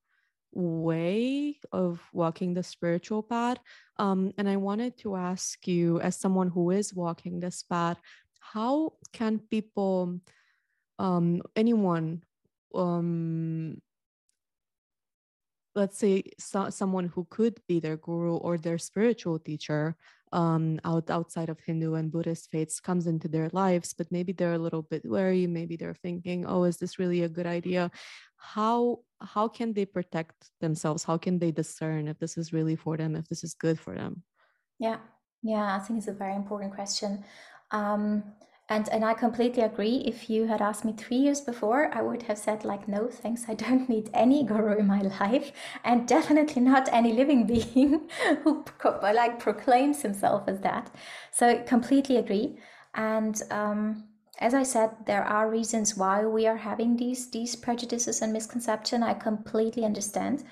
way 0.52 1.60
of 1.71 2.02
walking 2.12 2.54
the 2.54 2.63
spiritual 2.63 3.21
path. 3.21 3.58
Um, 3.97 4.34
and 4.38 4.49
I 4.49 4.58
wanted 4.58 4.97
to 4.99 5.15
ask 5.15 5.67
you, 5.67 5.99
as 6.02 6.15
someone 6.15 6.49
who 6.49 6.71
is 6.71 6.93
walking 6.93 7.39
this 7.39 7.62
path, 7.63 7.99
how 8.39 8.93
can 9.13 9.39
people, 9.39 10.19
um, 10.97 11.41
anyone, 11.56 12.23
um, 12.73 13.80
let's 15.75 15.97
say 15.97 16.23
so, 16.38 16.69
someone 16.69 17.08
who 17.08 17.27
could 17.29 17.60
be 17.67 17.79
their 17.79 17.97
guru 17.97 18.36
or 18.38 18.58
their 18.58 18.77
spiritual 18.77 19.39
teacher 19.39 19.95
um, 20.32 20.79
out 20.86 21.10
outside 21.10 21.49
of 21.49 21.60
Hindu 21.60 21.95
and 21.95 22.12
Buddhist 22.12 22.49
faiths 22.51 22.79
comes 22.79 23.08
into 23.08 23.27
their 23.27 23.49
lives, 23.51 23.93
but 23.93 24.12
maybe 24.12 24.32
they're 24.32 24.53
a 24.53 24.60
little 24.60 24.84
bit 24.84 25.03
wary. 25.05 25.47
Maybe 25.47 25.75
they're 25.75 25.95
thinking, 25.95 26.45
"Oh, 26.45 26.63
is 26.63 26.77
this 26.77 26.99
really 26.99 27.23
a 27.23 27.29
good 27.29 27.47
idea?" 27.47 27.91
How 28.38 28.99
how 29.21 29.47
can 29.47 29.73
they 29.73 29.86
protect 29.86 30.51
themselves? 30.62 31.03
How 31.03 31.17
can 31.17 31.39
they 31.39 31.51
discern 31.51 32.08
if 32.08 32.19
this 32.19 32.38
is 32.38 32.53
really 32.53 32.75
for 32.75 32.97
them, 32.97 33.15
if 33.15 33.27
this 33.27 33.43
is 33.43 33.53
good 33.53 33.79
for 33.79 33.95
them? 33.95 34.23
Yeah, 34.79 34.97
yeah, 35.41 35.75
I 35.75 35.79
think 35.79 35.99
it's 35.99 36.08
a 36.08 36.13
very 36.13 36.36
important 36.36 36.73
question. 36.73 37.23
Um, 37.71 38.23
and 38.69 38.88
and 38.89 39.03
I 39.03 39.13
completely 39.13 39.63
agree. 39.63 40.03
If 40.05 40.29
you 40.29 40.47
had 40.47 40.62
asked 40.62 40.86
me 40.86 40.93
three 40.93 41.17
years 41.17 41.41
before, 41.41 41.89
I 41.93 42.01
would 42.01 42.23
have 42.23 42.38
said 42.38 42.63
like, 42.63 42.88
no, 42.88 43.08
thanks. 43.08 43.45
I 43.47 43.55
don't 43.55 43.89
need 43.89 44.10
any 44.13 44.43
guru 44.43 44.77
in 44.77 44.88
my 44.88 45.01
life, 45.19 45.51
and 45.84 46.08
definitely 46.08 46.62
not 46.62 46.88
any 46.91 47.13
living 47.13 47.47
being 47.47 48.10
who 48.43 48.63
like 49.01 49.39
proclaims 49.39 50.01
himself 50.01 50.43
as 50.47 50.60
that. 50.62 50.91
So 51.32 51.63
completely 51.63 52.17
agree. 52.17 52.60
And 52.93 53.41
um, 53.51 54.05
as 54.39 54.53
I 54.53 54.63
said, 54.63 54.91
there 55.05 55.23
are 55.23 55.49
reasons 55.49 55.97
why 55.97 56.25
we 56.25 56.47
are 56.47 56.58
having 56.58 56.95
these 56.95 57.29
these 57.32 57.55
prejudices 57.55 58.21
and 58.21 58.32
misconception. 58.32 59.03
I 59.03 59.13
completely 59.15 59.84
understand. 59.84 60.43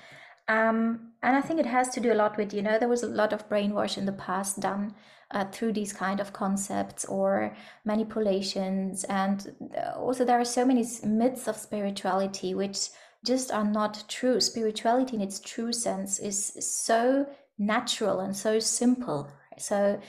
Um, 0.48 1.07
and 1.22 1.36
I 1.36 1.40
think 1.40 1.58
it 1.58 1.66
has 1.66 1.88
to 1.90 2.00
do 2.00 2.12
a 2.12 2.14
lot 2.14 2.36
with, 2.36 2.54
you 2.54 2.62
know, 2.62 2.78
there 2.78 2.88
was 2.88 3.02
a 3.02 3.08
lot 3.08 3.32
of 3.32 3.48
brainwash 3.48 3.98
in 3.98 4.06
the 4.06 4.12
past 4.12 4.60
done 4.60 4.94
uh, 5.32 5.46
through 5.46 5.72
these 5.72 5.92
kind 5.92 6.20
of 6.20 6.32
concepts 6.32 7.04
or 7.04 7.56
manipulations. 7.84 9.04
And 9.04 9.54
uh, 9.76 9.98
also, 9.98 10.24
there 10.24 10.40
are 10.40 10.44
so 10.44 10.64
many 10.64 10.86
myths 11.04 11.48
of 11.48 11.56
spirituality 11.56 12.54
which 12.54 12.90
just 13.24 13.50
are 13.50 13.64
not 13.64 14.04
true. 14.08 14.40
Spirituality, 14.40 15.16
in 15.16 15.22
its 15.22 15.40
true 15.40 15.72
sense, 15.72 16.20
is 16.20 16.56
so 16.60 17.26
natural 17.58 18.20
and 18.20 18.36
so 18.36 18.60
simple. 18.60 19.28
So, 19.58 20.00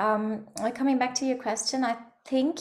um, 0.00 0.48
coming 0.74 0.98
back 0.98 1.14
to 1.16 1.24
your 1.24 1.38
question, 1.38 1.84
I 1.84 1.98
think 2.24 2.58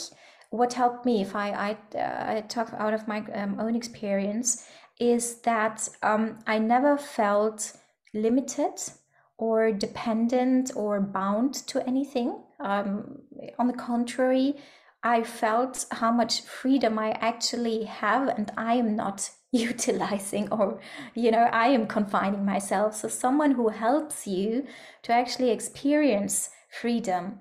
what 0.52 0.74
helped 0.74 1.04
me, 1.06 1.22
if 1.22 1.36
I 1.36 1.78
I, 1.94 1.98
uh, 1.98 2.38
I 2.38 2.42
talk 2.42 2.74
out 2.78 2.94
of 2.94 3.08
my 3.08 3.26
um, 3.34 3.60
own 3.60 3.76
experience, 3.76 4.68
is 5.00 5.42
that 5.42 5.90
um, 6.04 6.40
I 6.46 6.60
never 6.60 6.98
felt 6.98 7.74
limited 8.14 8.80
or 9.38 9.72
dependent 9.72 10.72
or 10.76 11.00
bound 11.00 11.54
to 11.54 11.86
anything. 11.88 12.40
Um, 12.60 13.20
on 13.60 13.68
the 13.68 13.74
contrary, 13.74 14.56
I 15.04 15.24
felt 15.24 15.86
how 15.92 16.12
much 16.12 16.42
freedom 16.42 16.98
I 16.98 17.12
actually 17.12 17.84
have, 17.84 18.28
and 18.30 18.52
I 18.58 18.76
am 18.76 18.96
not 18.96 19.30
utilizing 19.52 20.52
or, 20.52 20.80
you 21.14 21.32
know, 21.32 21.48
I 21.52 21.68
am 21.68 21.88
confining 21.88 22.44
myself. 22.46 22.96
So, 22.96 23.08
someone 23.08 23.52
who 23.52 23.70
helps 23.70 24.28
you 24.28 24.66
to 25.04 25.14
actually 25.14 25.52
experience 25.52 26.50
freedom, 26.82 27.40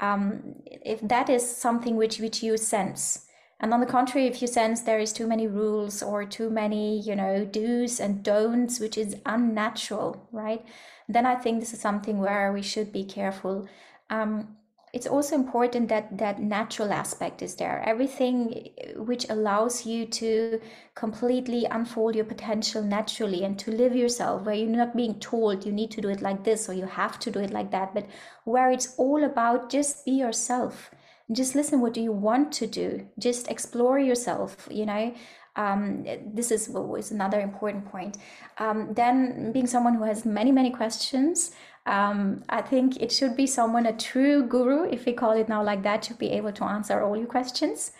um, 0.00 0.54
if 0.66 1.00
that 1.00 1.28
is 1.28 1.56
something 1.56 1.96
which, 1.96 2.18
which 2.20 2.42
you 2.42 2.56
sense, 2.56 3.26
and 3.60 3.74
on 3.74 3.80
the 3.80 3.86
contrary, 3.86 4.26
if 4.28 4.40
you 4.40 4.46
sense 4.46 4.82
there 4.82 5.00
is 5.00 5.12
too 5.12 5.26
many 5.26 5.48
rules 5.48 6.02
or 6.02 6.24
too 6.24 6.48
many, 6.48 7.00
you 7.00 7.16
know, 7.16 7.44
do's 7.44 7.98
and 7.98 8.22
don'ts, 8.22 8.78
which 8.78 8.96
is 8.96 9.16
unnatural, 9.26 10.28
right? 10.30 10.64
Then 11.08 11.26
I 11.26 11.34
think 11.34 11.60
this 11.60 11.72
is 11.72 11.80
something 11.80 12.18
where 12.18 12.52
we 12.52 12.62
should 12.62 12.92
be 12.92 13.04
careful. 13.04 13.66
Um, 14.10 14.56
it's 14.92 15.06
also 15.06 15.34
important 15.34 15.88
that 15.88 16.16
that 16.16 16.40
natural 16.40 16.92
aspect 16.92 17.42
is 17.42 17.56
there 17.56 17.82
everything 17.84 18.70
which 18.96 19.28
allows 19.28 19.84
you 19.84 20.06
to 20.06 20.60
completely 20.94 21.66
unfold 21.70 22.14
your 22.14 22.24
potential 22.24 22.82
naturally 22.82 23.44
and 23.44 23.58
to 23.58 23.70
live 23.70 23.94
yourself 23.94 24.44
where 24.44 24.54
you're 24.54 24.68
not 24.68 24.96
being 24.96 25.18
told 25.20 25.66
you 25.66 25.72
need 25.72 25.90
to 25.90 26.00
do 26.00 26.08
it 26.08 26.22
like 26.22 26.42
this 26.44 26.68
or 26.68 26.72
you 26.72 26.86
have 26.86 27.18
to 27.18 27.30
do 27.30 27.38
it 27.38 27.50
like 27.50 27.70
that 27.70 27.92
but 27.92 28.06
where 28.44 28.70
it's 28.70 28.94
all 28.96 29.24
about 29.24 29.68
just 29.70 30.04
be 30.04 30.12
yourself 30.12 30.90
just 31.32 31.54
listen 31.54 31.80
what 31.80 31.94
do 31.94 32.00
you 32.00 32.12
want 32.12 32.52
to 32.52 32.66
do? 32.66 33.06
Just 33.18 33.48
explore 33.48 33.98
yourself 33.98 34.68
you 34.70 34.86
know? 34.86 35.14
Um, 35.56 36.06
this 36.24 36.52
is 36.52 36.68
was 36.68 37.10
another 37.10 37.40
important 37.40 37.90
point. 37.90 38.16
Um, 38.58 38.94
then 38.94 39.50
being 39.52 39.66
someone 39.66 39.94
who 39.94 40.04
has 40.04 40.24
many 40.24 40.52
many 40.52 40.70
questions 40.70 41.52
um, 41.88 42.44
i 42.50 42.60
think 42.60 43.00
it 43.00 43.10
should 43.10 43.34
be 43.34 43.46
someone 43.46 43.86
a 43.86 43.96
true 43.96 44.46
guru 44.46 44.84
if 44.90 45.06
we 45.06 45.12
call 45.14 45.32
it 45.32 45.48
now 45.48 45.62
like 45.62 45.82
that 45.82 46.04
should 46.04 46.18
be 46.18 46.30
able 46.30 46.52
to 46.52 46.64
answer 46.64 47.02
all 47.02 47.16
your 47.16 47.26
questions. 47.26 47.92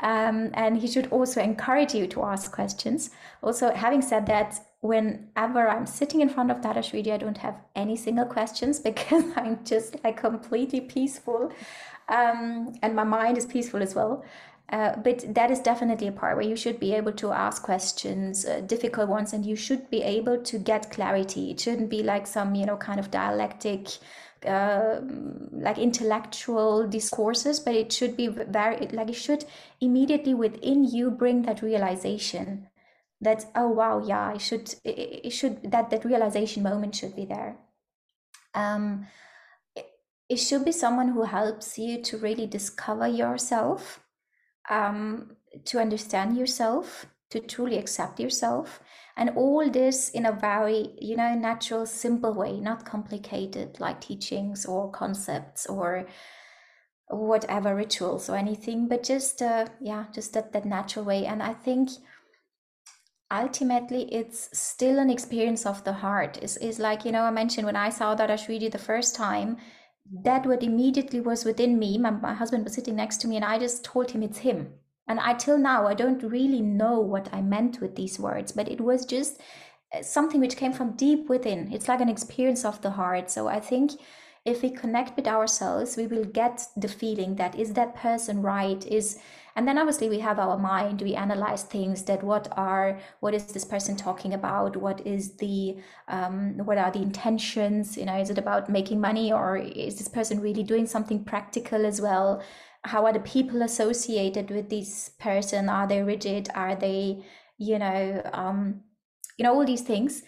Um, 0.00 0.50
and 0.52 0.76
he 0.76 0.88
should 0.88 1.06
also 1.10 1.40
encourage 1.40 1.94
you 1.94 2.06
to 2.08 2.22
ask 2.22 2.52
questions. 2.52 3.08
Also 3.42 3.72
having 3.72 4.02
said 4.02 4.26
that 4.26 4.60
whenever 4.80 5.68
i'm 5.68 5.86
sitting 5.86 6.20
in 6.20 6.28
front 6.28 6.50
of 6.50 6.60
Dadashreeji, 6.60 7.12
i 7.12 7.16
don't 7.16 7.38
have 7.38 7.56
any 7.74 7.96
single 7.96 8.26
questions 8.26 8.78
because 8.90 9.24
i'm 9.36 9.64
just 9.64 9.96
like 10.04 10.16
completely 10.16 10.80
peaceful 10.80 11.52
um, 12.08 12.74
and 12.82 12.94
my 12.94 13.04
mind 13.04 13.38
is 13.38 13.46
peaceful 13.46 13.82
as 13.82 13.94
well. 13.94 14.24
Uh, 14.68 14.96
but 14.96 15.32
that 15.32 15.48
is 15.48 15.60
definitely 15.60 16.08
a 16.08 16.12
part 16.12 16.36
where 16.36 16.44
you 16.44 16.56
should 16.56 16.80
be 16.80 16.92
able 16.92 17.12
to 17.12 17.30
ask 17.30 17.62
questions, 17.62 18.44
uh, 18.44 18.60
difficult 18.66 19.08
ones, 19.08 19.32
and 19.32 19.46
you 19.46 19.54
should 19.54 19.88
be 19.90 20.02
able 20.02 20.42
to 20.42 20.58
get 20.58 20.90
clarity. 20.90 21.52
It 21.52 21.60
shouldn't 21.60 21.88
be 21.88 22.02
like 22.02 22.26
some, 22.26 22.56
you 22.56 22.66
know, 22.66 22.76
kind 22.76 22.98
of 22.98 23.12
dialectic, 23.12 23.86
uh, 24.44 25.00
like 25.52 25.78
intellectual 25.78 26.84
discourses, 26.88 27.60
but 27.60 27.76
it 27.76 27.92
should 27.92 28.16
be 28.16 28.26
very, 28.26 28.88
like, 28.88 29.08
it 29.08 29.14
should 29.14 29.44
immediately 29.80 30.34
within 30.34 30.82
you 30.82 31.12
bring 31.12 31.42
that 31.42 31.62
realization 31.62 32.66
that, 33.20 33.44
oh, 33.54 33.68
wow, 33.68 34.02
yeah, 34.04 34.32
I 34.34 34.38
should, 34.38 34.74
it, 34.82 35.26
it 35.26 35.30
should, 35.30 35.70
that, 35.70 35.90
that 35.90 36.04
realization 36.04 36.64
moment 36.64 36.96
should 36.96 37.14
be 37.14 37.24
there. 37.24 37.56
Um, 38.52 39.06
it 40.28 40.36
should 40.36 40.64
be 40.64 40.72
someone 40.72 41.08
who 41.08 41.22
helps 41.22 41.78
you 41.78 42.02
to 42.02 42.18
really 42.18 42.46
discover 42.46 43.06
yourself, 43.06 44.00
um, 44.68 45.36
to 45.64 45.78
understand 45.78 46.36
yourself, 46.36 47.06
to 47.30 47.40
truly 47.40 47.78
accept 47.78 48.18
yourself, 48.18 48.80
and 49.16 49.30
all 49.30 49.68
this 49.70 50.10
in 50.10 50.26
a 50.26 50.32
very, 50.32 50.94
you 51.00 51.16
know, 51.16 51.34
natural, 51.34 51.86
simple 51.86 52.34
way, 52.34 52.60
not 52.60 52.84
complicated 52.84 53.78
like 53.80 54.00
teachings 54.00 54.66
or 54.66 54.90
concepts 54.90 55.66
or 55.66 56.06
whatever 57.08 57.74
rituals 57.74 58.28
or 58.28 58.36
anything, 58.36 58.88
but 58.88 59.04
just, 59.04 59.40
uh, 59.40 59.66
yeah, 59.80 60.06
just 60.12 60.32
that, 60.34 60.52
that 60.52 60.64
natural 60.64 61.04
way. 61.04 61.24
And 61.24 61.42
I 61.42 61.54
think 61.54 61.90
ultimately 63.32 64.12
it's 64.12 64.48
still 64.56 64.98
an 64.98 65.10
experience 65.10 65.66
of 65.66 65.82
the 65.84 65.92
heart 65.92 66.38
is 66.42 66.78
like 66.78 67.04
you 67.04 67.10
know 67.10 67.22
i 67.22 67.30
mentioned 67.30 67.66
when 67.66 67.74
i 67.74 67.90
saw 67.90 68.14
Dadashreeji 68.14 68.70
the 68.70 68.78
first 68.78 69.16
time 69.16 69.56
that 70.22 70.46
word 70.46 70.62
immediately 70.62 71.20
was 71.20 71.44
within 71.44 71.78
me. 71.78 71.98
My, 71.98 72.10
my 72.10 72.34
husband 72.34 72.64
was 72.64 72.74
sitting 72.74 72.96
next 72.96 73.18
to 73.18 73.28
me 73.28 73.36
and 73.36 73.44
i 73.44 73.58
just 73.58 73.84
told 73.84 74.10
him 74.10 74.22
it's 74.22 74.38
him. 74.38 74.74
And 75.08 75.20
i 75.20 75.34
till 75.34 75.58
now 75.58 75.86
i 75.86 75.94
don't 75.94 76.22
really 76.22 76.60
know 76.60 77.00
what 77.00 77.32
i 77.32 77.40
meant 77.40 77.80
with 77.80 77.96
these 77.96 78.18
words 78.18 78.52
but 78.52 78.68
it 78.68 78.80
was 78.80 79.04
just 79.04 79.40
uh, 79.94 80.02
something 80.02 80.40
which 80.40 80.56
came 80.56 80.72
from 80.72 80.96
deep 80.96 81.28
within. 81.28 81.72
It's 81.72 81.88
like 81.88 82.00
an 82.00 82.08
experience 82.08 82.64
of 82.64 82.82
the 82.82 82.90
heart. 82.90 83.30
So 83.30 83.48
i 83.48 83.60
think 83.60 83.92
if 84.44 84.62
we 84.62 84.70
connect 84.70 85.16
with 85.16 85.26
ourselves 85.26 85.96
we 85.96 86.06
will 86.06 86.24
get 86.24 86.62
the 86.76 86.88
feeling 86.88 87.36
that 87.36 87.54
is 87.56 87.72
that 87.72 87.96
person 87.96 88.42
right 88.42 88.86
is 88.86 89.18
and 89.56 89.66
then 89.66 89.78
obviously 89.78 90.08
we 90.08 90.20
have 90.20 90.38
our 90.38 90.58
mind 90.58 91.00
we 91.00 91.14
analyze 91.14 91.64
things 91.64 92.04
that 92.04 92.22
what 92.22 92.46
are 92.56 93.00
what 93.20 93.34
is 93.34 93.46
this 93.46 93.64
person 93.64 93.96
talking 93.96 94.34
about? 94.34 94.76
What 94.76 95.04
is 95.06 95.36
the 95.36 95.78
um, 96.08 96.58
what 96.58 96.78
are 96.78 96.90
the 96.90 97.02
intentions? 97.02 97.96
You 97.96 98.04
know 98.04 98.18
is 98.18 98.30
it 98.30 98.38
about 98.38 98.68
making 98.68 99.00
money 99.00 99.32
or 99.32 99.56
is 99.56 99.96
this 99.96 100.08
person 100.08 100.40
really 100.40 100.62
doing 100.62 100.86
something 100.86 101.24
practical 101.24 101.84
as 101.86 102.00
well? 102.00 102.42
How 102.84 103.04
are 103.06 103.12
the 103.12 103.20
people 103.20 103.62
associated 103.62 104.50
with 104.50 104.70
this 104.70 105.10
person? 105.18 105.68
Are 105.68 105.88
they 105.88 106.02
rigid? 106.02 106.48
Are 106.54 106.76
they 106.76 107.24
you 107.58 107.78
know 107.78 108.22
um, 108.32 108.82
you 109.36 109.42
know 109.42 109.54
all 109.54 109.64
these 109.64 109.82
things. 109.82 110.22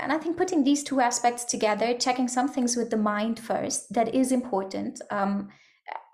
And 0.00 0.12
i 0.12 0.18
think 0.18 0.36
putting 0.36 0.62
these 0.62 0.84
two 0.84 1.00
aspects 1.00 1.44
together 1.44 1.94
checking 1.94 2.28
some 2.28 2.48
things 2.48 2.76
with 2.76 2.90
the 2.90 2.96
mind 2.96 3.40
first 3.40 3.92
that 3.92 4.14
is 4.14 4.32
important. 4.32 5.00
Um, 5.10 5.48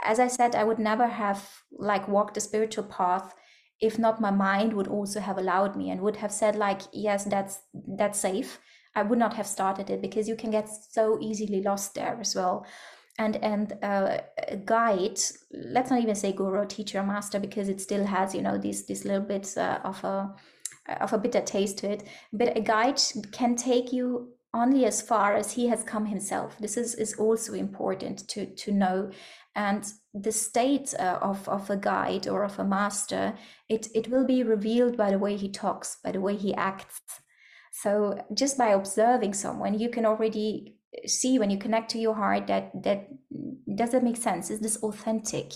as 0.04 0.18
I 0.18 0.28
said, 0.28 0.54
I 0.54 0.64
would 0.64 0.78
never 0.78 1.06
have 1.06 1.48
like 1.72 2.08
walked 2.08 2.34
the 2.34 2.40
spiritual 2.40 2.84
path 2.84 3.34
if 3.80 3.98
not 3.98 4.20
my 4.20 4.30
mind 4.30 4.74
would 4.74 4.88
also 4.88 5.20
have 5.20 5.38
allowed 5.38 5.74
me 5.74 5.90
and 5.90 6.00
would 6.02 6.16
have 6.16 6.32
said 6.32 6.54
like, 6.54 6.82
yes, 6.92 7.24
that's 7.24 7.60
that's 7.96 8.18
safe. 8.18 8.58
I 8.94 9.02
would 9.02 9.18
not 9.18 9.34
have 9.34 9.46
started 9.46 9.88
it 9.88 10.02
because 10.02 10.28
you 10.28 10.36
can 10.36 10.50
get 10.50 10.68
so 10.68 11.18
easily 11.20 11.62
lost 11.62 11.94
there 11.94 12.18
as 12.20 12.34
well. 12.34 12.66
And 13.18 13.36
and 13.36 13.72
uh, 13.82 14.18
a 14.48 14.56
guide, 14.56 15.18
let's 15.52 15.90
not 15.90 16.00
even 16.00 16.14
say 16.14 16.32
guru, 16.32 16.66
teacher, 16.66 17.02
master, 17.02 17.38
because 17.38 17.68
it 17.68 17.80
still 17.80 18.04
has 18.04 18.34
you 18.34 18.42
know 18.42 18.58
these 18.58 18.86
these 18.86 19.04
little 19.04 19.22
bits 19.26 19.56
uh, 19.56 19.80
of 19.84 20.02
a 20.04 20.34
of 21.00 21.12
a 21.12 21.18
bitter 21.18 21.40
taste 21.40 21.78
to 21.78 21.90
it. 21.90 22.02
But 22.32 22.56
a 22.56 22.60
guide 22.60 23.00
can 23.32 23.56
take 23.56 23.92
you 23.92 24.34
only 24.52 24.84
as 24.84 25.00
far 25.00 25.36
as 25.36 25.52
he 25.52 25.68
has 25.68 25.84
come 25.84 26.06
himself. 26.06 26.58
This 26.58 26.76
is 26.76 26.94
is 26.94 27.14
also 27.14 27.54
important 27.54 28.28
to 28.28 28.46
to 28.46 28.72
know 28.72 29.10
and 29.54 29.92
the 30.14 30.32
state 30.32 30.94
uh, 30.98 31.18
of, 31.20 31.48
of 31.48 31.70
a 31.70 31.76
guide 31.76 32.28
or 32.28 32.44
of 32.44 32.58
a 32.58 32.64
master 32.64 33.34
it, 33.68 33.88
it 33.94 34.08
will 34.08 34.24
be 34.24 34.42
revealed 34.42 34.96
by 34.96 35.10
the 35.10 35.18
way 35.18 35.36
he 35.36 35.50
talks 35.50 35.98
by 36.04 36.12
the 36.12 36.20
way 36.20 36.36
he 36.36 36.54
acts. 36.54 37.00
So 37.72 38.24
just 38.34 38.58
by 38.58 38.68
observing 38.68 39.34
someone 39.34 39.78
you 39.78 39.88
can 39.90 40.06
already 40.06 40.76
see 41.06 41.38
when 41.38 41.50
you 41.50 41.58
connect 41.58 41.90
to 41.92 41.98
your 41.98 42.14
heart 42.14 42.46
that 42.48 42.70
that 42.82 43.08
does 43.74 43.94
it 43.94 44.02
make 44.02 44.16
sense? 44.16 44.50
Is 44.50 44.60
this 44.60 44.82
authentic? 44.82 45.52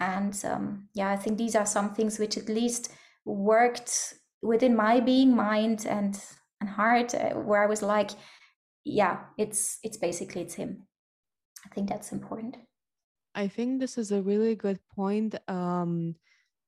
And 0.00 0.34
um, 0.44 0.88
yeah 0.94 1.10
i 1.10 1.16
think 1.16 1.38
these 1.38 1.54
are 1.54 1.66
some 1.66 1.94
things 1.94 2.18
which 2.18 2.36
at 2.36 2.48
least 2.48 2.90
worked 3.24 4.14
within 4.42 4.74
my 4.74 5.00
being 5.00 5.34
mind 5.34 5.86
and 5.86 6.20
and 6.60 6.68
heart 6.68 7.14
uh, 7.14 7.30
where 7.30 7.62
i 7.62 7.66
was 7.66 7.80
like 7.80 8.10
yeah 8.84 9.20
it's 9.38 9.78
it's 9.82 9.96
basically 9.96 10.42
it's 10.42 10.54
him. 10.54 10.86
I 11.64 11.68
think 11.74 11.88
that's 11.88 12.12
important 12.12 12.56
I 13.34 13.48
think 13.48 13.80
this 13.80 13.98
is 13.98 14.12
a 14.12 14.22
really 14.22 14.54
good 14.54 14.78
point 14.94 15.34
um, 15.48 16.14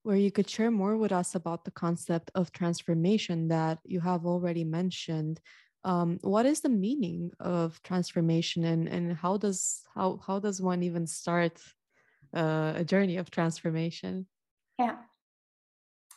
where 0.02 0.16
you 0.16 0.30
could 0.30 0.48
share 0.48 0.70
more 0.70 0.96
with 0.96 1.12
us 1.12 1.34
about 1.34 1.64
the 1.64 1.70
concept 1.70 2.30
of 2.34 2.52
transformation 2.52 3.48
that 3.48 3.78
you 3.84 4.00
have 4.00 4.26
already 4.26 4.64
mentioned. 4.64 5.40
Um, 5.84 6.18
what 6.22 6.46
is 6.46 6.60
the 6.60 6.68
meaning 6.68 7.30
of 7.38 7.80
transformation, 7.82 8.64
and 8.64 8.88
and 8.88 9.16
how 9.16 9.36
does 9.36 9.82
how 9.94 10.18
how 10.26 10.40
does 10.40 10.60
one 10.60 10.82
even 10.82 11.06
start 11.06 11.62
uh, 12.34 12.72
a 12.76 12.84
journey 12.84 13.18
of 13.18 13.30
transformation? 13.30 14.26
Yeah. 14.78 14.96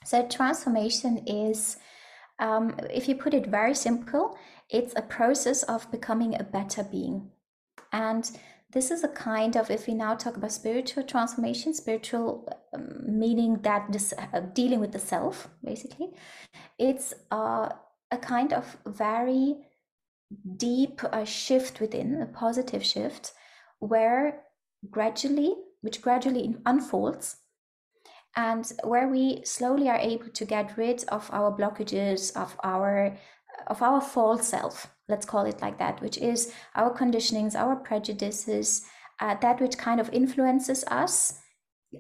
So 0.05 0.25
transformation 0.27 1.19
is, 1.27 1.77
um, 2.39 2.75
if 2.89 3.07
you 3.07 3.15
put 3.15 3.33
it 3.33 3.47
very 3.47 3.75
simple, 3.75 4.37
it's 4.69 4.93
a 4.95 5.01
process 5.03 5.61
of 5.63 5.91
becoming 5.91 6.33
a 6.39 6.43
better 6.43 6.83
being, 6.83 7.29
and 7.91 8.25
this 8.71 8.91
is 8.91 9.03
a 9.03 9.07
kind 9.07 9.55
of 9.55 9.71
if 9.71 9.87
we 9.87 9.93
now 9.93 10.15
talk 10.15 10.37
about 10.37 10.51
spiritual 10.51 11.03
transformation 11.03 11.73
spiritual 11.73 12.47
um, 12.73 13.19
meaning 13.19 13.61
that 13.61 13.91
this 13.91 14.13
uh, 14.17 14.39
dealing 14.53 14.79
with 14.79 14.91
the 14.91 14.99
self 14.99 15.49
basically 15.63 16.09
it's 16.77 17.13
uh, 17.31 17.69
a 18.11 18.17
kind 18.17 18.53
of 18.53 18.77
very 18.85 19.55
deep 20.57 21.01
uh, 21.03 21.25
shift 21.25 21.79
within 21.79 22.21
a 22.21 22.25
positive 22.25 22.85
shift 22.85 23.33
where 23.79 24.41
gradually 24.89 25.55
which 25.81 26.01
gradually 26.01 26.55
unfolds 26.65 27.37
and 28.35 28.71
where 28.83 29.07
we 29.07 29.41
slowly 29.43 29.89
are 29.89 29.97
able 29.97 30.29
to 30.29 30.45
get 30.45 30.77
rid 30.77 31.03
of 31.05 31.29
our 31.33 31.51
blockages 31.57 32.35
of 32.35 32.55
our 32.63 33.17
of 33.67 33.81
our 33.81 33.99
false 33.99 34.47
self 34.47 34.93
let's 35.09 35.25
call 35.25 35.45
it 35.45 35.61
like 35.61 35.79
that, 35.79 36.01
which 36.01 36.17
is 36.17 36.53
our 36.75 36.95
conditionings, 36.95 37.55
our 37.55 37.75
prejudices, 37.75 38.85
uh, 39.19 39.35
that 39.41 39.59
which 39.59 39.77
kind 39.77 39.99
of 39.99 40.09
influences 40.13 40.83
us, 40.85 41.39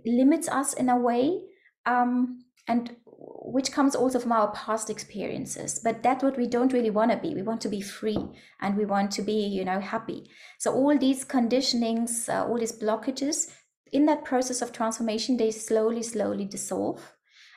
limits 0.05 0.47
us 0.47 0.73
in 0.73 0.87
a 0.89 0.97
way, 0.97 1.41
um, 1.85 2.39
and 2.67 2.95
which 3.05 3.71
comes 3.71 3.95
also 3.95 4.19
from 4.19 4.31
our 4.31 4.51
past 4.51 4.89
experiences. 4.89 5.81
But 5.83 6.03
that's 6.03 6.23
what 6.23 6.37
we 6.37 6.47
don't 6.47 6.71
really 6.71 6.91
want 6.91 7.11
to 7.11 7.17
be. 7.17 7.33
We 7.33 7.41
want 7.41 7.61
to 7.61 7.69
be 7.69 7.81
free 7.81 8.23
and 8.61 8.77
we 8.77 8.85
want 8.85 9.11
to 9.13 9.21
be, 9.21 9.47
you 9.47 9.65
know, 9.65 9.79
happy. 9.79 10.29
So 10.59 10.73
all 10.73 10.97
these 10.97 11.25
conditionings, 11.25 12.29
uh, 12.29 12.47
all 12.47 12.59
these 12.59 12.79
blockages, 12.79 13.51
in 13.91 14.05
that 14.05 14.23
process 14.23 14.61
of 14.61 14.71
transformation, 14.71 15.37
they 15.37 15.51
slowly, 15.51 16.03
slowly 16.03 16.45
dissolve. 16.45 17.13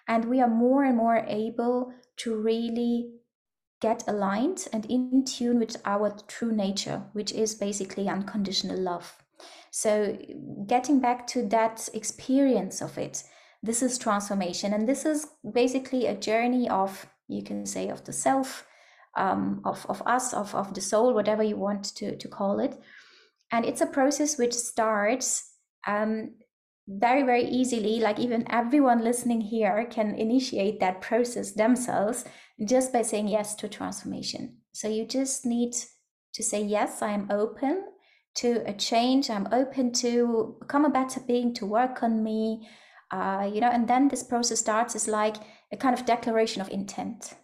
And 0.08 0.24
we 0.24 0.40
are 0.40 0.48
more 0.48 0.82
and 0.84 0.96
more 0.96 1.24
able 1.28 1.92
to 2.18 2.34
really 2.34 3.12
get 3.82 4.04
aligned 4.06 4.68
and 4.72 4.86
in 4.86 5.24
tune 5.24 5.58
with 5.58 5.76
our 5.84 6.16
true 6.28 6.52
nature, 6.52 7.02
which 7.12 7.32
is 7.32 7.56
basically 7.56 8.08
unconditional 8.08 8.78
love. 8.78 9.16
So, 9.72 10.16
getting 10.66 11.00
back 11.00 11.26
to 11.28 11.42
that 11.48 11.88
experience 11.92 12.80
of 12.80 12.96
it, 12.96 13.24
this 13.62 13.82
is 13.82 13.98
transformation. 13.98 14.72
And 14.72 14.88
this 14.88 15.04
is 15.04 15.26
basically 15.52 16.06
a 16.06 16.14
journey 16.14 16.68
of, 16.68 17.06
you 17.28 17.42
can 17.42 17.66
say, 17.66 17.88
of 17.88 18.04
the 18.04 18.12
self, 18.12 18.66
um, 19.16 19.60
of, 19.64 19.84
of 19.88 20.02
us, 20.06 20.32
of, 20.32 20.54
of 20.54 20.74
the 20.74 20.80
soul, 20.80 21.12
whatever 21.12 21.42
you 21.42 21.56
want 21.56 21.84
to, 21.96 22.16
to 22.16 22.28
call 22.28 22.60
it. 22.60 22.78
And 23.50 23.64
it's 23.64 23.80
a 23.80 23.86
process 23.86 24.38
which 24.38 24.54
starts 24.54 25.50
um, 25.86 26.34
very, 26.86 27.22
very 27.22 27.44
easily. 27.44 27.98
Like, 27.98 28.20
even 28.20 28.50
everyone 28.50 29.02
listening 29.02 29.40
here 29.40 29.86
can 29.90 30.14
initiate 30.14 30.78
that 30.80 31.00
process 31.00 31.52
themselves 31.52 32.24
just 32.64 32.92
by 32.92 33.02
saying 33.02 33.28
yes 33.28 33.54
to 33.56 33.68
transformation. 33.68 34.58
So 34.72 34.88
you 34.88 35.04
just 35.04 35.44
need 35.46 35.74
to 36.34 36.42
say, 36.42 36.62
Yes, 36.62 37.02
I 37.02 37.10
am 37.12 37.28
open 37.30 37.84
to 38.36 38.62
a 38.66 38.72
change. 38.72 39.30
I'm 39.30 39.48
open 39.52 39.92
to 39.94 40.56
become 40.60 40.84
a 40.84 40.90
better 40.90 41.20
being, 41.20 41.54
to 41.54 41.66
work 41.66 42.02
on 42.02 42.22
me. 42.22 42.68
Uh, 43.10 43.50
you 43.52 43.60
know, 43.60 43.68
and 43.68 43.86
then 43.86 44.08
this 44.08 44.22
process 44.22 44.60
starts 44.60 44.96
as 44.96 45.06
like 45.06 45.36
a 45.70 45.76
kind 45.76 45.98
of 45.98 46.06
declaration 46.06 46.62
of 46.62 46.70
intent. 46.70 47.34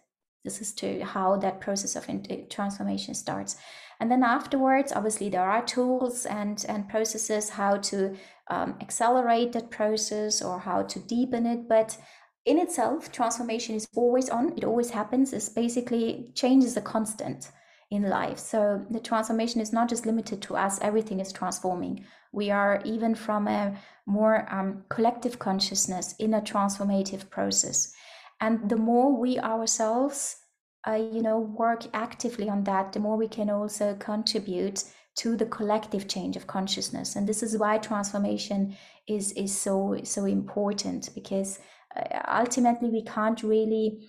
This 0.43 0.61
is 0.61 0.73
to 0.75 1.03
how 1.03 1.37
that 1.37 1.61
process 1.61 1.95
of 1.95 2.07
transformation 2.49 3.13
starts. 3.13 3.57
And 3.99 4.09
then 4.09 4.23
afterwards, 4.23 4.93
obviously, 4.93 5.29
there 5.29 5.47
are 5.47 5.63
tools 5.63 6.25
and, 6.25 6.65
and 6.69 6.87
processes 6.87 7.49
how 7.49 7.77
to 7.77 8.15
um, 8.49 8.75
accelerate 8.81 9.51
that 9.51 9.69
process 9.69 10.41
or 10.41 10.59
how 10.59 10.83
to 10.83 10.99
deepen 10.99 11.45
it. 11.45 11.67
But 11.67 11.97
in 12.49 12.57
itself, 12.57 13.11
transformation 13.11 13.75
is 13.75 13.87
always 13.95 14.27
on, 14.27 14.53
it 14.57 14.63
always 14.63 14.89
happens. 14.89 15.33
It's 15.33 15.49
basically 15.49 16.31
change 16.33 16.63
is 16.63 16.77
a 16.77 16.81
constant 16.81 17.51
in 17.91 18.09
life. 18.09 18.39
So 18.39 18.83
the 18.89 18.99
transformation 18.99 19.61
is 19.61 19.71
not 19.71 19.87
just 19.87 20.07
limited 20.07 20.41
to 20.43 20.55
us, 20.55 20.79
everything 20.81 21.19
is 21.19 21.31
transforming. 21.31 22.05
We 22.31 22.49
are 22.49 22.81
even 22.85 23.13
from 23.13 23.47
a 23.47 23.77
more 24.07 24.47
um, 24.51 24.83
collective 24.89 25.37
consciousness 25.37 26.15
in 26.17 26.33
a 26.33 26.41
transformative 26.41 27.29
process. 27.29 27.93
And 28.41 28.67
the 28.67 28.77
more 28.77 29.15
we 29.15 29.37
ourselves, 29.37 30.37
uh, 30.87 30.93
you 30.93 31.21
know, 31.21 31.39
work 31.39 31.83
actively 31.93 32.49
on 32.49 32.63
that, 32.63 32.93
the 32.93 32.99
more 32.99 33.15
we 33.15 33.27
can 33.27 33.51
also 33.51 33.95
contribute 33.99 34.83
to 35.17 35.35
the 35.35 35.45
collective 35.45 36.07
change 36.07 36.35
of 36.35 36.47
consciousness. 36.47 37.15
And 37.15 37.27
this 37.27 37.43
is 37.43 37.57
why 37.57 37.77
transformation 37.77 38.75
is 39.07 39.33
is 39.33 39.55
so 39.55 39.97
so 40.03 40.25
important 40.25 41.09
because 41.13 41.59
ultimately 42.27 42.89
we 42.89 43.03
can't 43.03 43.43
really 43.43 43.99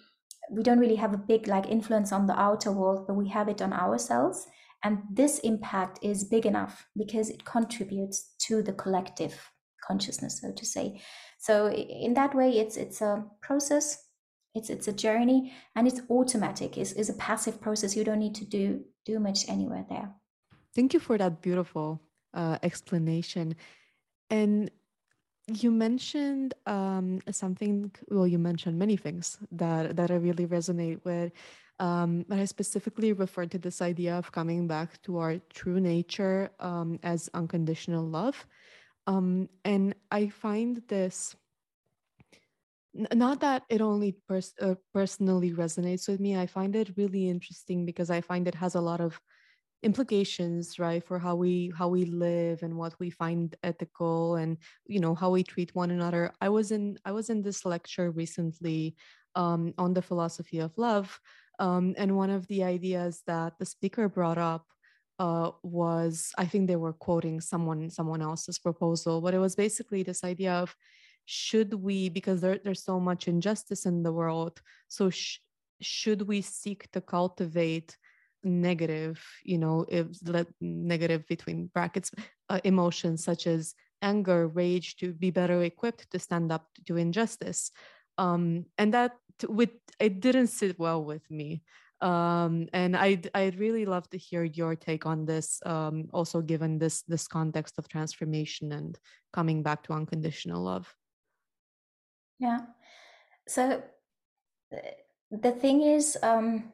we 0.51 0.63
don't 0.63 0.81
really 0.81 0.97
have 0.97 1.15
a 1.15 1.19
big 1.19 1.47
like 1.47 1.69
influence 1.69 2.13
on 2.13 2.27
the 2.27 2.39
outer 2.39 2.73
world 2.73 3.07
but 3.07 3.15
we 3.15 3.29
have 3.29 3.49
it 3.49 3.63
on 3.63 3.73
ourselves 3.73 4.47
and 4.83 5.03
this 5.11 5.39
impact 5.41 5.99
is 6.03 6.25
big 6.25 6.47
enough 6.47 6.87
because 6.97 7.29
it 7.29 7.45
contributes 7.45 8.35
to 8.39 8.63
the 8.63 8.73
collective 8.73 9.51
consciousness 9.87 10.41
so 10.41 10.53
to 10.53 10.65
say. 10.65 11.01
So 11.39 11.71
in 11.71 12.15
that 12.15 12.35
way 12.35 12.59
it's 12.59 12.77
it's 12.77 13.01
a 13.01 13.25
process 13.41 14.05
it's 14.55 14.71
it's 14.71 14.89
a 14.89 14.93
journey 14.93 15.53
and 15.77 15.87
it's 15.87 16.01
automatic 16.11 16.77
it's, 16.77 16.93
it's 16.93 17.09
a 17.09 17.15
passive 17.15 17.61
process. 17.61 17.97
You 17.97 18.05
don't 18.05 18.19
need 18.19 18.35
to 18.37 18.45
do 18.45 18.85
do 19.05 19.19
much 19.19 19.49
anywhere 19.49 19.85
there. 19.89 20.11
Thank 20.75 20.95
you 20.95 21.01
for 21.01 21.19
that 21.19 21.43
beautiful 21.43 22.01
uh, 22.35 22.59
explanation. 22.63 23.57
And 24.29 24.71
you 25.51 25.71
mentioned 25.71 26.55
um, 26.67 27.21
something 27.31 27.91
well 28.09 28.27
you 28.27 28.39
mentioned 28.39 28.79
many 28.79 28.97
things 28.97 29.39
that 29.53 29.97
that 29.97 30.11
i 30.11 30.15
really 30.15 30.47
resonate 30.47 31.05
with 31.05 31.33
um, 31.79 32.25
but 32.29 32.39
i 32.39 32.45
specifically 32.45 33.13
referred 33.13 33.51
to 33.51 33.59
this 33.59 33.83
idea 33.83 34.17
of 34.17 34.33
coming 34.33 34.67
back 34.67 35.01
to 35.03 35.19
our 35.19 35.39
true 35.53 35.81
nature 35.81 36.51
um, 36.61 36.99
as 37.03 37.31
unconditional 37.35 38.05
love. 38.05 38.47
Um, 39.07 39.49
and 39.65 39.95
i 40.11 40.29
find 40.29 40.83
this 40.89 41.35
not 42.95 43.41
that 43.41 43.63
it 43.69 43.81
only 43.81 44.17
pers- 44.29 44.55
uh, 44.61 44.75
personally 44.93 45.53
resonates 45.53 46.09
with 46.09 46.21
me 46.21 46.37
i 46.37 46.47
find 46.47 46.77
it 46.77 46.97
really 46.97 47.29
interesting 47.29 47.87
because 47.87 48.11
i 48.11 48.21
find 48.21 48.47
it 48.47 48.55
has 48.55 48.75
a 48.75 48.81
lot 48.81 49.01
of 49.01 49.21
implications 49.83 50.79
right 50.79 51.03
for 51.07 51.19
how 51.19 51.35
we 51.35 51.73
how 51.77 51.89
we 51.89 52.05
live 52.05 52.63
and 52.63 52.77
what 52.77 52.95
we 53.01 53.09
find 53.09 53.57
ethical 53.63 54.37
and 54.37 54.59
you 54.87 55.01
know 55.01 55.15
how 55.15 55.31
we 55.31 55.43
treat 55.43 55.75
one 55.75 55.91
another. 55.91 56.33
I 56.41 56.49
was 56.49 56.71
in 56.71 56.99
i 57.05 57.13
was 57.13 57.31
in 57.31 57.43
this 57.43 57.65
lecture 57.65 58.11
recently 58.11 58.97
um, 59.35 59.73
on 59.79 59.95
the 59.95 60.03
philosophy 60.03 60.59
of 60.59 60.77
love 60.77 61.19
um, 61.59 61.95
and 61.97 62.17
one 62.17 62.31
of 62.31 62.47
the 62.49 62.65
ideas 62.65 63.23
that 63.27 63.59
the 63.59 63.67
speaker 63.67 64.09
brought 64.09 64.39
up 64.39 64.67
uh, 65.19 65.51
was 65.63 66.33
i 66.39 66.45
think 66.45 66.67
they 66.67 66.77
were 66.77 66.93
quoting 66.93 67.41
someone 67.41 67.91
someone 67.91 68.23
else's 68.23 68.59
proposal 68.59 69.21
but 69.21 69.35
it 69.35 69.39
was 69.39 69.55
basically 69.55 70.03
this 70.03 70.25
idea 70.25 70.53
of 70.53 70.75
should 71.27 71.75
we 71.75 72.09
because 72.09 72.41
there, 72.41 72.59
there's 72.65 72.83
so 72.83 72.99
much 72.99 73.29
injustice 73.29 73.87
in 73.87 74.03
the 74.03 74.13
world 74.13 74.61
so 74.89 75.11
sh- 75.11 75.39
should 75.81 76.23
we 76.23 76.41
seek 76.41 76.91
to 76.91 77.01
cultivate 77.01 77.97
negative 78.43 79.23
you 79.45 79.59
know 79.59 79.85
if 79.89 80.07
let 80.25 80.47
negative 80.61 81.27
between 81.27 81.67
brackets 81.75 82.11
uh, 82.49 82.59
emotions 82.65 83.23
such 83.23 83.47
as 83.47 83.75
anger 84.03 84.49
rage 84.49 84.97
to 84.97 85.13
be 85.13 85.31
better 85.31 85.63
equipped 85.63 86.11
to 86.11 86.19
stand 86.19 86.53
up 86.53 86.67
to 86.87 86.97
injustice. 86.97 87.71
Um, 88.19 88.67
and 88.79 88.95
that 88.95 89.17
with 89.49 89.71
it 89.99 90.21
didn't 90.21 90.49
sit 90.49 90.79
well 90.79 91.05
with 91.05 91.29
me. 91.31 91.63
Um, 92.01 92.69
and 92.73 92.97
I'd, 92.97 93.31
I'd 93.35 93.59
really 93.59 93.85
love 93.85 94.09
to 94.11 94.19
hear 94.19 94.43
your 94.43 94.75
take 94.75 95.05
on 95.05 95.27
this 95.27 95.61
um, 95.67 96.09
also 96.13 96.41
given 96.41 96.79
this 96.79 97.03
this 97.03 97.29
context 97.29 97.77
of 97.79 97.89
transformation 97.89 98.73
and 98.73 98.99
coming 99.33 99.63
back 99.63 99.83
to 99.85 99.93
unconditional 99.93 100.63
love. 100.63 100.95
Yeah. 102.39 102.61
So 103.47 103.83
the 105.31 105.53
thing 105.53 105.83
is, 105.83 106.17
um, 106.23 106.73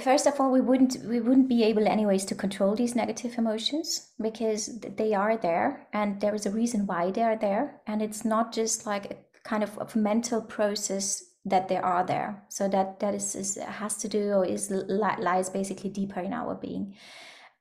first 0.00 0.26
of 0.26 0.40
all, 0.40 0.50
we 0.50 0.60
wouldn't 0.60 0.96
we 1.04 1.20
wouldn't 1.20 1.48
be 1.48 1.62
able 1.64 1.86
anyways 1.86 2.24
to 2.26 2.34
control 2.34 2.74
these 2.74 2.96
negative 2.96 3.38
emotions 3.38 4.12
because 4.20 4.80
they 4.80 5.14
are 5.14 5.36
there, 5.36 5.88
and 5.92 6.20
there 6.20 6.34
is 6.34 6.46
a 6.46 6.50
reason 6.50 6.86
why 6.86 7.10
they 7.10 7.22
are 7.22 7.36
there, 7.36 7.80
and 7.86 8.02
it's 8.02 8.24
not 8.24 8.52
just 8.52 8.86
like 8.86 9.12
a 9.12 9.16
kind 9.48 9.62
of 9.62 9.78
a 9.78 9.98
mental 9.98 10.42
process 10.42 11.22
that 11.44 11.68
they 11.68 11.76
are 11.76 12.04
there. 12.04 12.44
So 12.48 12.68
that 12.68 13.00
that 13.00 13.14
is, 13.14 13.34
is 13.34 13.56
has 13.56 13.96
to 13.98 14.08
do 14.08 14.32
or 14.32 14.44
is 14.44 14.70
lies 14.70 15.50
basically 15.50 15.90
deeper 15.90 16.20
in 16.20 16.32
our 16.32 16.54
being. 16.54 16.94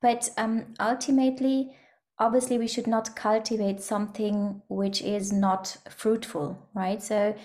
But 0.01 0.29
um, 0.37 0.73
ultimately, 0.79 1.71
obviously 2.19 2.57
we 2.57 2.67
should 2.67 2.87
not 2.87 3.15
cultivate 3.15 3.81
something 3.81 4.61
which 4.67 5.01
is 5.01 5.31
not 5.33 5.77
fruitful 5.89 6.57
right 6.73 7.03
so 7.03 7.35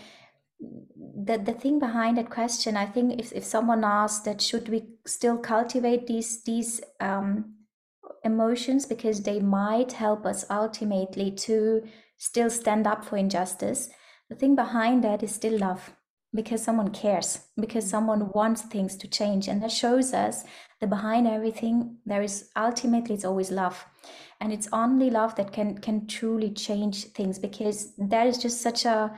the, 0.60 1.38
the 1.38 1.52
thing 1.52 1.78
behind 1.78 2.18
that 2.18 2.30
question 2.30 2.76
i 2.76 2.86
think 2.86 3.18
if, 3.18 3.32
if 3.32 3.44
someone 3.44 3.84
asks 3.84 4.24
that 4.24 4.40
should 4.40 4.68
we 4.68 4.84
still 5.06 5.38
cultivate 5.38 6.06
these 6.06 6.42
these 6.44 6.80
um, 7.00 7.54
emotions 8.24 8.84
because 8.86 9.22
they 9.22 9.40
might 9.40 9.92
help 9.92 10.26
us 10.26 10.44
ultimately 10.50 11.30
to 11.30 11.82
still 12.18 12.50
stand 12.50 12.86
up 12.86 13.04
for 13.04 13.16
injustice 13.16 13.88
the 14.28 14.36
thing 14.36 14.54
behind 14.54 15.02
that 15.02 15.22
is 15.22 15.34
still 15.34 15.58
love 15.58 15.92
because 16.34 16.62
someone 16.62 16.90
cares 16.90 17.40
because 17.60 17.88
someone 17.88 18.30
wants 18.32 18.62
things 18.62 18.96
to 18.96 19.08
change. 19.08 19.48
And 19.48 19.62
that 19.62 19.72
shows 19.72 20.14
us 20.14 20.44
that 20.80 20.90
behind 20.90 21.26
everything 21.26 21.96
there 22.06 22.22
is 22.22 22.50
ultimately 22.56 23.14
it's 23.14 23.24
always 23.24 23.50
love. 23.50 23.84
And 24.40 24.52
it's 24.52 24.68
only 24.72 25.10
love 25.10 25.34
that 25.36 25.52
can 25.52 25.78
can 25.78 26.06
truly 26.06 26.50
change 26.50 27.06
things 27.12 27.38
because 27.38 27.92
that 27.98 28.26
is 28.26 28.38
just 28.38 28.62
such 28.62 28.84
a 28.84 29.12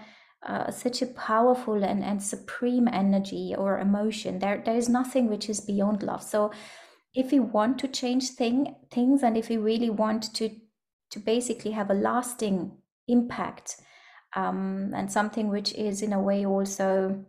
uh, 0.47 0.71
such 0.71 1.03
a 1.03 1.07
powerful 1.07 1.85
and, 1.85 2.03
and 2.03 2.23
supreme 2.23 2.89
energy 2.89 3.55
or 3.57 3.79
emotion. 3.79 4.39
There 4.39 4.63
there 4.65 4.77
is 4.77 4.89
nothing 4.89 5.29
which 5.29 5.49
is 5.49 5.61
beyond 5.61 6.03
love. 6.03 6.23
So 6.23 6.51
if 7.15 7.31
we 7.31 7.41
want 7.41 7.79
to 7.79 7.89
change 7.89 8.31
thing 8.31 8.75
things 8.91 9.23
and 9.23 9.37
if 9.37 9.49
we 9.49 9.57
really 9.57 9.91
want 9.91 10.35
to 10.35 10.51
to 11.11 11.19
basically 11.19 11.73
have 11.73 11.91
a 11.91 11.95
lasting 11.95 12.73
impact 13.07 13.77
um, 14.35 14.93
and 14.95 15.13
something 15.13 15.49
which 15.49 15.75
is 15.75 16.03
in 16.03 16.13
a 16.13 16.21
way 16.21 16.47
also 16.47 17.25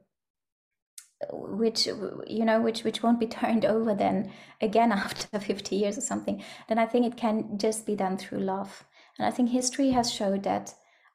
which 1.32 1.86
you 1.86 2.45
know 2.45 2.62
which 2.62 2.84
which 2.84 3.04
won't 3.04 3.19
be 3.19 3.28
turned 3.41 3.65
over 3.65 3.93
then 3.93 4.32
again 4.62 4.91
after 5.04 5.39
50 5.39 5.76
years 5.76 5.97
or 5.97 6.02
something 6.02 6.43
then 6.67 6.80
i 6.80 6.86
think 6.86 7.06
it 7.06 7.17
can 7.17 7.58
just 7.58 7.86
be 7.86 7.95
done 7.95 8.17
through 8.17 8.39
love. 8.39 8.84
And 9.17 9.28
i 9.28 9.32
think 9.32 9.49
history 9.49 9.91
has 9.91 10.12
showed 10.12 10.43
that 10.43 10.73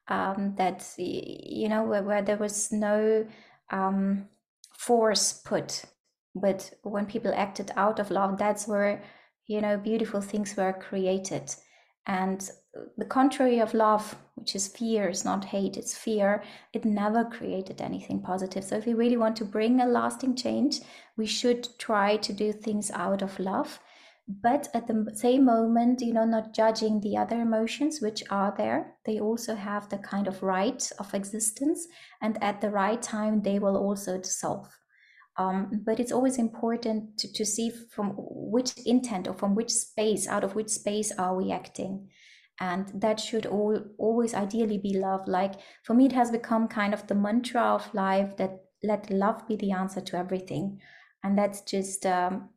um, 0.09 0.55
that 0.57 0.85
you 0.97 1.69
know 1.69 1.83
where, 1.83 2.03
where 2.03 2.21
there 2.21 2.37
was 2.37 2.71
no 2.71 3.25
um, 3.71 4.27
force 4.77 5.33
put 5.33 5.85
but 6.35 6.71
when 6.83 7.05
people 7.05 7.33
acted 7.35 7.71
out 7.75 7.99
of 7.99 8.11
love 8.11 8.37
that's 8.37 8.67
where 8.67 9.01
you 9.47 9.61
know 9.61 9.77
beautiful 9.77 10.21
things 10.21 10.55
were 10.57 10.73
created 10.73 11.53
and 12.05 12.49
the 12.97 13.05
contrary 13.05 13.59
of 13.59 13.73
love, 13.73 14.15
which 14.35 14.55
is 14.55 14.67
fear, 14.67 15.09
is 15.09 15.25
not 15.25 15.45
hate, 15.45 15.77
it's 15.77 15.97
fear, 15.97 16.43
it 16.73 16.85
never 16.85 17.25
created 17.25 17.81
anything 17.81 18.21
positive. 18.21 18.63
So, 18.63 18.77
if 18.77 18.85
we 18.85 18.93
really 18.93 19.17
want 19.17 19.35
to 19.37 19.45
bring 19.45 19.81
a 19.81 19.85
lasting 19.85 20.35
change, 20.35 20.81
we 21.17 21.25
should 21.25 21.67
try 21.77 22.17
to 22.17 22.33
do 22.33 22.51
things 22.51 22.91
out 22.91 23.21
of 23.21 23.39
love, 23.39 23.79
but 24.29 24.67
at 24.75 24.85
the 24.85 25.11
same 25.15 25.43
moment, 25.43 26.01
you 26.01 26.13
know, 26.13 26.23
not 26.23 26.53
judging 26.53 27.01
the 27.01 27.17
other 27.17 27.41
emotions 27.41 27.99
which 27.99 28.23
are 28.29 28.53
there. 28.55 28.95
They 29.05 29.19
also 29.19 29.55
have 29.55 29.89
the 29.89 29.97
kind 29.97 30.27
of 30.27 30.43
right 30.43 30.87
of 30.99 31.13
existence, 31.15 31.87
and 32.21 32.41
at 32.43 32.61
the 32.61 32.69
right 32.69 33.01
time, 33.01 33.41
they 33.41 33.57
will 33.57 33.75
also 33.75 34.19
dissolve. 34.19 34.69
Um, 35.37 35.81
but 35.85 35.99
it's 35.99 36.11
always 36.11 36.37
important 36.37 37.17
to, 37.17 37.33
to 37.33 37.45
see 37.45 37.71
from 37.91 38.13
which 38.17 38.73
intent 38.85 39.27
or 39.27 39.33
from 39.33 39.55
which 39.55 39.71
space, 39.71 40.27
out 40.27 40.43
of 40.43 40.53
which 40.53 40.69
space 40.69 41.11
are 41.17 41.35
we 41.35 41.51
acting 41.51 42.09
and 42.59 42.91
that 42.93 43.19
should 43.19 43.45
all 43.45 43.79
always 43.97 44.33
ideally 44.33 44.77
be 44.77 44.97
love 44.97 45.25
like 45.27 45.53
for 45.83 45.93
me 45.93 46.07
it 46.07 46.11
has 46.11 46.29
become 46.29 46.67
kind 46.67 46.93
of 46.93 47.07
the 47.07 47.15
mantra 47.15 47.61
of 47.61 47.93
life 47.93 48.35
that 48.35 48.65
let 48.83 49.09
love 49.09 49.47
be 49.47 49.55
the 49.55 49.71
answer 49.71 50.01
to 50.01 50.17
everything 50.17 50.77
and 51.23 51.37
that's 51.37 51.61
just 51.61 52.05
um, 52.05 52.49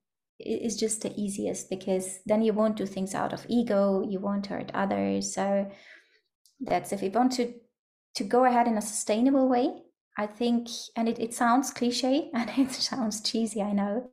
is 0.44 0.76
just 0.76 1.02
the 1.02 1.12
easiest 1.20 1.70
because 1.70 2.20
then 2.26 2.42
you 2.42 2.52
won't 2.52 2.76
do 2.76 2.86
things 2.86 3.14
out 3.14 3.32
of 3.32 3.46
ego 3.48 4.04
you 4.08 4.18
won't 4.18 4.46
hurt 4.46 4.70
others 4.74 5.34
so 5.34 5.70
that's 6.60 6.92
if 6.92 7.02
you 7.02 7.10
want 7.10 7.32
to 7.32 7.52
to 8.14 8.24
go 8.24 8.44
ahead 8.44 8.66
in 8.66 8.76
a 8.76 8.82
sustainable 8.82 9.48
way 9.48 9.72
I 10.16 10.26
think, 10.26 10.68
and 10.94 11.08
it, 11.08 11.18
it 11.18 11.32
sounds 11.32 11.70
cliche 11.70 12.30
and 12.34 12.50
it 12.56 12.72
sounds 12.72 13.20
cheesy, 13.20 13.62
I 13.62 13.72
know, 13.72 14.10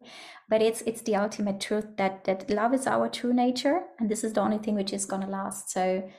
but 0.48 0.62
it's 0.62 0.82
it's 0.82 1.02
the 1.02 1.16
ultimate 1.16 1.60
truth 1.60 1.98
that 1.98 2.24
that 2.24 2.50
love 2.50 2.74
is 2.74 2.88
our 2.88 3.10
true 3.10 3.34
nature, 3.34 3.82
and 4.00 4.10
this 4.10 4.24
is 4.24 4.34
the 4.34 4.42
only 4.42 4.60
thing 4.60 4.76
which 4.76 4.94
is 4.94 5.06
gonna 5.06 5.30
last. 5.30 5.70
So, 5.70 6.10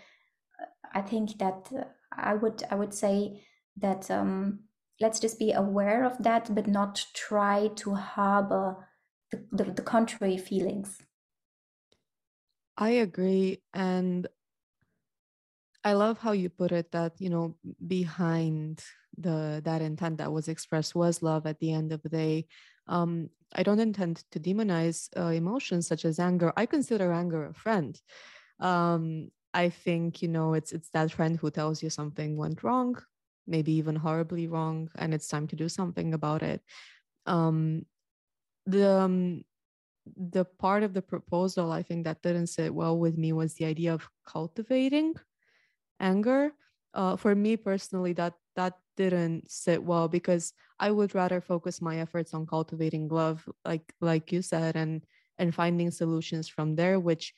uh, 0.61 0.65
I 0.95 1.01
think 1.01 1.39
that 1.39 1.71
uh, 1.75 1.85
I 2.13 2.35
would 2.35 2.63
I 2.71 2.75
would 2.75 2.93
say 2.93 3.43
that 3.79 4.11
um, 4.11 4.61
let's 5.01 5.21
just 5.21 5.39
be 5.39 5.53
aware 5.53 6.05
of 6.05 6.23
that, 6.23 6.55
but 6.55 6.67
not 6.67 7.07
try 7.15 7.69
to 7.77 7.95
harbor 7.95 8.87
the, 9.31 9.45
the, 9.53 9.65
the 9.73 9.83
contrary 9.83 10.37
feelings. 10.37 10.99
I 12.77 12.91
agree, 12.91 13.63
and 13.75 14.27
I 15.85 15.95
love 15.95 16.19
how 16.19 16.33
you 16.33 16.51
put 16.51 16.73
it 16.73 16.93
that, 16.93 17.21
you 17.21 17.31
know, 17.31 17.57
behind 17.87 18.83
the 19.17 19.61
that 19.65 19.83
intent 19.83 20.19
that 20.19 20.33
was 20.33 20.49
expressed 20.49 20.95
was 20.95 21.23
love 21.23 21.47
at 21.47 21.59
the 21.59 21.73
end 21.73 21.93
of 21.93 22.03
the 22.03 22.09
day. 22.09 22.47
Um, 22.87 23.31
I 23.55 23.63
don't 23.63 23.81
intend 23.81 24.25
to 24.31 24.41
demonize 24.41 25.09
uh, 25.17 25.33
emotions 25.33 25.87
such 25.87 26.05
as 26.05 26.19
anger. 26.19 26.53
I 26.57 26.67
consider 26.67 27.13
anger 27.13 27.47
a 27.47 27.55
friend. 27.55 28.01
Um, 28.61 29.31
I 29.53 29.71
think, 29.71 30.23
you 30.23 30.29
know, 30.29 30.55
it's 30.55 30.73
it's 30.73 30.91
that 30.91 31.11
friend 31.11 31.37
who 31.37 31.51
tells 31.51 31.83
you 31.83 31.91
something 31.91 32.37
went 32.37 32.63
wrong, 32.63 32.97
maybe 33.47 33.73
even 33.73 33.97
horribly 33.97 34.47
wrong, 34.47 34.91
and 34.97 35.13
it's 35.13 35.29
time 35.29 35.49
to 35.49 35.57
do 35.57 35.69
something 35.69 36.15
about 36.15 36.43
it. 36.43 36.63
Um, 37.27 37.87
the 38.67 38.89
um, 38.89 39.45
the 40.17 40.45
part 40.45 40.83
of 40.83 40.95
the 40.95 41.03
proposal 41.03 41.73
I 41.73 41.83
think 41.83 42.05
that 42.05 42.23
didn't 42.23 42.49
sit 42.49 42.75
well 42.75 42.99
with 42.99 43.19
me 43.19 43.33
was 43.33 43.55
the 43.55 43.67
idea 43.67 43.95
of 43.95 44.09
cultivating 44.27 45.15
anger. 46.01 46.53
Uh, 46.95 47.17
for 47.17 47.35
me 47.37 47.57
personally 47.57 48.13
that 48.15 48.35
that 48.57 48.79
didn't 48.97 49.51
sit 49.51 49.83
well 49.85 50.09
because 50.09 50.53
I 50.81 50.91
would 50.91 51.15
rather 51.15 51.41
focus 51.41 51.81
my 51.81 51.99
efforts 52.01 52.35
on 52.35 52.47
cultivating 52.47 53.09
love, 53.09 53.49
like 53.65 53.95
like 54.01 54.33
you 54.33 54.43
said, 54.43 54.77
and 54.77 55.05
and 55.39 55.55
finding 55.55 55.91
solutions 55.93 56.49
from 56.49 56.77
there, 56.77 56.99
which 57.01 57.35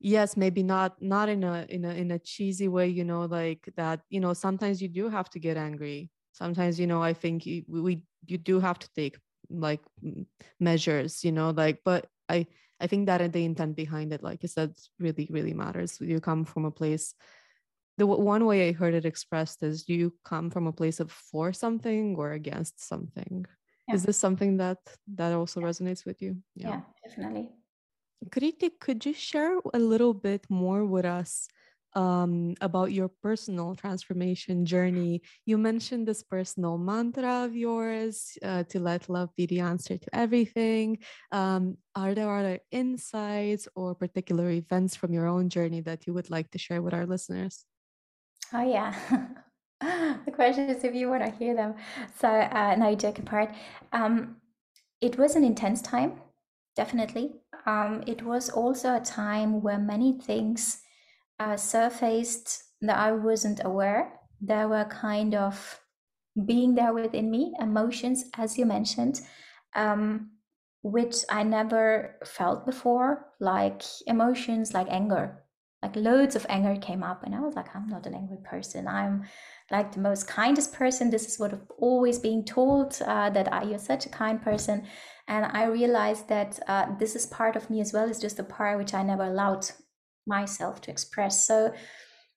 yes 0.00 0.36
maybe 0.36 0.62
not 0.62 1.00
not 1.00 1.28
in 1.28 1.44
a 1.44 1.66
in 1.68 1.84
a 1.84 1.90
in 1.94 2.10
a 2.10 2.18
cheesy 2.18 2.68
way 2.68 2.88
you 2.88 3.04
know 3.04 3.24
like 3.26 3.68
that 3.76 4.00
you 4.10 4.20
know 4.20 4.32
sometimes 4.32 4.82
you 4.82 4.88
do 4.88 5.08
have 5.08 5.30
to 5.30 5.38
get 5.38 5.56
angry. 5.56 6.10
Sometimes 6.32 6.80
you 6.80 6.86
know 6.86 7.02
i 7.02 7.12
think 7.12 7.44
you, 7.46 7.62
we 7.68 8.04
you 8.26 8.38
do 8.38 8.58
have 8.60 8.78
to 8.78 8.88
take 8.94 9.18
like 9.52 9.80
measures 10.60 11.24
you 11.24 11.32
know 11.32 11.50
like 11.50 11.80
but 11.84 12.06
i 12.28 12.46
i 12.80 12.86
think 12.86 13.06
that 13.06 13.32
the 13.32 13.44
intent 13.44 13.76
behind 13.76 14.12
it 14.12 14.22
like 14.22 14.40
i 14.42 14.46
said 14.46 14.74
really 14.98 15.28
really 15.30 15.54
matters. 15.54 16.00
You 16.00 16.20
come 16.20 16.44
from 16.44 16.64
a 16.64 16.70
place 16.70 17.14
the 17.98 18.06
one 18.06 18.46
way 18.46 18.68
i 18.68 18.72
heard 18.72 18.94
it 18.94 19.04
expressed 19.04 19.62
is 19.62 19.88
you 19.88 20.12
come 20.24 20.50
from 20.50 20.66
a 20.66 20.72
place 20.72 20.98
of 21.00 21.10
for 21.10 21.52
something 21.52 22.16
or 22.16 22.32
against 22.32 22.80
something. 22.80 23.44
Yeah. 23.88 23.94
is 23.94 24.02
this 24.04 24.16
something 24.18 24.56
that 24.58 24.78
that 25.14 25.32
also 25.32 25.60
yeah. 25.60 25.66
resonates 25.66 26.06
with 26.06 26.22
you? 26.22 26.36
Yeah, 26.54 26.68
yeah 26.68 26.80
definitely. 27.04 27.50
Kriti, 28.30 28.70
could 28.78 29.04
you 29.04 29.12
share 29.12 29.58
a 29.74 29.78
little 29.78 30.14
bit 30.14 30.46
more 30.48 30.86
with 30.86 31.04
us 31.04 31.48
um, 31.94 32.54
about 32.60 32.92
your 32.92 33.08
personal 33.08 33.74
transformation 33.74 34.64
journey? 34.64 35.22
You 35.46 35.58
mentioned 35.58 36.06
this 36.06 36.22
personal 36.22 36.78
mantra 36.78 37.44
of 37.44 37.54
yours 37.54 38.36
uh, 38.42 38.64
to 38.64 38.80
let 38.80 39.08
love 39.08 39.30
be 39.36 39.46
the 39.46 39.60
answer 39.60 39.98
to 39.98 40.16
everything. 40.16 40.98
Um, 41.30 41.76
are 41.94 42.14
there 42.14 42.34
other 42.34 42.60
insights 42.70 43.68
or 43.74 43.94
particular 43.94 44.50
events 44.50 44.96
from 44.96 45.12
your 45.12 45.26
own 45.26 45.48
journey 45.48 45.80
that 45.82 46.06
you 46.06 46.14
would 46.14 46.30
like 46.30 46.50
to 46.52 46.58
share 46.58 46.82
with 46.82 46.94
our 46.94 47.06
listeners? 47.06 47.64
Oh, 48.52 48.62
yeah. 48.62 48.94
the 49.80 50.32
question 50.32 50.68
is 50.68 50.84
if 50.84 50.94
you 50.94 51.08
want 51.08 51.24
to 51.24 51.30
hear 51.30 51.54
them. 51.54 51.74
So, 52.18 52.28
uh, 52.28 52.76
now 52.78 52.90
you 52.90 52.96
joke 52.96 53.18
apart. 53.18 53.54
Um, 53.92 54.36
it 55.00 55.18
was 55.18 55.34
an 55.34 55.44
intense 55.44 55.82
time, 55.82 56.20
definitely 56.76 57.42
um, 57.66 58.02
it 58.06 58.22
was 58.22 58.50
also 58.50 58.96
a 58.96 59.00
time 59.00 59.62
where 59.62 59.78
many 59.78 60.12
things 60.12 60.81
uh, 61.42 61.56
surfaced 61.56 62.62
that 62.80 62.96
I 62.96 63.12
wasn't 63.12 63.60
aware. 63.64 64.20
There 64.40 64.68
were 64.68 64.84
kind 64.84 65.34
of 65.34 65.80
being 66.46 66.74
there 66.74 66.92
within 66.92 67.30
me, 67.30 67.54
emotions, 67.60 68.24
as 68.36 68.58
you 68.58 68.66
mentioned, 68.66 69.20
um, 69.74 70.30
which 70.82 71.16
I 71.30 71.42
never 71.42 72.16
felt 72.24 72.66
before, 72.66 73.26
like 73.40 73.82
emotions 74.06 74.72
like 74.72 74.88
anger. 74.90 75.38
Like 75.82 75.96
loads 75.96 76.36
of 76.36 76.46
anger 76.48 76.80
came 76.80 77.02
up, 77.02 77.24
and 77.24 77.34
I 77.34 77.40
was 77.40 77.56
like, 77.56 77.74
I'm 77.74 77.88
not 77.88 78.06
an 78.06 78.14
angry 78.14 78.38
person. 78.44 78.86
I'm 78.86 79.24
like 79.70 79.90
the 79.92 80.00
most 80.00 80.28
kindest 80.28 80.72
person. 80.72 81.10
This 81.10 81.26
is 81.26 81.40
what 81.40 81.52
I've 81.52 81.70
always 81.78 82.20
been 82.20 82.44
told 82.44 83.00
uh, 83.04 83.30
that 83.30 83.52
I, 83.52 83.64
you're 83.64 83.78
such 83.78 84.06
a 84.06 84.08
kind 84.08 84.40
person. 84.40 84.86
And 85.26 85.44
I 85.46 85.64
realized 85.64 86.28
that 86.28 86.60
uh, 86.68 86.86
this 87.00 87.16
is 87.16 87.26
part 87.26 87.56
of 87.56 87.68
me 87.68 87.80
as 87.80 87.92
well. 87.92 88.08
It's 88.08 88.20
just 88.20 88.38
a 88.38 88.44
part 88.44 88.78
which 88.78 88.94
I 88.94 89.02
never 89.02 89.24
allowed 89.24 89.66
myself 90.26 90.80
to 90.82 90.90
express. 90.90 91.46
So 91.46 91.72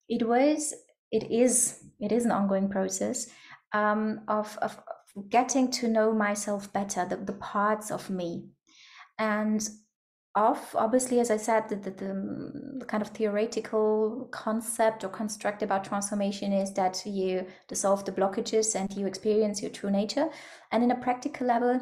it 0.10 0.28
was, 0.28 0.74
it 1.12 1.32
is, 1.32 1.84
it 2.00 2.12
is 2.12 2.26
an 2.26 2.32
ongoing 2.32 2.70
process 2.70 3.28
um, 3.74 4.22
of, 4.28 4.58
of 4.62 4.80
getting 5.30 5.72
to 5.72 5.88
know 5.88 6.14
myself 6.14 6.72
better, 6.74 7.06
the, 7.06 7.18
the 7.18 7.34
parts 7.34 7.92
of 7.92 8.10
me. 8.10 8.50
And 9.18 9.68
of 10.36 10.60
obviously 10.76 11.20
as 11.20 11.32
i 11.32 11.38
said 11.38 11.68
the, 11.70 11.76
the, 11.78 11.92
the, 11.92 12.86
kind 12.86 13.02
of 13.02 13.10
theoretical 13.10 14.28
concept 14.32 15.04
or 15.04 15.10
construct 15.10 15.64
about 15.64 15.86
transformation 15.86 16.52
is 16.52 16.74
that 16.74 17.02
you 17.06 17.46
dissolve 17.68 18.04
the 18.06 18.12
blockages 18.12 18.76
and 18.76 18.94
you 18.98 19.08
experience 19.08 19.62
your 19.62 19.72
true 19.72 19.90
nature 19.90 20.28
and 20.72 20.84
in 20.84 20.92
a 20.92 20.96
practical 20.96 21.48
level 21.48 21.80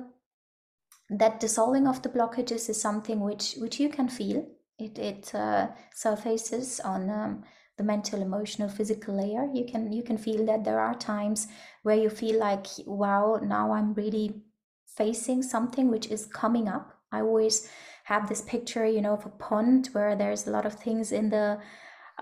that 1.10 1.40
dissolving 1.40 1.88
of 1.88 2.02
the 2.04 2.10
blockages 2.10 2.70
is 2.70 2.80
something 2.80 3.20
which 3.20 3.56
which 3.58 3.80
you 3.80 3.90
can 3.90 4.08
feel 4.08 4.46
it 4.80 4.98
it 4.98 5.34
uh, 5.36 5.68
surfaces 5.94 6.80
on 6.80 7.10
um, 7.10 7.44
the 7.78 7.84
mental 7.84 8.22
emotional 8.22 8.70
physical 8.70 9.16
layer. 9.16 9.50
You 9.54 9.66
can 9.66 9.92
you 9.92 10.04
can 10.04 10.18
feel 10.18 10.46
that 10.46 10.64
there 10.64 10.80
are 10.80 10.96
times 10.96 11.48
where 11.84 11.98
you 11.98 12.10
feel 12.10 12.40
like 12.40 12.68
wow 12.86 13.40
now 13.42 13.74
i'm 13.74 13.94
really 13.94 14.44
facing 14.86 15.42
something 15.42 15.90
which 15.90 16.08
is 16.08 16.26
coming 16.26 16.68
up. 16.68 16.94
I 17.12 17.22
always 17.22 17.70
have 18.06 18.28
this 18.28 18.42
picture 18.42 18.86
you 18.86 19.02
know 19.02 19.14
of 19.14 19.26
a 19.26 19.30
pond 19.30 19.90
where 19.94 20.16
there's 20.16 20.48
a 20.48 20.52
lot 20.52 20.66
of 20.66 20.76
things 20.76 21.12
in 21.12 21.30
the 21.30 21.60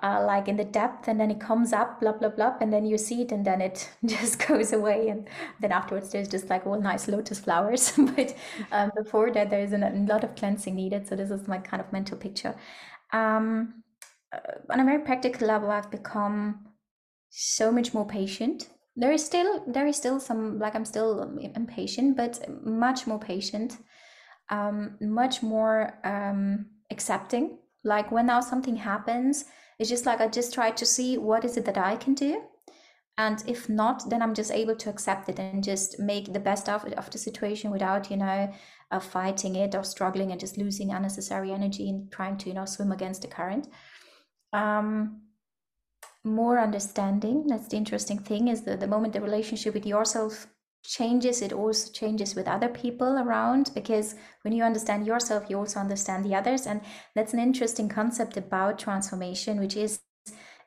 uh, 0.03 0.23
like 0.25 0.47
in 0.47 0.57
the 0.57 0.63
depth 0.63 1.07
and 1.07 1.19
then 1.19 1.29
it 1.29 1.39
comes 1.39 1.73
up 1.73 1.99
blah 1.99 2.11
blah 2.11 2.29
blah 2.29 2.55
and 2.59 2.73
then 2.73 2.85
you 2.85 2.97
see 2.97 3.21
it 3.21 3.31
and 3.31 3.45
then 3.45 3.61
it 3.61 3.89
just 4.05 4.45
goes 4.47 4.73
away 4.73 5.09
and 5.09 5.27
then 5.59 5.71
afterwards 5.71 6.11
there's 6.11 6.27
just 6.27 6.49
like 6.49 6.65
all 6.65 6.79
nice 6.79 7.07
lotus 7.07 7.39
flowers. 7.39 7.93
But 8.15 8.35
um, 8.71 8.91
before 8.95 9.31
that 9.31 9.49
there 9.49 9.61
is 9.61 9.73
a 9.73 9.77
lot 9.77 10.23
of 10.23 10.35
cleansing 10.35 10.75
needed 10.75 11.07
so 11.07 11.15
this 11.15 11.31
is 11.31 11.47
my 11.47 11.57
kind 11.57 11.81
of 11.81 11.91
mental 11.91 12.17
picture. 12.17 12.55
Um, 13.13 13.83
uh, 14.33 14.39
on 14.69 14.79
a 14.79 14.85
very 14.85 14.99
practical 14.99 15.45
level 15.45 15.69
i've 15.69 15.91
become 15.91 16.67
so 17.29 17.71
much 17.71 17.93
more 17.93 18.05
patient. 18.05 18.69
There 18.95 19.11
is 19.11 19.25
still 19.25 19.63
there 19.67 19.87
is 19.87 19.97
still 19.97 20.19
some 20.19 20.59
like 20.59 20.75
i'm 20.75 20.85
still 20.85 21.37
impatient 21.55 22.17
but 22.17 22.39
much 22.63 23.07
more 23.07 23.19
patient 23.19 23.77
um, 24.51 24.97
much 24.99 25.41
more 25.41 25.97
um, 26.03 26.67
accepting. 26.91 27.57
Like 27.83 28.11
when 28.11 28.27
now 28.27 28.41
something 28.41 28.75
happens 28.75 29.45
it's 29.81 29.89
just 29.89 30.05
like 30.05 30.21
I 30.21 30.27
just 30.27 30.53
try 30.53 30.69
to 30.69 30.85
see 30.85 31.17
what 31.17 31.43
is 31.43 31.57
it 31.57 31.65
that 31.65 31.77
I 31.77 31.95
can 31.95 32.13
do. 32.13 32.43
And 33.17 33.43
if 33.47 33.67
not, 33.67 34.07
then 34.11 34.21
I'm 34.21 34.35
just 34.35 34.51
able 34.51 34.75
to 34.75 34.91
accept 34.91 35.27
it 35.27 35.39
and 35.39 35.63
just 35.63 35.99
make 35.99 36.31
the 36.31 36.39
best 36.39 36.69
of, 36.69 36.85
of 36.93 37.09
the 37.09 37.17
situation 37.17 37.71
without, 37.71 38.11
you 38.11 38.17
know, 38.17 38.53
uh, 38.91 38.99
fighting 38.99 39.55
it 39.55 39.73
or 39.73 39.83
struggling 39.83 40.31
and 40.31 40.39
just 40.39 40.55
losing 40.55 40.91
unnecessary 40.91 41.51
energy 41.51 41.89
and 41.89 42.11
trying 42.11 42.37
to, 42.37 42.49
you 42.49 42.53
know, 42.53 42.65
swim 42.65 42.91
against 42.91 43.23
the 43.23 43.27
current. 43.27 43.69
Um, 44.53 45.21
more 46.23 46.59
understanding. 46.59 47.47
That's 47.47 47.67
the 47.67 47.77
interesting 47.77 48.19
thing 48.19 48.49
is 48.49 48.61
that 48.65 48.81
the 48.81 48.87
moment 48.87 49.13
the 49.13 49.21
relationship 49.21 49.73
with 49.73 49.87
yourself 49.87 50.45
changes 50.83 51.41
it 51.41 51.53
also 51.53 51.91
changes 51.91 52.35
with 52.35 52.47
other 52.47 52.67
people 52.67 53.19
around 53.19 53.71
because 53.73 54.15
when 54.41 54.53
you 54.53 54.63
understand 54.63 55.05
yourself 55.05 55.45
you 55.49 55.57
also 55.57 55.79
understand 55.79 56.25
the 56.25 56.35
others. 56.35 56.65
And 56.65 56.81
that's 57.15 57.33
an 57.33 57.39
interesting 57.39 57.89
concept 57.89 58.37
about 58.37 58.79
transformation 58.79 59.59
which 59.59 59.75
is 59.75 60.01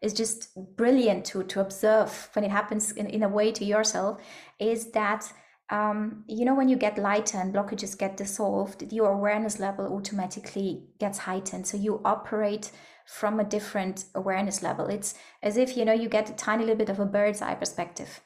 is 0.03 0.13
just 0.13 0.51
brilliant 0.77 1.25
to 1.25 1.43
to 1.45 1.61
observe 1.61 2.29
when 2.35 2.45
it 2.45 2.51
happens 2.51 2.93
in, 2.93 3.07
in 3.07 3.23
a 3.23 3.29
way 3.29 3.51
to 3.51 3.65
yourself 3.65 4.21
is 4.59 4.93
that 4.93 5.33
um, 5.71 6.25
you 6.29 6.45
know 6.45 6.55
when 6.55 6.69
you 6.69 6.77
get 6.77 6.99
lighter 6.99 7.39
and 7.39 7.55
blockages 7.55 7.99
get 7.99 8.17
dissolved 8.17 8.93
your 8.93 9.11
awareness 9.13 9.59
level 9.59 9.87
automatically 9.87 10.85
gets 11.01 11.19
heightened. 11.19 11.67
So 11.67 11.77
you 11.77 12.01
operate 12.05 12.71
from 13.07 13.41
a 13.41 13.45
different 13.45 14.05
awareness 14.15 14.63
level. 14.63 14.87
It's 14.87 15.15
as 15.43 15.57
if 15.57 15.77
you 15.77 15.85
know 15.85 15.93
you 15.93 16.09
get 16.09 16.31
a 16.31 16.35
tiny 16.35 16.65
little 16.65 16.77
bit 16.77 16.91
of 16.91 17.01
a 17.01 17.07
bird's 17.07 17.43
eye 17.43 17.55
perspective 17.55 18.21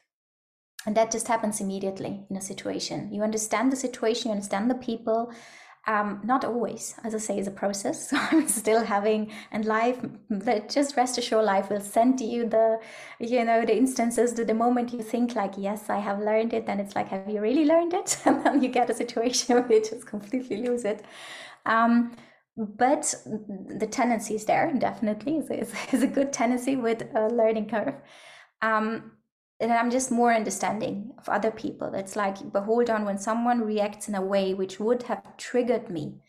and 0.87 0.97
that 0.97 1.11
just 1.11 1.29
happens 1.29 1.61
immediately 1.61 2.25
in 2.31 2.37
a 2.37 2.41
situation. 2.41 3.13
You 3.13 3.23
understand 3.23 3.73
the 3.73 3.77
situation, 3.77 4.29
you 4.29 4.33
understand 4.33 4.71
the 4.71 4.77
people. 4.77 5.33
Um, 5.87 6.21
not 6.23 6.45
always, 6.45 6.95
as 7.03 7.15
I 7.15 7.19
say, 7.19 7.39
is 7.39 7.47
a 7.47 7.51
process. 7.51 8.09
So 8.11 8.17
I'm 8.19 8.47
still 8.47 8.85
having, 8.85 9.33
and 9.51 9.65
life, 9.65 9.99
just 10.69 10.97
rest 10.97 11.17
assured, 11.19 11.45
life 11.47 11.71
will 11.71 11.81
send 11.81 12.21
you 12.21 12.49
the, 12.49 12.79
you 13.19 13.45
know, 13.45 13.65
the 13.65 13.77
instances 13.77 14.33
to 14.35 14.45
the 14.45 14.55
moment 14.55 14.93
you 14.93 15.03
think 15.03 15.35
like, 15.35 15.55
yes, 15.57 15.89
I 15.89 15.99
have 15.99 16.21
learned 16.21 16.53
it. 16.53 16.67
Then 16.67 16.79
it's 16.79 16.95
like, 16.95 17.09
have 17.09 17.29
you 17.29 17.41
really 17.41 17.65
learned 17.65 17.95
it? 17.95 18.19
And 18.27 18.45
then 18.45 18.63
you 18.63 18.69
get 18.69 18.91
a 18.91 18.95
situation 18.95 19.57
where 19.69 19.73
you 19.73 19.85
just 19.85 20.07
completely 20.07 20.59
lose 20.59 20.85
it. 20.85 21.05
Um, 21.65 22.17
but 22.59 23.15
the 23.27 23.87
tendency 23.87 24.35
is 24.35 24.45
there, 24.45 24.73
definitely. 24.79 25.43
It's, 25.49 26.03
a 26.03 26.07
good 26.07 26.33
tendency 26.33 26.77
with 26.77 27.03
a 27.15 27.29
learning 27.29 27.69
curve. 27.69 27.95
Um, 28.61 29.13
and 29.61 29.73
I'm 29.73 29.91
just 29.91 30.11
more 30.11 30.33
understanding 30.33 31.13
of 31.19 31.29
other 31.29 31.51
people. 31.51 31.95
It's 31.95 32.17
like, 32.17 32.37
but 32.53 32.63
hold 32.63 32.91
on, 32.91 33.05
when 33.05 33.19
someone 33.19 33.61
reacts 33.63 34.09
in 34.09 34.15
a 34.15 34.23
way 34.23 34.55
which 34.55 34.79
would 34.79 35.05
have 35.05 35.37
triggered 35.37 35.91
me, 35.91 36.21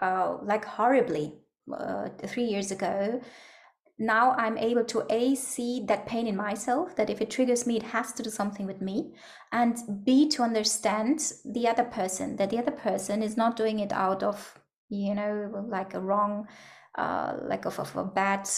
uh, 0.00 0.38
like 0.42 0.64
horribly, 0.64 1.34
uh, 1.72 2.08
three 2.26 2.44
years 2.44 2.70
ago, 2.70 3.20
now 3.98 4.32
I'm 4.32 4.56
able 4.56 4.84
to 4.84 5.04
a 5.10 5.34
see 5.34 5.84
that 5.86 6.06
pain 6.06 6.26
in 6.26 6.36
myself. 6.36 6.94
That 6.96 7.10
if 7.10 7.20
it 7.20 7.30
triggers 7.30 7.66
me, 7.66 7.76
it 7.76 7.82
has 7.82 8.12
to 8.12 8.22
do 8.22 8.30
something 8.30 8.64
with 8.64 8.80
me, 8.80 9.14
and 9.50 9.76
b 10.04 10.28
to 10.30 10.42
understand 10.42 11.32
the 11.44 11.66
other 11.66 11.84
person. 11.84 12.36
That 12.36 12.50
the 12.50 12.58
other 12.58 12.70
person 12.70 13.22
is 13.22 13.36
not 13.36 13.56
doing 13.56 13.80
it 13.80 13.92
out 13.92 14.22
of 14.22 14.60
you 14.88 15.14
know 15.14 15.66
like 15.68 15.94
a 15.94 16.00
wrong, 16.00 16.46
uh, 16.96 17.38
like 17.42 17.64
of, 17.64 17.80
of 17.80 17.94
a 17.96 18.04
bad 18.04 18.48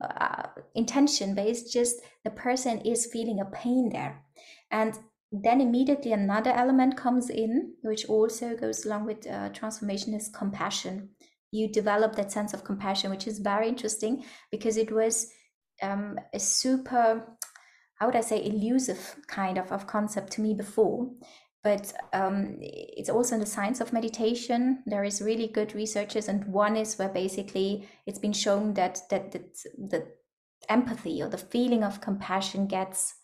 uh, 0.00 0.42
intention 0.74 1.34
but 1.34 1.46
it's 1.46 1.72
just 1.72 2.00
the 2.24 2.30
person 2.30 2.80
is 2.80 3.06
feeling 3.06 3.40
a 3.40 3.44
pain 3.46 3.88
there 3.90 4.22
and 4.70 4.98
then 5.32 5.60
immediately 5.60 6.12
another 6.12 6.50
element 6.50 6.96
comes 6.96 7.30
in 7.30 7.74
which 7.82 8.06
also 8.08 8.56
goes 8.56 8.84
along 8.84 9.04
with 9.04 9.26
uh, 9.26 9.48
transformation 9.50 10.14
is 10.14 10.28
compassion 10.28 11.08
you 11.50 11.70
develop 11.72 12.14
that 12.14 12.30
sense 12.30 12.52
of 12.52 12.64
compassion 12.64 13.10
which 13.10 13.26
is 13.26 13.38
very 13.38 13.68
interesting 13.68 14.24
because 14.50 14.76
it 14.76 14.92
was 14.92 15.32
um, 15.82 16.18
a 16.34 16.38
super 16.38 17.36
how 17.96 18.06
would 18.06 18.16
I 18.16 18.20
say, 18.20 18.44
elusive 18.44 19.16
kind 19.26 19.58
of, 19.58 19.72
of 19.72 19.86
concept 19.86 20.32
to 20.32 20.42
me 20.42 20.54
before. 20.54 21.10
But 21.66 21.92
um, 22.12 22.58
it's 22.60 23.10
also 23.10 23.34
in 23.34 23.40
the 23.40 23.46
science 23.46 23.80
of 23.80 23.92
meditation. 23.92 24.84
There 24.86 25.02
is 25.02 25.20
really 25.20 25.48
good 25.48 25.74
researches, 25.74 26.28
and 26.28 26.46
one 26.46 26.76
is 26.76 26.96
where 26.96 27.08
basically 27.08 27.88
it's 28.06 28.20
been 28.20 28.32
shown 28.32 28.74
that 28.74 29.00
that, 29.10 29.32
that 29.32 29.58
the 29.76 30.06
empathy 30.68 31.20
or 31.20 31.28
the 31.28 31.38
feeling 31.38 31.82
of 31.82 32.00
compassion 32.00 32.68
gets 32.68 33.16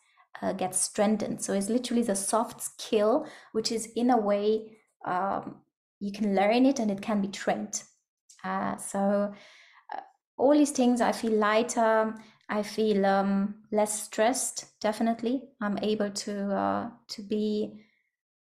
uh, 0.42 0.54
gets 0.54 0.80
strengthened. 0.80 1.40
So 1.40 1.52
it's 1.52 1.68
literally 1.68 2.02
the 2.02 2.16
soft 2.16 2.60
skill, 2.60 3.28
which 3.52 3.70
is 3.70 3.86
in 3.94 4.10
a 4.10 4.18
way 4.18 4.76
um, 5.04 5.60
you 6.00 6.10
can 6.10 6.34
learn 6.34 6.66
it 6.66 6.80
and 6.80 6.90
it 6.90 7.00
can 7.00 7.20
be 7.20 7.28
trained. 7.28 7.80
Uh, 8.42 8.76
so 8.76 9.32
uh, 9.94 10.00
all 10.36 10.58
these 10.58 10.72
things, 10.72 11.00
I 11.00 11.12
feel 11.12 11.34
lighter. 11.34 12.12
I 12.48 12.64
feel 12.64 13.06
um, 13.06 13.62
less 13.70 14.02
stressed. 14.02 14.80
Definitely, 14.80 15.44
I'm 15.60 15.78
able 15.78 16.10
to 16.10 16.52
uh, 16.52 16.90
to 17.06 17.22
be 17.22 17.84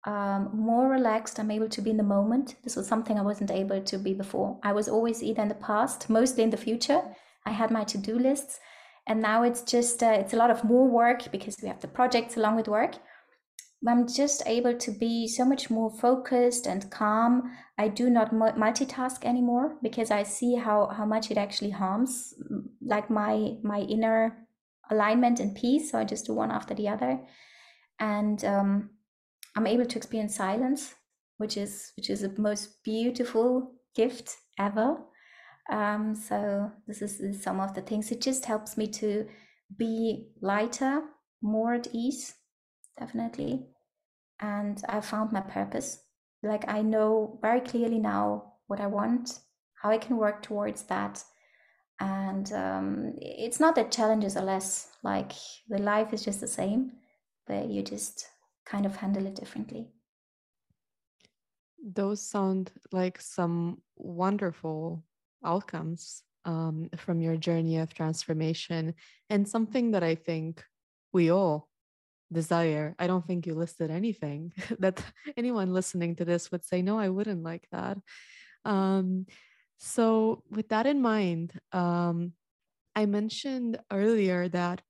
um, 0.05 0.51
more 0.55 0.89
relaxed. 0.89 1.39
I'm 1.39 1.51
able 1.51 1.69
to 1.69 1.83
be 1.83 1.91
in 1.91 1.97
the 1.97 2.03
moment. 2.03 2.57
This 2.63 2.77
was 2.77 2.87
something 2.87 3.19
I 3.19 3.23
wasn't 3.23 3.51
able 3.51 3.83
to 3.83 3.99
be 3.99 4.15
before. 4.15 4.59
I 4.63 4.73
was 4.73 4.89
always 4.89 5.23
either 5.23 5.43
in 5.43 5.49
the 5.49 5.55
past, 5.55 6.09
mostly 6.09 6.43
in 6.45 6.51
the 6.51 6.57
future. 6.57 7.03
I 7.45 7.51
had 7.51 7.71
my 7.71 7.85
to 7.85 7.99
do 7.99 8.19
lists, 8.19 8.61
and 9.07 9.21
now 9.21 9.43
it's 9.43 9.63
just 9.63 10.03
uh, 10.03 10.17
it's 10.21 10.35
a 10.35 10.37
lot 10.37 10.51
of 10.51 10.65
more 10.65 10.89
work 10.89 11.31
because 11.33 11.57
we 11.63 11.69
have 11.69 11.81
the 11.81 11.89
projects 11.89 12.37
along 12.37 12.57
with 12.57 12.69
work. 12.69 12.97
I'm 13.87 14.09
just 14.09 14.43
able 14.45 14.77
to 14.77 14.91
be 14.91 15.29
so 15.29 15.45
much 15.45 15.71
more 15.71 15.91
focused 15.91 16.67
and 16.67 16.91
calm. 16.91 17.57
I 17.79 17.87
do 17.87 18.11
not 18.11 18.33
multitask 18.33 19.25
anymore 19.25 19.77
because 19.83 20.11
I 20.11 20.25
see 20.25 20.57
how 20.57 20.89
how 20.89 21.07
much 21.07 21.31
it 21.31 21.39
actually 21.39 21.71
harms 21.71 22.35
like 22.83 23.09
my 23.09 23.55
my 23.63 23.81
inner 23.81 24.47
alignment 24.91 25.41
and 25.41 25.55
peace. 25.55 25.91
So 25.91 25.99
I 25.99 26.05
just 26.05 26.27
do 26.27 26.35
one 26.35 26.51
after 26.51 26.75
the 26.75 26.89
other, 26.89 27.21
and 28.01 28.45
um, 28.45 28.91
I'm 29.59 29.67
able 29.67 29.87
to 29.87 29.99
experience 29.99 30.37
silence, 30.37 30.95
which 31.39 31.57
is 31.57 31.91
which 31.97 32.11
is 32.11 32.21
the 32.21 32.33
most 32.41 32.81
beautiful 32.85 33.73
gift 33.97 34.37
ever. 34.57 34.99
Um, 35.69 36.15
so 36.15 36.71
this 36.87 37.03
is, 37.03 37.43
some 37.43 37.59
of 37.59 37.75
the 37.75 37.83
things. 37.83 38.13
It 38.13 38.21
just 38.21 38.45
helps 38.45 38.77
me 38.77 38.87
to 38.87 39.27
be 39.77 40.29
lighter, 40.41 41.03
more 41.43 41.75
at 41.75 41.89
ease, 41.93 42.35
definitely. 43.01 43.67
And 44.39 44.81
I 44.89 45.01
found 45.01 45.33
my 45.33 45.41
purpose. 45.41 46.05
Like 46.41 46.65
I 46.69 46.83
know 46.83 47.41
very 47.43 47.61
clearly 47.61 47.99
now 47.99 48.53
what 48.69 48.81
I 48.81 48.87
want, 48.87 49.41
how 49.83 49.91
I 49.91 49.99
can 49.99 50.19
work 50.19 50.41
towards 50.41 50.85
that. 50.85 51.25
And 51.99 52.53
um, 52.53 53.15
it's 53.17 53.59
not 53.59 53.75
that 53.75 53.91
challenges 53.91 54.37
are 54.37 54.45
less, 54.45 54.87
like 55.03 55.33
the 55.69 55.79
life 55.79 56.13
is 56.13 56.25
just 56.25 56.41
the 56.41 56.47
same, 56.47 56.93
but 57.49 57.69
you 57.69 57.83
just 57.83 58.25
kind 58.69 58.85
of 58.87 58.97
handle 58.97 59.27
it 59.27 59.35
differently. 59.35 59.89
Those 61.83 62.21
sound 62.21 62.71
like 62.93 63.21
some 63.21 63.81
wonderful 63.97 65.05
outcomes 65.45 66.23
um, 66.45 66.91
from 66.97 67.21
your 67.21 67.37
journey 67.37 67.79
of 67.79 67.95
transformation 67.95 68.95
and 69.31 69.49
something 69.49 69.93
that 69.93 70.03
I 70.03 70.15
think 70.15 70.63
we 71.13 71.31
all 71.31 71.69
desire. 72.31 72.95
I 72.99 73.07
don't 73.07 73.27
think 73.27 73.47
you 73.47 73.55
listed 73.55 73.91
anything 73.91 74.53
that 74.79 75.03
anyone 75.37 75.73
listening 75.73 76.17
to 76.17 76.25
this 76.25 76.51
would 76.51 76.65
say, 76.65 76.83
no, 76.83 76.99
I 76.99 77.09
wouldn't 77.09 77.43
like 77.43 77.67
that. 77.73 77.99
Um, 78.65 79.27
so, 79.79 80.43
with 80.51 80.69
that 80.71 80.87
in 80.87 81.01
mind, 81.01 81.53
um, 81.73 82.33
I 82.97 83.07
mentioned 83.07 83.79
earlier 83.93 84.49
that 84.49 84.83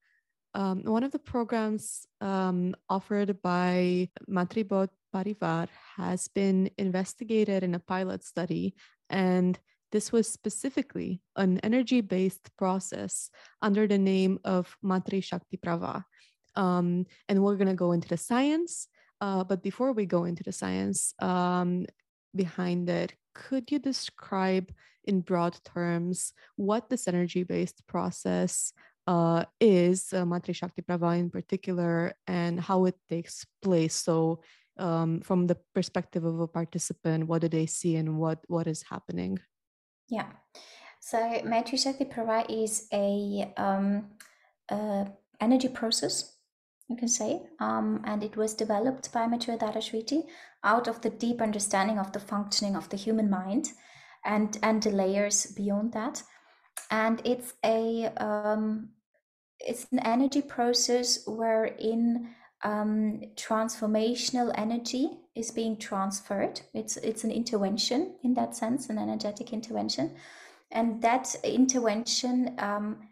um, 0.55 0.83
one 0.85 1.05
of 1.05 1.13
the 1.13 1.19
programs 1.19 2.07
um, 2.21 2.75
offered 2.89 3.41
by 3.43 4.09
Maitribodh 4.29 4.89
Parivar 5.15 5.69
has 5.97 6.29
been 6.29 6.71
investigated 6.79 7.63
in 7.63 7.75
a 7.75 7.81
pilot 7.81 8.25
study, 8.25 8.75
and 9.11 9.59
this 9.93 10.13
was 10.13 10.29
specifically 10.29 11.23
an 11.37 11.59
energy 11.61 12.01
based 12.01 12.51
process 12.57 13.31
under 13.63 13.87
the 13.87 13.99
name 13.99 14.39
of 14.45 14.77
Maitri 14.83 15.23
Shakti 15.23 15.57
Prava. 15.57 16.05
Um, 16.57 17.07
and 17.29 17.43
we're 17.43 17.57
going 17.57 17.69
to 17.69 17.75
go 17.75 17.93
into 17.93 18.09
the 18.09 18.17
science. 18.17 18.89
Uh, 19.21 19.45
but 19.45 19.63
before 19.63 19.93
we 19.93 20.07
go 20.07 20.25
into 20.25 20.43
the 20.43 20.53
science 20.53 21.15
um, 21.21 21.87
behind 22.35 22.89
it, 22.91 23.15
could 23.35 23.71
you 23.71 23.79
describe 23.79 24.71
in 25.05 25.21
broad 25.21 25.57
terms 25.65 26.33
what 26.57 26.91
this 26.91 27.09
energy 27.09 27.43
based 27.43 27.87
process 27.87 28.73
uh, 29.09 29.45
is, 29.59 30.13
uh, 30.13 30.25
Maitri 30.25 30.55
Shakti 30.55 30.83
Prava 30.83 31.17
in 31.17 31.31
particular, 31.31 32.13
and 32.27 32.61
how 32.61 32.85
it 32.85 32.97
takes 33.09 33.47
place? 33.63 33.95
So, 33.95 34.43
um, 34.77 35.21
from 35.23 35.49
the 35.49 35.57
perspective 35.75 36.25
of 36.25 36.39
a 36.41 36.47
participant, 36.47 37.27
what 37.27 37.41
do 37.41 37.49
they 37.49 37.67
see 37.67 37.97
and 37.97 38.19
what, 38.19 38.39
what 38.47 38.67
is 38.69 38.83
happening? 38.83 39.41
Yeah. 40.09 40.29
So 41.01 41.19
Maitri 41.19 41.79
Shakti 41.83 42.05
Prava 42.05 42.45
is 42.49 42.87
a, 42.93 43.53
um, 43.57 44.11
energy 45.41 45.69
process 45.69 46.39
you 46.89 46.97
can 46.97 47.09
say, 47.09 47.43
um, 47.61 48.01
and 48.05 48.25
it 48.25 48.37
was 48.37 48.55
developed 48.55 49.13
by 49.13 49.27
Maitreya 49.27 49.59
Dadashreeji 49.59 50.23
out 50.65 50.89
of 50.89 51.01
the 51.03 51.11
deep 51.11 51.41
understanding 51.43 51.99
of 51.99 52.13
the 52.13 52.21
functioning 52.21 52.77
of 52.77 52.89
the 52.89 52.97
human 52.97 53.29
mind 53.29 53.69
and 54.25 54.59
and 54.63 54.83
the 54.83 54.91
layers 54.91 55.47
beyond 55.47 55.93
that. 55.93 56.23
And 56.91 57.21
it's 57.25 57.53
a 57.65 58.07
um, 58.17 58.91
it's 59.61 59.87
an 59.93 59.99
energy 60.01 60.43
process 60.43 61.25
wherein 61.27 62.31
um, 62.65 63.21
transformational 63.37 64.53
energy 64.57 65.11
is 65.35 65.51
being 65.51 65.77
transferred. 65.77 66.61
It's 66.75 66.97
it's 66.97 67.25
an 67.25 67.31
intervention 67.31 68.17
in 68.25 68.35
that 68.35 68.57
sense, 68.57 68.89
an 68.89 68.99
energetic 68.99 69.53
intervention, 69.53 70.17
and 70.71 71.01
that 71.03 71.35
intervention 71.45 72.55
um, 72.59 73.09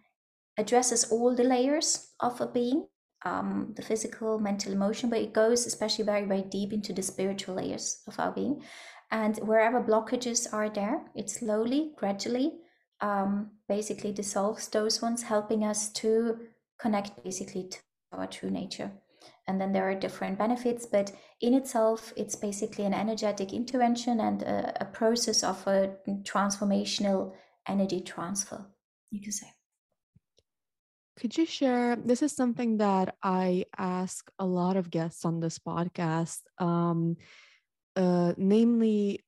addresses 0.58 1.10
all 1.12 1.34
the 1.34 1.44
layers 1.44 2.12
of 2.20 2.40
a 2.40 2.46
being 2.46 2.86
um, 3.26 3.72
the 3.74 3.82
physical, 3.82 4.38
mental, 4.38 4.72
emotion, 4.72 5.10
but 5.10 5.20
it 5.20 5.32
goes 5.32 5.66
especially 5.66 6.04
very, 6.04 6.24
very 6.24 6.42
deep 6.42 6.72
into 6.72 6.92
the 6.92 7.02
spiritual 7.02 7.56
layers 7.56 8.02
of 8.06 8.18
our 8.20 8.32
being. 8.32 8.62
And 9.10 9.36
wherever 9.38 9.80
blockages 9.80 10.52
are 10.52 10.68
there, 10.68 11.02
it 11.14 11.30
slowly, 11.30 11.92
gradually, 11.96 12.52
um, 13.00 13.50
basically 13.68 14.12
dissolves 14.12 14.68
those 14.68 15.02
ones, 15.02 15.22
helping 15.22 15.64
us 15.64 15.90
to 15.92 16.38
connect 16.78 17.22
basically 17.22 17.68
to 17.68 17.78
our 18.12 18.26
true 18.26 18.50
nature. 18.50 18.90
And 19.48 19.60
then 19.60 19.72
there 19.72 19.88
are 19.88 19.94
different 19.94 20.38
benefits, 20.38 20.86
but 20.86 21.12
in 21.40 21.54
itself, 21.54 22.12
it's 22.16 22.34
basically 22.34 22.84
an 22.84 22.94
energetic 22.94 23.52
intervention 23.52 24.20
and 24.20 24.42
a, 24.42 24.82
a 24.82 24.84
process 24.84 25.44
of 25.44 25.64
a 25.66 25.96
transformational 26.22 27.32
energy 27.68 28.00
transfer, 28.00 28.66
you 29.10 29.20
could 29.20 29.34
say. 29.34 29.46
Could 31.18 31.38
you 31.38 31.46
share? 31.46 31.96
This 31.96 32.22
is 32.22 32.32
something 32.32 32.78
that 32.78 33.14
I 33.22 33.64
ask 33.78 34.30
a 34.38 34.44
lot 34.44 34.76
of 34.76 34.90
guests 34.90 35.24
on 35.24 35.40
this 35.40 35.58
podcast, 35.58 36.40
um, 36.58 37.16
uh, 37.94 38.34
namely, 38.36 39.24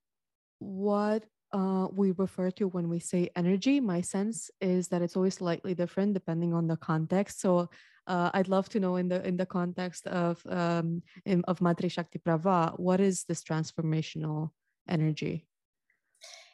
what 0.59 1.25
uh, 1.53 1.89
we 1.93 2.13
refer 2.13 2.51
to 2.53 2.69
when 2.69 2.89
we 2.89 2.99
say 2.99 3.31
energy. 3.37 3.81
My 3.81 4.01
sense 4.01 4.51
is 4.61 4.89
that 4.89 5.03
it's 5.03 5.17
always 5.17 5.35
slightly 5.35 5.75
different 5.75 6.15
depending 6.15 6.53
on 6.55 6.67
the 6.67 6.77
context. 6.77 7.41
So 7.41 7.71
uh, 8.07 8.31
I'd 8.35 8.49
love 8.49 8.69
to 8.71 8.81
know 8.81 8.97
in 8.97 9.09
the 9.09 9.27
in 9.27 9.37
the 9.37 9.47
context 9.47 10.07
of 10.07 10.43
um, 10.49 11.03
in, 11.27 11.45
of 11.45 11.61
Maitri 11.61 11.91
Shakti 11.91 12.19
Prava, 12.19 12.73
what 12.77 13.01
is 13.01 13.25
this 13.25 13.43
transformational 13.43 14.51
energy? 14.89 15.47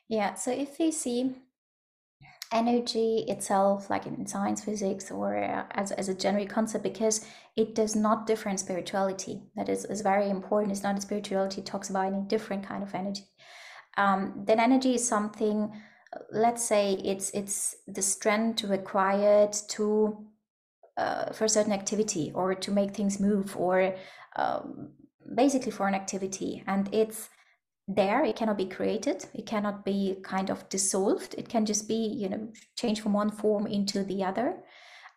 Yeah. 0.08 0.34
So 0.34 0.50
if 0.50 0.78
we 0.78 0.90
see 0.90 1.34
energy 2.52 3.24
itself, 3.26 3.90
like 3.90 4.06
in 4.06 4.26
science, 4.26 4.64
physics, 4.64 5.10
or 5.10 5.36
uh, 5.36 5.64
as, 5.72 5.90
as 5.92 6.08
a 6.08 6.14
general 6.14 6.46
concept, 6.46 6.84
because 6.84 7.26
it 7.56 7.74
does 7.74 7.96
not 7.96 8.26
differ 8.26 8.48
in 8.48 8.56
spirituality. 8.56 9.42
That 9.56 9.68
is, 9.68 9.84
is 9.86 10.02
very 10.02 10.30
important. 10.30 10.72
It's 10.72 10.82
not 10.82 10.96
a 10.96 11.00
spirituality 11.00 11.62
talks 11.62 11.90
about 11.90 12.06
any 12.06 12.22
different 12.22 12.66
kind 12.66 12.82
of 12.82 12.94
energy. 12.94 13.24
Um, 13.96 14.42
then 14.46 14.60
energy 14.60 14.94
is 14.94 15.06
something, 15.06 15.72
let's 16.30 16.64
say 16.64 16.92
it's 16.92 17.30
it's 17.30 17.76
the 17.86 18.02
strength 18.02 18.64
required 18.64 19.52
to 19.70 20.26
uh, 20.96 21.32
for 21.32 21.44
a 21.44 21.48
certain 21.48 21.72
activity 21.72 22.32
or 22.34 22.54
to 22.54 22.70
make 22.70 22.94
things 22.94 23.20
move 23.20 23.56
or 23.56 23.94
um, 24.36 24.90
basically 25.34 25.72
for 25.72 25.88
an 25.88 25.94
activity. 25.94 26.62
And 26.66 26.88
it's 26.92 27.28
there 27.86 28.24
it 28.24 28.34
cannot 28.34 28.56
be 28.56 28.64
created 28.64 29.26
it 29.34 29.44
cannot 29.44 29.84
be 29.84 30.16
kind 30.22 30.48
of 30.48 30.66
dissolved 30.70 31.34
it 31.36 31.50
can 31.50 31.66
just 31.66 31.86
be 31.86 31.94
you 31.94 32.26
know 32.30 32.48
change 32.78 32.98
from 33.02 33.12
one 33.12 33.30
form 33.30 33.66
into 33.66 34.02
the 34.04 34.24
other. 34.24 34.56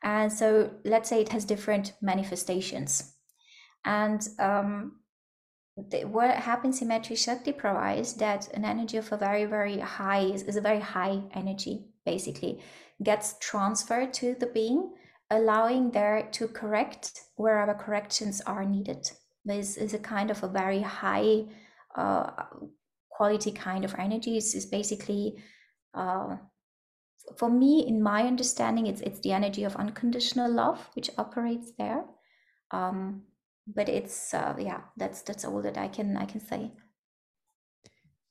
And 0.03 0.31
so 0.31 0.71
let's 0.83 1.09
say 1.09 1.21
it 1.21 1.29
has 1.29 1.45
different 1.45 1.93
manifestations. 2.01 3.13
And 3.85 4.27
um, 4.39 4.99
the, 5.89 6.05
what 6.05 6.31
happens 6.35 6.81
in 6.81 6.87
Maitri 6.87 7.15
Shakti 7.15 7.51
provides 7.51 8.13
that 8.15 8.51
an 8.53 8.65
energy 8.65 8.97
of 8.97 9.11
a 9.11 9.17
very 9.17 9.45
very 9.45 9.79
high 9.79 10.21
is, 10.21 10.43
is 10.43 10.55
a 10.55 10.61
very 10.61 10.79
high 10.79 11.21
energy 11.33 11.85
basically 12.05 12.61
gets 13.03 13.35
transferred 13.39 14.13
to 14.13 14.35
the 14.39 14.47
being 14.47 14.91
allowing 15.29 15.91
there 15.91 16.27
to 16.31 16.47
correct 16.47 17.21
wherever 17.35 17.73
corrections 17.73 18.41
are 18.41 18.65
needed. 18.65 19.09
This 19.45 19.77
is 19.77 19.93
a 19.93 19.99
kind 19.99 20.31
of 20.31 20.43
a 20.43 20.47
very 20.47 20.81
high 20.81 21.45
uh, 21.95 22.31
quality 23.09 23.51
kind 23.51 23.83
of 23.85 23.95
energy. 23.97 24.37
It's, 24.37 24.65
basically, 24.65 25.35
uh, 25.93 26.37
for 27.37 27.49
me, 27.49 27.85
in 27.87 28.01
my 28.01 28.23
understanding, 28.23 28.87
it's 28.87 29.01
it's 29.01 29.19
the 29.19 29.33
energy 29.33 29.63
of 29.65 29.75
unconditional 29.75 30.51
love 30.51 30.89
which 30.95 31.09
operates 31.17 31.71
there. 31.77 32.05
Um, 32.71 33.23
but 33.67 33.89
it's 33.89 34.33
uh, 34.33 34.55
yeah, 34.57 34.81
that's 34.95 35.21
that's 35.21 35.45
all 35.45 35.61
that 35.61 35.77
I 35.77 35.87
can 35.87 36.17
I 36.17 36.25
can 36.25 36.39
say. 36.39 36.71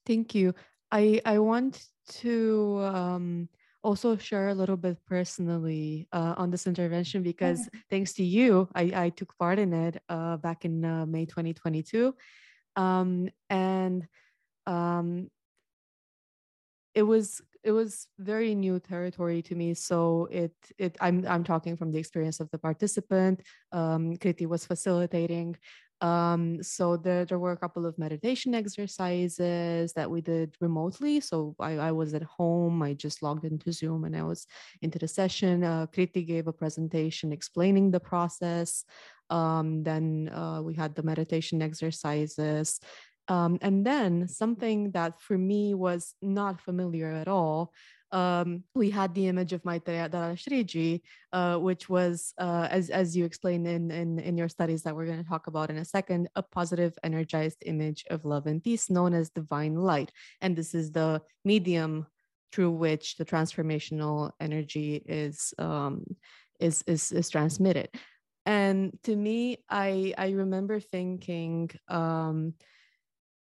Thank 0.04 0.34
you. 0.34 0.54
I 0.90 1.20
I 1.24 1.38
want 1.38 1.84
to 2.22 2.80
um, 2.82 3.48
also 3.86 4.16
share 4.16 4.48
a 4.48 4.54
little 4.54 4.76
bit 4.76 4.98
personally 5.06 6.08
uh, 6.12 6.34
on 6.36 6.50
this 6.50 6.66
intervention 6.66 7.22
because 7.22 7.60
mm-hmm. 7.60 7.78
thanks 7.90 8.12
to 8.14 8.24
you, 8.24 8.68
I, 8.74 8.92
I 8.94 9.08
took 9.10 9.36
part 9.38 9.58
in 9.58 9.72
it 9.72 10.02
uh, 10.08 10.38
back 10.38 10.64
in 10.64 10.84
uh, 10.84 11.06
May 11.06 11.24
2022. 11.24 12.14
Um, 12.74 13.28
and 13.48 14.06
um, 14.66 15.30
it 16.94 17.02
was 17.02 17.40
it 17.66 17.72
was 17.72 18.06
very 18.18 18.54
new 18.54 18.78
territory 18.78 19.42
to 19.42 19.54
me 19.56 19.74
so 19.74 20.28
it 20.30 20.54
it 20.78 20.96
i'm 21.00 21.26
i'm 21.26 21.42
talking 21.42 21.76
from 21.76 21.90
the 21.90 21.98
experience 21.98 22.38
of 22.40 22.48
the 22.52 22.58
participant 22.58 23.42
um 23.72 24.16
kriti 24.16 24.46
was 24.46 24.64
facilitating 24.64 25.56
um, 26.02 26.62
so 26.62 26.96
there, 26.96 27.24
there 27.24 27.38
were 27.38 27.52
a 27.52 27.56
couple 27.56 27.86
of 27.86 27.98
meditation 27.98 28.54
exercises 28.54 29.92
that 29.94 30.10
we 30.10 30.20
did 30.20 30.54
remotely. 30.60 31.20
So 31.20 31.54
I, 31.58 31.78
I 31.78 31.92
was 31.92 32.12
at 32.12 32.22
home, 32.22 32.82
I 32.82 32.92
just 32.92 33.22
logged 33.22 33.44
into 33.44 33.72
Zoom 33.72 34.04
and 34.04 34.14
I 34.14 34.22
was 34.22 34.46
into 34.82 34.98
the 34.98 35.08
session. 35.08 35.64
Uh, 35.64 35.86
Kriti 35.86 36.26
gave 36.26 36.48
a 36.48 36.52
presentation 36.52 37.32
explaining 37.32 37.90
the 37.90 38.00
process. 38.00 38.84
Um, 39.30 39.82
then 39.84 40.28
uh, 40.28 40.60
we 40.62 40.74
had 40.74 40.94
the 40.94 41.02
meditation 41.02 41.62
exercises. 41.62 42.78
Um, 43.28 43.58
and 43.60 43.84
then 43.84 44.28
something 44.28 44.92
that 44.92 45.20
for 45.20 45.36
me 45.36 45.74
was 45.74 46.14
not 46.22 46.60
familiar 46.60 47.10
at 47.10 47.28
all 47.28 47.72
um, 48.12 48.62
we 48.74 48.90
had 48.90 49.14
the 49.14 49.26
image 49.26 49.52
of 49.52 49.64
Maitreya 49.64 50.08
Dadashreeji, 50.08 51.02
uh, 51.32 51.58
which 51.58 51.88
was, 51.88 52.32
uh, 52.38 52.68
as, 52.70 52.90
as 52.90 53.16
you 53.16 53.24
explained 53.24 53.66
in, 53.66 53.90
in, 53.90 54.18
in 54.18 54.38
your 54.38 54.48
studies 54.48 54.82
that 54.84 54.94
we're 54.94 55.06
going 55.06 55.22
to 55.22 55.28
talk 55.28 55.48
about 55.48 55.70
in 55.70 55.78
a 55.78 55.84
second, 55.84 56.28
a 56.36 56.42
positive, 56.42 56.96
energized 57.02 57.62
image 57.66 58.04
of 58.10 58.24
love 58.24 58.46
and 58.46 58.62
peace 58.62 58.88
known 58.90 59.12
as 59.12 59.30
divine 59.30 59.74
light. 59.74 60.12
And 60.40 60.54
this 60.54 60.74
is 60.74 60.92
the 60.92 61.20
medium 61.44 62.06
through 62.52 62.70
which 62.70 63.16
the 63.16 63.24
transformational 63.24 64.30
energy 64.40 65.02
is, 65.04 65.52
um, 65.58 66.04
is, 66.60 66.84
is, 66.86 67.10
is 67.10 67.28
transmitted. 67.28 67.88
And 68.46 68.96
to 69.02 69.16
me, 69.16 69.58
I, 69.68 70.14
I 70.16 70.30
remember 70.30 70.78
thinking, 70.78 71.70
um, 71.88 72.54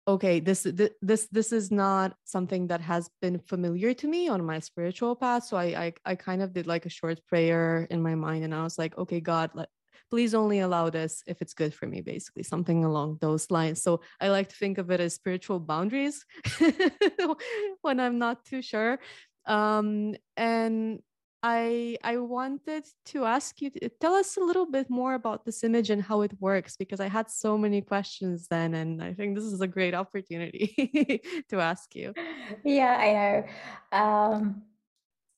okay 0.08 0.40
this 0.40 0.66
this 1.02 1.28
this 1.32 1.52
is 1.52 1.72
not 1.72 2.16
something 2.26 2.68
that 2.68 2.82
has 2.82 3.10
been 3.22 3.40
familiar 3.40 3.94
to 3.94 4.08
me 4.08 4.28
on 4.28 4.44
my 4.44 4.60
spiritual 4.60 5.16
path 5.16 5.44
so 5.44 5.58
I, 5.58 5.66
I 5.66 5.94
i 6.06 6.16
kind 6.16 6.42
of 6.42 6.54
did 6.54 6.66
like 6.66 6.86
a 6.86 6.90
short 6.90 7.20
prayer 7.28 7.88
in 7.92 8.02
my 8.02 8.16
mind 8.16 8.44
and 8.44 8.54
i 8.54 8.64
was 8.64 8.80
like 8.80 8.98
okay 8.98 9.20
god 9.20 9.52
let, 9.54 9.70
please 10.10 10.34
only 10.34 10.60
allow 10.60 10.90
this 10.90 11.24
if 11.26 11.42
it's 11.42 11.54
good 11.54 11.74
for 11.74 11.86
me 11.86 12.02
basically 12.02 12.44
something 12.44 12.84
along 12.84 13.18
those 13.22 13.50
lines. 13.50 13.82
So 13.82 14.02
i 14.20 14.28
like 14.28 14.50
to 14.50 14.56
think 14.56 14.78
of 14.78 14.92
it 14.92 15.00
as 15.00 15.14
spiritual 15.14 15.60
boundaries 15.60 16.26
when 17.82 18.00
i'm 18.00 18.20
not 18.20 18.44
too 18.46 18.62
sure. 18.62 19.00
Um 19.46 20.16
and 20.36 21.00
I 21.44 21.98
I 22.04 22.18
wanted 22.18 22.86
to 23.08 23.26
ask 23.26 23.62
you 23.62 23.72
to 23.72 23.90
tell 23.90 24.14
us 24.14 24.38
a 24.38 24.42
little 24.42 24.68
bit 24.68 24.90
more 24.90 25.16
about 25.16 25.44
this 25.44 25.64
image 25.64 25.90
and 25.90 26.02
how 26.02 26.22
it 26.22 26.34
works 26.40 26.78
because 26.78 27.00
I 27.00 27.08
had 27.08 27.32
so 27.32 27.58
many 27.58 27.82
questions 27.82 28.48
then 28.48 28.76
and 28.76 29.02
I 29.02 29.14
think 29.14 29.36
this 29.36 29.46
is 29.46 29.62
a 29.62 29.68
great 29.68 29.96
opportunity 29.96 31.22
to 31.50 31.60
ask 31.60 31.96
you. 31.96 32.14
Yeah, 32.64 32.96
I 32.96 33.14
know. 33.14 33.98
Um, 33.98 34.64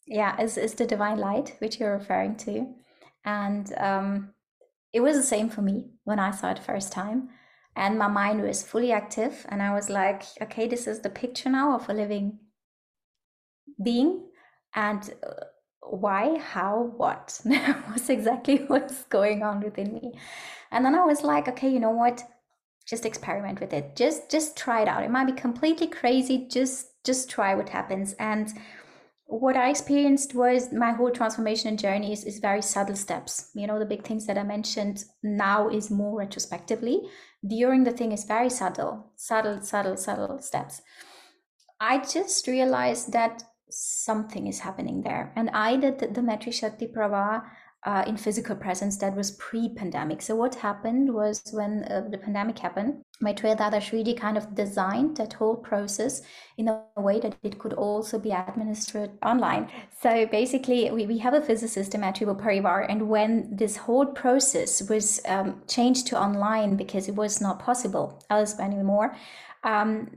yeah, 0.05 0.35
it's, 0.39 0.57
it's 0.57 0.73
the 0.73 0.85
divine 0.85 1.17
light 1.19 1.55
which 1.59 1.79
you're 1.79 1.97
referring 1.97 2.35
to, 2.37 2.67
and 3.23 3.73
um, 3.77 4.33
it 4.91 4.99
was 4.99 5.15
the 5.15 5.23
same 5.23 5.49
for 5.49 5.61
me 5.61 5.91
when 6.03 6.19
I 6.19 6.31
saw 6.31 6.51
it 6.51 6.59
first 6.59 6.91
time, 6.91 7.29
and 7.77 7.97
my 7.97 8.07
mind 8.07 8.41
was 8.41 8.63
fully 8.63 8.91
active, 8.91 9.45
and 9.47 9.61
I 9.61 9.73
was 9.73 9.89
like, 9.89 10.23
okay, 10.41 10.67
this 10.67 10.87
is 10.87 10.99
the 10.99 11.09
picture 11.09 11.49
now 11.49 11.75
of 11.75 11.87
a 11.87 11.93
living 11.93 12.39
being, 13.81 14.25
and 14.75 15.13
uh, 15.25 15.45
why, 15.89 16.37
how, 16.39 16.93
what 16.97 17.39
was 17.91 18.09
exactly 18.09 18.57
what's 18.67 19.03
going 19.03 19.43
on 19.43 19.61
within 19.61 19.93
me. 19.93 20.13
And 20.71 20.85
then 20.85 20.95
I 20.95 21.05
was 21.05 21.23
like, 21.23 21.47
okay, 21.47 21.69
you 21.69 21.79
know 21.79 21.91
what? 21.91 22.23
Just 22.85 23.05
experiment 23.05 23.61
with 23.61 23.71
it. 23.71 23.95
Just 23.95 24.29
just 24.29 24.57
try 24.57 24.81
it 24.81 24.89
out. 24.89 25.03
It 25.03 25.11
might 25.11 25.27
be 25.27 25.33
completely 25.33 25.87
crazy. 25.87 26.47
Just 26.49 26.87
just 27.05 27.29
try 27.29 27.55
what 27.55 27.69
happens. 27.69 28.13
And 28.19 28.51
what 29.25 29.55
I 29.55 29.69
experienced 29.69 30.35
was 30.35 30.71
my 30.73 30.91
whole 30.91 31.09
transformation 31.09 31.69
and 31.69 31.79
journey 31.79 32.11
is, 32.11 32.23
is 32.25 32.39
very 32.39 32.61
subtle 32.61 32.95
steps. 32.95 33.49
You 33.55 33.67
know, 33.67 33.79
the 33.79 33.85
big 33.85 34.03
things 34.03 34.25
that 34.27 34.37
I 34.37 34.43
mentioned 34.43 35.05
now 35.23 35.69
is 35.69 35.89
more 35.89 36.17
retrospectively. 36.17 37.01
During 37.47 37.83
the 37.83 37.91
thing 37.91 38.11
is 38.11 38.25
very 38.25 38.49
subtle, 38.49 39.11
subtle, 39.15 39.61
subtle, 39.61 39.97
subtle 39.97 40.39
steps. 40.39 40.81
I 41.79 41.99
just 41.99 42.47
realized 42.47 43.13
that 43.13 43.43
something 43.73 44.47
is 44.47 44.59
happening 44.59 45.01
there. 45.01 45.31
And 45.35 45.49
I 45.51 45.75
did 45.77 45.99
the, 45.99 46.21
Maitri 46.21 46.53
Shakti 46.53 46.87
Prava 46.87 47.43
uh, 47.85 48.03
in 48.07 48.15
physical 48.15 48.55
presence 48.55 48.97
that 48.97 49.15
was 49.15 49.31
pre-pandemic. 49.31 50.21
So 50.21 50.35
what 50.35 50.55
happened 50.55 51.13
was 51.13 51.41
when 51.51 51.83
uh, 51.83 52.07
the 52.09 52.17
pandemic 52.17 52.59
happened, 52.59 53.03
Maitreya 53.21 53.57
Dadashreeji 53.57 54.17
kind 54.17 54.37
of 54.37 54.55
designed 54.55 55.17
that 55.17 55.33
whole 55.33 55.55
process 55.55 56.21
in 56.57 56.69
a 56.69 56.81
way 56.95 57.19
that 57.19 57.35
it 57.43 57.59
could 57.59 57.73
also 57.73 58.19
be 58.19 58.31
administered 58.31 59.11
online. 59.21 59.69
So 60.01 60.25
basically, 60.27 60.91
we, 60.91 61.05
we 61.07 61.17
have 61.19 61.33
a 61.33 61.41
physicist 61.41 61.97
Maitreya 61.97 62.35
Parivar, 62.35 62.85
and 62.89 63.09
when 63.09 63.49
this 63.51 63.75
whole 63.75 64.05
process 64.05 64.81
was 64.89 65.19
um, 65.27 65.61
changed 65.67 66.07
to 66.07 66.19
online 66.19 66.77
because 66.77 67.09
it 67.09 67.15
was 67.15 67.41
not 67.41 67.59
possible 67.59 68.23
elsewhere 68.29 68.67
anymore, 68.67 69.15
um, 69.63 70.09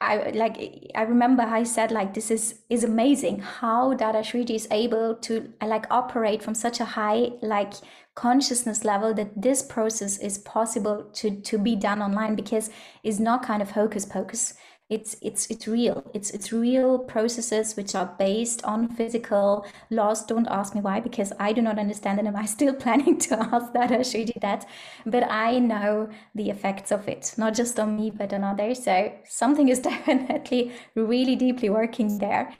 I 0.00 0.30
like 0.30 0.90
I 0.94 1.02
remember 1.02 1.42
I 1.42 1.62
said 1.64 1.90
like 1.90 2.14
this 2.14 2.30
is 2.30 2.60
is 2.70 2.84
amazing. 2.84 3.40
How 3.40 3.94
Dadashreeji 3.94 4.54
is 4.54 4.68
able 4.70 5.14
to 5.16 5.52
like 5.62 5.86
operate 5.90 6.42
from 6.42 6.54
such 6.54 6.80
a 6.80 6.84
high 6.84 7.32
like 7.42 7.74
consciousness 8.14 8.84
level 8.84 9.12
that 9.14 9.40
this 9.40 9.62
process 9.62 10.18
is 10.18 10.38
possible 10.38 11.04
to 11.14 11.40
to 11.42 11.58
be 11.58 11.76
done 11.76 12.00
online 12.00 12.34
because 12.34 12.70
it's 13.02 13.18
not 13.18 13.42
kind 13.42 13.60
of 13.60 13.72
hocus 13.72 14.06
pocus 14.06 14.54
it's 14.90 15.16
it's 15.22 15.46
it's 15.50 15.68
real. 15.68 16.04
It's 16.12 16.30
it's 16.30 16.52
real 16.52 16.98
processes 16.98 17.76
which 17.76 17.94
are 17.94 18.12
based 18.18 18.64
on 18.64 18.88
physical 18.88 19.64
laws. 19.88 20.24
Don't 20.26 20.48
ask 20.48 20.74
me 20.74 20.80
why 20.80 20.98
because 21.00 21.32
i 21.38 21.52
do 21.52 21.62
not 21.62 21.78
understand 21.78 22.18
and 22.18 22.28
i'm 22.28 22.46
still 22.46 22.74
planning 22.84 23.18
to 23.20 23.38
ask 23.40 23.72
that? 23.72 23.92
Or 23.92 24.02
should 24.04 24.32
that. 24.40 24.66
But 25.06 25.30
i 25.30 25.58
know 25.60 26.08
the 26.34 26.50
effects 26.50 26.90
of 26.90 27.08
it 27.08 27.34
not 27.38 27.54
just 27.54 27.78
on 27.78 27.96
me 27.96 28.10
but 28.10 28.32
on 28.32 28.42
others. 28.44 28.84
So 28.84 29.12
something 29.28 29.68
is 29.68 29.78
definitely 29.90 30.72
really 30.96 31.36
deeply 31.36 31.70
working 31.70 32.18
there. 32.18 32.52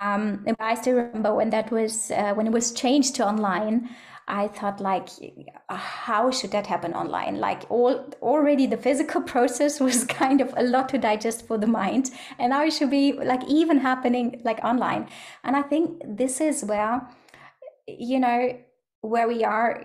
Um, 0.00 0.46
I 0.58 0.74
still 0.76 0.96
remember 0.96 1.34
when 1.34 1.50
that 1.50 1.70
was 1.70 2.10
uh, 2.10 2.34
when 2.34 2.46
it 2.46 2.52
was 2.52 2.72
changed 2.72 3.14
to 3.16 3.26
online. 3.26 3.88
I 4.30 4.46
thought 4.46 4.80
like, 4.80 5.08
how 5.68 6.30
should 6.30 6.52
that 6.52 6.68
happen 6.68 6.94
online? 6.94 7.40
Like 7.40 7.68
all 7.68 8.08
already 8.22 8.66
the 8.66 8.76
physical 8.76 9.20
process 9.34 9.80
was 9.80 10.04
kind 10.04 10.40
of 10.40 10.54
a 10.56 10.62
lot 10.62 10.88
to 10.90 10.98
digest 10.98 11.46
for 11.46 11.58
the 11.58 11.66
mind, 11.66 12.10
and 12.38 12.50
now 12.50 12.64
it 12.64 12.72
should 12.72 12.90
be 12.90 13.12
like 13.12 13.42
even 13.48 13.78
happening 13.78 14.40
like 14.44 14.60
online. 14.64 15.08
And 15.42 15.56
I 15.56 15.62
think 15.62 16.02
this 16.06 16.40
is 16.40 16.64
where, 16.64 17.08
you 17.88 18.20
know, 18.20 18.56
where 19.00 19.26
we 19.26 19.42
are. 19.42 19.82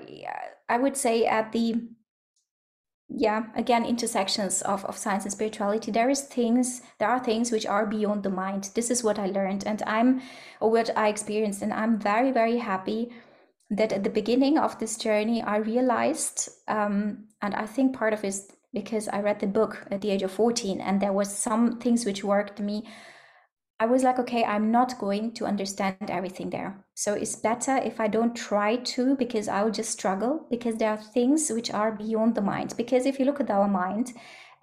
I 0.70 0.78
would 0.78 0.96
say 0.96 1.26
at 1.26 1.52
the 1.52 1.82
yeah 3.08 3.46
again 3.56 3.86
intersections 3.86 4.64
of, 4.64 4.84
of 4.86 4.98
science 4.98 5.26
and 5.26 5.32
spirituality 5.32 5.92
there 5.92 6.10
is 6.10 6.22
things 6.22 6.82
there 6.98 7.08
are 7.08 7.20
things 7.20 7.52
which 7.52 7.64
are 7.68 7.86
beyond 7.86 8.24
the 8.24 8.32
mind 8.32 8.72
this 8.74 8.90
is 8.90 9.04
what 9.04 9.20
i 9.20 9.28
learned 9.28 9.64
and 9.68 9.84
i'm 9.86 10.20
or 10.60 10.72
what 10.72 10.90
i 10.98 11.08
experienced 11.08 11.62
and 11.62 11.72
i'm 11.72 12.00
very 12.00 12.32
very 12.32 12.58
happy 12.58 13.12
that 13.70 13.92
at 13.92 14.04
the 14.04 14.10
beginning 14.10 14.58
of 14.58 14.78
this 14.80 14.98
journey, 14.98 15.42
I 15.42 15.58
realized, 15.58 16.50
um, 16.68 17.26
and 17.42 17.56
I 17.56 17.66
think 17.66 17.96
part 17.96 18.14
of 18.14 18.24
it 18.24 18.28
is 18.28 18.52
because 18.74 19.08
I 19.08 19.22
read 19.22 19.40
the 19.40 19.48
book 19.48 19.88
at 19.90 20.02
the 20.02 20.12
age 20.12 20.22
of 20.22 20.32
14, 20.32 20.82
and 20.82 21.02
there 21.02 21.14
was 21.14 21.36
some 21.36 21.80
things 21.80 22.06
which 22.06 22.24
worked 22.24 22.60
me. 22.60 22.88
I 23.80 23.88
was 23.88 24.04
like, 24.04 24.20
okay, 24.20 24.44
I'm 24.44 24.72
not 24.72 25.00
going 25.00 25.34
to 25.34 25.46
understand 25.46 26.10
everything 26.10 26.50
there. 26.50 26.86
So 26.94 27.14
it's 27.14 27.36
better 27.36 27.78
if 27.78 28.00
I 28.00 28.08
don't 28.08 28.36
try 28.36 28.78
to, 28.78 29.16
because 29.16 29.48
I'll 29.48 29.72
just 29.72 29.92
struggle, 29.92 30.46
because 30.50 30.76
there 30.76 30.92
are 30.92 30.98
things 30.98 31.50
which 31.50 31.72
are 31.72 31.92
beyond 31.92 32.36
the 32.36 32.42
mind. 32.42 32.74
Because 32.78 33.06
if 33.06 33.20
you 33.20 33.26
look 33.26 33.40
at 33.40 33.50
our 33.50 33.68
mind, 33.68 34.14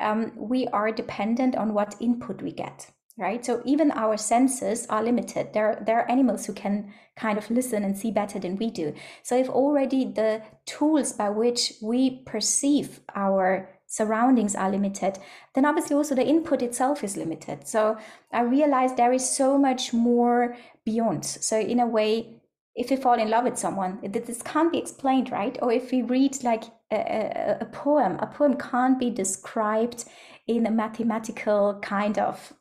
um, 0.00 0.32
we 0.36 0.66
are 0.68 0.92
dependent 0.92 1.57
on 1.57 1.74
what 1.74 1.96
input 2.00 2.42
we 2.42 2.53
get. 2.53 2.90
Right? 3.18 3.44
So 3.44 3.62
even 3.64 3.90
our 3.92 4.16
senses 4.16 4.86
are 4.88 5.02
limited. 5.02 5.52
There, 5.52 5.82
there 5.84 6.00
are 6.00 6.10
animals 6.10 6.46
who 6.46 6.52
can 6.52 6.92
kind 7.16 7.36
of 7.36 7.50
listen 7.50 7.84
and 7.84 7.96
see 7.96 8.10
better 8.10 8.38
than 8.38 8.56
we 8.56 8.70
do. 8.70 8.94
So 9.22 9.36
if 9.36 9.48
already 9.48 10.04
the 10.04 10.42
tools 10.64 11.12
by 11.12 11.28
which 11.28 11.74
we 11.82 12.22
perceive 12.24 13.00
our 13.14 13.68
surroundings 13.86 14.54
are 14.54 14.70
limited, 14.70 15.18
then 15.54 15.66
obviously 15.66 15.94
also 15.94 16.14
the 16.14 16.26
input 16.26 16.62
itself 16.62 17.04
is 17.04 17.16
limited. 17.16 17.68
So 17.68 17.98
I 18.32 18.40
realized 18.42 18.96
there 18.96 19.12
is 19.12 19.28
so 19.28 19.58
much 19.58 19.92
more 19.92 20.56
beyond. 20.84 21.26
So 21.26 21.60
in 21.60 21.80
a 21.80 21.86
way, 21.86 22.38
if 22.74 22.88
we 22.88 22.96
fall 22.96 23.20
in 23.20 23.28
love 23.28 23.44
with 23.44 23.58
someone, 23.58 23.98
this 24.02 24.40
can't 24.40 24.72
be 24.72 24.78
explained, 24.78 25.30
right? 25.30 25.58
Or 25.60 25.70
if 25.70 25.92
we 25.92 26.00
read 26.00 26.42
like 26.42 26.64
a, 26.90 26.96
a, 26.96 27.58
a 27.60 27.64
poem, 27.66 28.16
a 28.20 28.26
poem 28.26 28.56
can't 28.56 28.98
be 28.98 29.10
described 29.10 30.06
in 30.46 30.64
a 30.66 30.70
mathematical 30.70 31.78
kind 31.82 32.18
of 32.18 32.54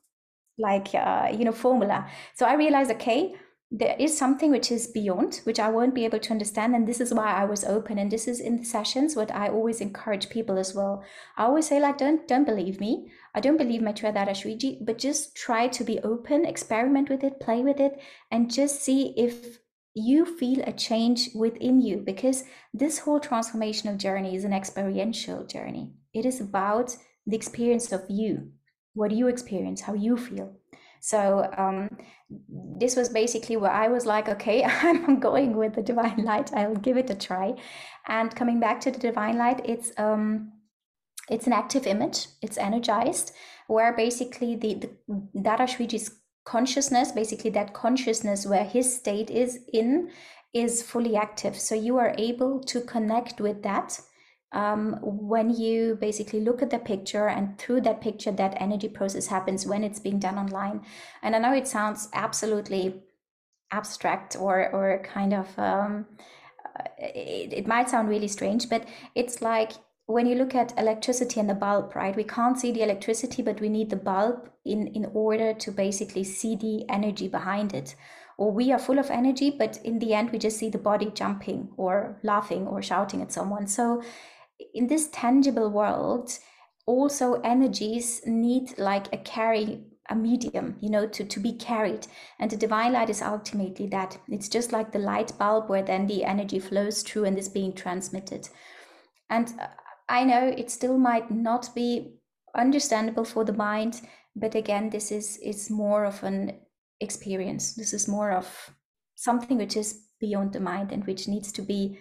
like 0.61 0.93
uh, 0.93 1.29
you 1.37 1.45
know 1.45 1.51
formula. 1.51 2.07
So 2.35 2.45
i 2.45 2.53
realized 2.55 2.91
okay 2.91 3.33
there 3.73 3.95
is 3.97 4.17
something 4.17 4.51
which 4.51 4.69
is 4.69 4.87
beyond 4.87 5.39
which 5.45 5.57
i 5.57 5.69
won't 5.69 5.95
be 5.95 6.03
able 6.03 6.19
to 6.19 6.31
understand 6.31 6.75
and 6.75 6.85
this 6.85 6.99
is 6.99 7.13
why 7.13 7.31
i 7.31 7.45
was 7.45 7.63
open 7.63 7.97
and 7.97 8.11
this 8.11 8.27
is 8.27 8.41
in 8.41 8.57
the 8.57 8.65
sessions 8.65 9.15
what 9.15 9.33
i 9.33 9.47
always 9.47 9.79
encourage 9.79 10.29
people 10.29 10.57
as 10.57 10.75
well. 10.75 11.01
I 11.37 11.45
always 11.45 11.69
say 11.69 11.79
like 11.79 11.97
don't 11.97 12.27
don't 12.27 12.45
believe 12.45 12.79
me. 12.81 13.11
I 13.33 13.39
don't 13.39 13.57
believe 13.57 13.81
my 13.81 13.91
Maitreya 13.91 14.13
Shwiji, 14.13 14.85
but 14.85 14.97
just 14.97 15.37
try 15.37 15.69
to 15.69 15.83
be 15.85 15.99
open 15.99 16.45
experiment 16.45 17.09
with 17.09 17.23
it 17.23 17.39
play 17.39 17.61
with 17.61 17.79
it 17.79 17.99
and 18.29 18.51
just 18.51 18.83
see 18.83 19.13
if 19.15 19.59
you 19.93 20.25
feel 20.25 20.61
a 20.63 20.73
change 20.73 21.29
within 21.33 21.81
you 21.81 21.97
because 21.97 22.43
this 22.73 22.99
whole 22.99 23.19
transformational 23.19 23.97
journey 23.97 24.35
is 24.35 24.43
an 24.43 24.53
experiential 24.53 25.45
journey. 25.45 25.91
It 26.13 26.25
is 26.25 26.41
about 26.41 26.95
the 27.25 27.35
experience 27.35 27.91
of 27.91 28.03
you 28.09 28.51
what 28.93 29.09
do 29.09 29.15
you 29.15 29.27
experience? 29.27 29.81
How 29.81 29.93
you 29.93 30.17
feel? 30.17 30.53
So 30.99 31.49
um, 31.57 31.89
this 32.77 32.95
was 32.95 33.09
basically 33.09 33.57
where 33.57 33.71
i 33.71 33.87
was 33.87 34.05
like 34.05 34.29
okay 34.29 34.63
i'm 34.65 35.19
going 35.19 35.55
with 35.55 35.75
the 35.75 35.81
divine 35.81 36.23
light. 36.23 36.51
I'll 36.53 36.75
give 36.75 36.97
it 36.97 37.09
a 37.09 37.15
try. 37.15 37.55
And 38.07 38.35
coming 38.35 38.59
back 38.59 38.79
to 38.81 38.91
the 38.91 38.99
divine 38.99 39.37
light 39.37 39.61
it's 39.65 39.91
um 39.97 40.53
it's 41.29 41.47
an 41.47 41.53
active 41.53 41.87
image. 41.87 42.27
It's 42.41 42.57
energized 42.57 43.31
where 43.67 43.95
basically 43.95 44.55
the, 44.55 44.73
the 44.75 44.89
Dadashreeji's 45.37 46.11
consciousness 46.43 47.11
basically 47.11 47.51
that 47.51 47.73
consciousness 47.73 48.45
where 48.45 48.65
his 48.65 48.95
state 48.95 49.29
is 49.29 49.59
in 49.71 50.09
is 50.53 50.81
fully 50.81 51.15
active. 51.15 51.57
So 51.57 51.75
you 51.75 51.97
are 51.97 52.13
able 52.17 52.59
to 52.61 52.81
connect 52.81 53.39
with 53.39 53.63
that 53.63 53.99
um, 54.53 54.97
when 55.01 55.49
you 55.49 55.97
basically 55.99 56.41
look 56.41 56.61
at 56.61 56.69
the 56.69 56.79
picture 56.79 57.27
and 57.27 57.57
through 57.57 57.81
that 57.81 58.01
picture 58.01 58.31
that 58.31 58.55
energy 58.59 58.89
process 58.89 59.27
happens 59.27 59.65
when 59.65 59.83
it's 59.83 59.99
being 59.99 60.19
done 60.19 60.37
online. 60.37 60.81
And 61.21 61.35
i 61.35 61.39
know 61.39 61.53
it 61.53 61.67
sounds 61.67 62.09
absolutely 62.13 63.01
abstract 63.71 64.35
or 64.35 64.69
or 64.73 65.01
kind 65.03 65.33
of 65.33 65.47
um, 65.57 66.05
it, 66.97 67.53
it 67.53 67.67
might 67.67 67.89
sound 67.89 68.09
really 68.09 68.27
strange 68.27 68.69
but 68.69 68.85
it's 69.15 69.41
like 69.41 69.71
when 70.07 70.25
you 70.25 70.35
look 70.35 70.53
at 70.53 70.77
electricity 70.77 71.39
and 71.39 71.49
the 71.49 71.53
bulb 71.53 71.95
right? 71.95 72.15
We 72.15 72.23
can't 72.23 72.59
see 72.59 72.71
the 72.71 72.83
electricity 72.83 73.41
but 73.41 73.61
we 73.61 73.69
need 73.69 73.89
the 73.89 73.95
bulb 73.95 74.49
in 74.65 74.87
in 74.87 75.05
order 75.13 75.53
to 75.53 75.71
basically 75.71 76.23
see 76.23 76.55
the 76.55 76.89
energy 76.89 77.27
behind 77.27 77.73
it. 77.73 77.95
Or 78.37 78.51
we 78.51 78.71
are 78.71 78.79
full 78.79 78.99
of 78.99 79.09
energy 79.09 79.51
but 79.51 79.79
in 79.83 79.99
the 79.99 80.13
end 80.13 80.31
we 80.31 80.39
just 80.39 80.57
see 80.57 80.69
the 80.69 80.77
body 80.77 81.11
jumping 81.13 81.69
or 81.77 82.19
laughing 82.23 82.67
or 82.67 82.81
shouting 82.81 83.21
at 83.21 83.31
someone. 83.31 83.67
So 83.67 84.01
in 84.73 84.87
this 84.87 85.09
tangible 85.09 85.69
world 85.69 86.37
also 86.85 87.35
energies 87.41 88.21
need 88.25 88.77
like 88.77 89.13
a 89.13 89.17
carry 89.17 89.83
a 90.09 90.15
medium 90.15 90.75
you 90.81 90.89
know 90.89 91.07
to 91.07 91.23
to 91.23 91.39
be 91.39 91.53
carried. 91.53 92.07
And 92.39 92.51
the 92.51 92.57
divine 92.57 92.93
light 92.93 93.09
is 93.09 93.21
ultimately 93.21 93.87
that. 93.87 94.17
It's 94.27 94.49
just 94.49 94.71
like 94.71 94.91
the 94.91 94.99
light 94.99 95.37
bulb 95.37 95.69
where 95.69 95.83
then 95.83 96.07
the 96.07 96.23
energy 96.23 96.59
flows 96.59 97.03
through 97.03 97.25
and 97.25 97.37
is 97.37 97.49
being 97.49 97.73
transmitted. 97.73 98.49
And 99.29 99.53
uh, 99.59 99.67
i 100.09 100.23
know 100.25 100.53
it 100.57 100.69
still 100.69 100.97
might 100.97 101.31
not 101.31 101.73
be 101.73 102.17
understandable 102.53 103.23
for 103.23 103.45
the 103.45 103.53
mind 103.53 104.01
but 104.35 104.55
again 104.55 104.89
this 104.89 105.09
is 105.09 105.37
is 105.37 105.69
more 105.69 106.03
of 106.03 106.21
an 106.23 106.59
experience. 107.01 107.73
This 107.73 107.93
is 107.93 108.07
more 108.07 108.31
of 108.31 108.71
something 109.15 109.57
which 109.57 109.75
is 109.75 110.07
beyond 110.19 110.53
the 110.53 110.59
mind 110.59 110.91
and 110.91 111.05
which 111.05 111.27
needs 111.27 111.51
to 111.53 111.61
be 111.61 111.99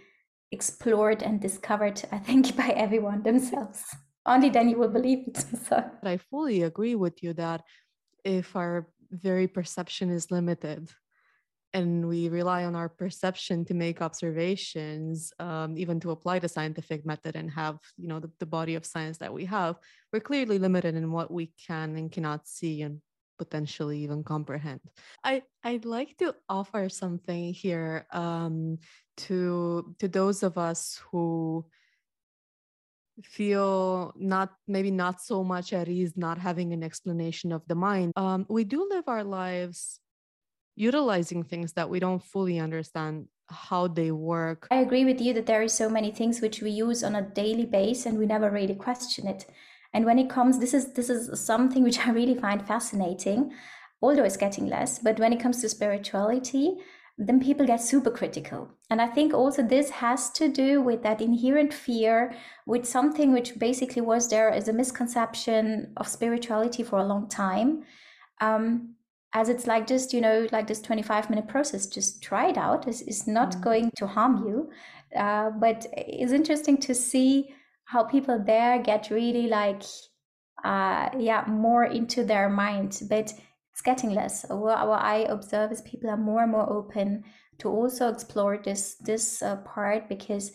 explored 0.52 1.22
and 1.22 1.40
discovered, 1.40 2.02
I 2.12 2.18
think, 2.18 2.56
by 2.62 2.68
everyone 2.68 3.22
themselves. 3.22 3.84
Only 4.26 4.50
then 4.50 4.68
you 4.68 4.78
will 4.78 4.88
believe 4.88 5.28
it. 5.28 5.44
So 5.68 5.82
I 6.04 6.18
fully 6.18 6.62
agree 6.62 6.94
with 6.94 7.22
you 7.22 7.32
that 7.34 7.62
if 8.24 8.54
our 8.54 8.88
very 9.10 9.48
perception 9.48 10.10
is 10.10 10.30
limited 10.30 10.88
and 11.72 12.06
we 12.06 12.28
rely 12.28 12.64
on 12.64 12.74
our 12.74 12.88
perception 12.88 13.64
to 13.64 13.74
make 13.74 14.02
observations 14.02 15.32
um, 15.38 15.76
even 15.78 16.00
to 16.00 16.10
apply 16.10 16.38
the 16.38 16.48
scientific 16.48 17.06
method 17.06 17.36
and 17.36 17.50
have 17.50 17.78
you 17.96 18.08
know 18.08 18.20
the, 18.20 18.30
the 18.40 18.46
body 18.46 18.74
of 18.74 18.84
science 18.84 19.18
that 19.18 19.32
we 19.32 19.44
have 19.44 19.76
we're 20.12 20.20
clearly 20.20 20.58
limited 20.58 20.94
in 20.94 21.12
what 21.12 21.30
we 21.30 21.52
can 21.66 21.96
and 21.96 22.12
cannot 22.12 22.46
see 22.46 22.82
and 22.82 23.00
potentially 23.40 24.00
even 24.00 24.22
comprehend. 24.22 24.80
I 25.24 25.42
I'd 25.64 25.86
like 25.86 26.18
to 26.18 26.34
offer 26.50 26.90
something 26.90 27.54
here 27.54 28.04
um, 28.12 28.78
to 29.26 29.94
to 29.98 30.08
those 30.08 30.42
of 30.42 30.58
us 30.58 31.00
who 31.10 31.64
feel 33.22 34.14
not 34.16 34.50
maybe 34.66 34.90
not 34.90 35.20
so 35.20 35.44
much 35.44 35.72
at 35.72 35.88
ease 35.88 36.16
not 36.16 36.38
having 36.38 36.72
an 36.72 36.82
explanation 36.82 37.52
of 37.52 37.62
the 37.68 37.74
mind 37.74 38.12
um, 38.16 38.46
we 38.48 38.64
do 38.64 38.88
live 38.90 39.04
our 39.08 39.24
lives 39.24 40.00
utilizing 40.76 41.42
things 41.42 41.74
that 41.74 41.90
we 41.90 42.00
don't 42.00 42.22
fully 42.22 42.58
understand 42.58 43.26
how 43.50 43.88
they 43.88 44.12
work. 44.12 44.68
I 44.70 44.76
agree 44.76 45.04
with 45.04 45.20
you 45.20 45.34
that 45.34 45.44
there 45.44 45.60
are 45.60 45.68
so 45.68 45.90
many 45.90 46.12
things 46.12 46.40
which 46.40 46.62
we 46.62 46.70
use 46.70 47.02
on 47.02 47.16
a 47.16 47.22
daily 47.22 47.66
basis 47.66 48.06
and 48.06 48.16
we 48.16 48.24
never 48.24 48.48
really 48.48 48.76
question 48.76 49.26
it. 49.26 49.44
And 49.92 50.04
when 50.06 50.18
it 50.18 50.30
comes 50.30 50.58
this 50.58 50.72
is 50.72 50.92
this 50.92 51.10
is 51.10 51.40
something 51.40 51.82
which 51.82 51.98
i 52.06 52.10
really 52.10 52.34
find 52.34 52.66
fascinating 52.66 53.52
although 54.02 54.24
it's 54.24 54.36
getting 54.36 54.66
less 54.66 54.98
but 54.98 55.18
when 55.18 55.32
it 55.32 55.40
comes 55.40 55.60
to 55.60 55.68
spirituality 55.68 56.76
then 57.26 57.38
people 57.38 57.66
get 57.66 57.82
super 57.82 58.10
critical. 58.10 58.68
And 58.88 59.00
i 59.00 59.06
think 59.06 59.34
also 59.34 59.62
this 59.62 59.90
has 59.90 60.30
to 60.30 60.48
do 60.48 60.80
with 60.80 61.02
that 61.02 61.20
inherent 61.20 61.72
fear 61.72 62.34
with 62.66 62.84
something 62.86 63.32
which 63.32 63.58
basically 63.58 64.02
was 64.02 64.28
there 64.28 64.50
as 64.50 64.68
a 64.68 64.72
misconception 64.72 65.92
of 65.96 66.08
spirituality 66.08 66.82
for 66.82 66.98
a 66.98 67.06
long 67.06 67.28
time 67.28 67.84
um, 68.40 68.94
as 69.32 69.48
it's 69.48 69.66
like 69.66 69.86
just 69.86 70.12
you 70.12 70.20
know 70.20 70.46
like 70.50 70.66
this 70.66 70.80
25 70.80 71.30
minute 71.30 71.48
process 71.48 71.86
just 71.86 72.22
try 72.22 72.48
it 72.48 72.58
out. 72.58 72.88
It's, 72.88 73.02
it's 73.02 73.26
not 73.26 73.52
mm. 73.52 73.60
going 73.60 73.90
to 73.96 74.06
harm 74.06 74.44
you. 74.46 74.70
Uh, 75.16 75.50
but 75.50 75.86
it's 75.92 76.32
interesting 76.32 76.78
to 76.78 76.94
see 76.94 77.54
how 77.84 78.04
people 78.04 78.42
there 78.44 78.80
get 78.80 79.10
really 79.10 79.48
like 79.48 79.82
uh 80.64 81.08
yeah 81.18 81.44
more 81.46 81.84
into 81.84 82.24
their 82.24 82.48
mind. 82.48 83.02
But 83.08 83.32
it's 83.80 84.02
getting 84.02 84.14
less 84.14 84.44
what, 84.48 84.86
what 84.88 85.00
i 85.00 85.18
observe 85.28 85.72
is 85.72 85.80
people 85.82 86.10
are 86.10 86.16
more 86.16 86.42
and 86.42 86.52
more 86.52 86.70
open 86.70 87.24
to 87.58 87.68
also 87.68 88.08
explore 88.08 88.58
this 88.58 88.96
this 88.96 89.42
uh, 89.42 89.56
part 89.58 90.08
because 90.08 90.52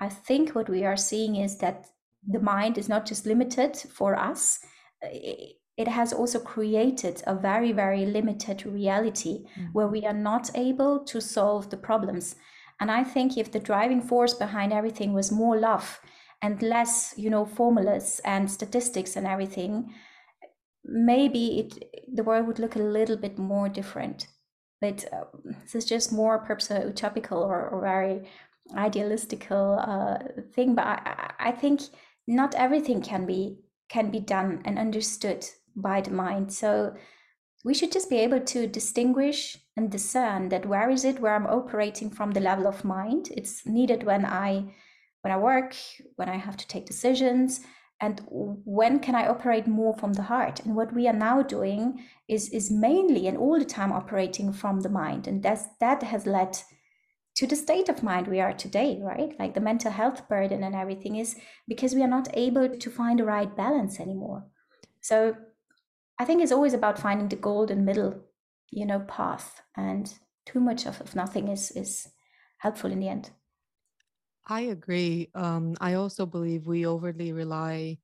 i 0.00 0.08
think 0.08 0.54
what 0.54 0.68
we 0.68 0.84
are 0.84 0.96
seeing 0.96 1.36
is 1.36 1.58
that 1.58 1.86
the 2.28 2.40
mind 2.40 2.78
is 2.78 2.88
not 2.88 3.06
just 3.06 3.26
limited 3.26 3.76
for 3.76 4.14
us 4.16 4.60
it, 5.02 5.56
it 5.76 5.88
has 5.88 6.12
also 6.12 6.38
created 6.38 7.22
a 7.26 7.34
very 7.34 7.72
very 7.72 8.06
limited 8.06 8.64
reality 8.64 9.44
mm-hmm. 9.44 9.72
where 9.72 9.88
we 9.88 10.04
are 10.04 10.20
not 10.30 10.50
able 10.54 11.04
to 11.04 11.20
solve 11.20 11.70
the 11.70 11.76
problems 11.76 12.36
and 12.80 12.90
i 12.90 13.02
think 13.02 13.36
if 13.36 13.50
the 13.50 13.60
driving 13.60 14.00
force 14.00 14.34
behind 14.34 14.72
everything 14.72 15.12
was 15.12 15.32
more 15.32 15.58
love 15.58 16.00
and 16.42 16.62
less 16.62 17.14
you 17.16 17.30
know 17.30 17.44
formulas 17.44 18.20
and 18.24 18.48
statistics 18.48 19.16
and 19.16 19.26
everything 19.26 19.92
maybe 20.84 21.58
it 21.60 22.06
the 22.14 22.22
world 22.22 22.46
would 22.46 22.58
look 22.58 22.76
a 22.76 22.90
little 22.96 23.16
bit 23.16 23.38
more 23.38 23.68
different 23.68 24.26
but 24.80 25.04
uh, 25.12 25.24
this 25.62 25.74
is 25.74 25.84
just 25.84 26.12
more 26.12 26.38
perhaps 26.38 26.70
a 26.70 26.80
utopical 26.80 27.38
or, 27.38 27.68
or 27.68 27.80
very 27.80 28.28
idealistical 28.74 29.78
uh, 29.86 30.42
thing 30.54 30.74
but 30.74 30.86
I, 30.86 31.32
I 31.40 31.52
think 31.52 31.82
not 32.26 32.54
everything 32.54 33.00
can 33.00 33.26
be 33.26 33.58
can 33.88 34.10
be 34.10 34.20
done 34.20 34.60
and 34.64 34.78
understood 34.78 35.46
by 35.74 36.00
the 36.00 36.10
mind. 36.10 36.52
So 36.52 36.94
we 37.64 37.74
should 37.74 37.90
just 37.90 38.10
be 38.10 38.18
able 38.18 38.40
to 38.40 38.66
distinguish 38.66 39.56
and 39.76 39.90
discern 39.90 40.50
that 40.50 40.66
where 40.66 40.90
is 40.90 41.04
it 41.04 41.20
where 41.20 41.34
i'm 41.34 41.46
operating 41.46 42.10
from 42.10 42.32
the 42.32 42.40
level 42.40 42.66
of 42.66 42.84
mind. 42.84 43.30
It's 43.30 43.66
needed 43.66 44.04
when 44.04 44.24
i 44.24 44.74
when 45.22 45.32
I 45.32 45.36
work, 45.36 45.74
when 46.14 46.28
I 46.28 46.36
have 46.36 46.56
to 46.58 46.66
take 46.68 46.86
decisions, 46.86 47.60
and 48.00 48.22
when 48.28 49.00
can 49.00 49.14
I 49.14 49.26
operate 49.26 49.66
more 49.66 49.94
from 49.96 50.12
the 50.12 50.22
heart? 50.22 50.60
And 50.60 50.76
what 50.76 50.94
we 50.94 51.08
are 51.08 51.12
now 51.12 51.42
doing 51.42 52.04
is 52.28 52.48
is 52.50 52.70
mainly 52.70 53.26
and 53.26 53.36
all 53.36 53.58
the 53.58 53.64
time 53.64 53.92
operating 53.92 54.52
from 54.52 54.80
the 54.80 54.88
mind, 54.88 55.26
and 55.26 55.42
that's 55.42 55.66
that 55.80 56.02
has 56.02 56.26
led 56.26 56.58
to 57.36 57.46
the 57.46 57.56
state 57.56 57.88
of 57.88 58.02
mind 58.02 58.26
we 58.26 58.40
are 58.40 58.52
today, 58.52 59.00
right? 59.02 59.38
Like 59.38 59.54
the 59.54 59.60
mental 59.60 59.92
health 59.92 60.28
burden 60.28 60.64
and 60.64 60.74
everything 60.74 61.16
is 61.16 61.36
because 61.68 61.94
we 61.94 62.02
are 62.02 62.08
not 62.08 62.28
able 62.34 62.68
to 62.68 62.90
find 62.90 63.20
the 63.20 63.24
right 63.24 63.56
balance 63.56 64.00
anymore. 64.00 64.44
So 65.00 65.36
I 66.18 66.24
think 66.24 66.42
it's 66.42 66.50
always 66.52 66.74
about 66.74 66.98
finding 66.98 67.28
the 67.28 67.36
golden 67.36 67.84
middle, 67.84 68.24
you 68.70 68.86
know, 68.86 69.00
path, 69.00 69.62
and 69.76 70.12
too 70.46 70.60
much 70.60 70.86
of, 70.86 71.00
of 71.00 71.14
nothing 71.16 71.48
is 71.48 71.70
is 71.72 72.08
helpful 72.58 72.92
in 72.92 73.00
the 73.00 73.08
end. 73.08 73.30
I 74.48 74.60
agree. 74.62 75.30
Um, 75.34 75.76
I 75.80 75.94
also 75.94 76.24
believe 76.26 76.66
we 76.66 76.86
overly 76.86 77.32
rely 77.32 77.98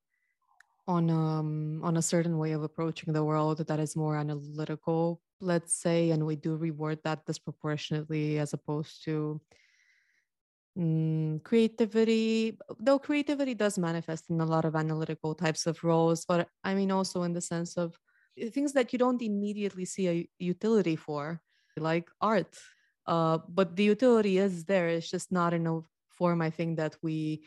on 0.88 1.10
um 1.10 1.82
on 1.84 1.96
a 1.96 2.02
certain 2.02 2.38
way 2.38 2.52
of 2.52 2.62
approaching 2.62 3.12
the 3.14 3.24
world 3.24 3.58
that 3.58 3.80
is 3.80 3.96
more 3.96 4.16
analytical, 4.16 5.22
let's 5.40 5.74
say, 5.74 6.10
and 6.10 6.26
we 6.26 6.36
do 6.36 6.56
reward 6.56 7.00
that 7.04 7.26
disproportionately 7.26 8.38
as 8.38 8.52
opposed 8.54 9.04
to 9.04 9.40
mm, 10.78 11.42
creativity. 11.44 12.58
Though 12.78 12.98
creativity 12.98 13.54
does 13.54 13.78
manifest 13.78 14.30
in 14.30 14.40
a 14.40 14.46
lot 14.46 14.64
of 14.64 14.76
analytical 14.76 15.34
types 15.34 15.66
of 15.66 15.82
roles, 15.84 16.24
but 16.24 16.48
I 16.62 16.74
mean 16.74 16.90
also 16.90 17.22
in 17.22 17.32
the 17.32 17.40
sense 17.40 17.76
of 17.76 17.98
eh, 18.38 18.50
things 18.50 18.72
that 18.74 18.92
you 18.92 18.98
don't 18.98 19.22
immediately 19.22 19.84
see 19.84 20.08
a 20.08 20.28
utility 20.38 20.96
for, 20.96 21.40
like 21.76 22.10
art. 22.20 22.58
Uh, 23.06 23.38
but 23.48 23.76
the 23.76 23.84
utility 23.84 24.38
is 24.38 24.64
there. 24.64 24.88
It's 24.88 25.10
just 25.10 25.30
not 25.30 25.52
in 25.52 25.66
a 25.66 25.80
form 26.16 26.40
I 26.42 26.50
think 26.50 26.76
that 26.78 26.96
we 27.02 27.42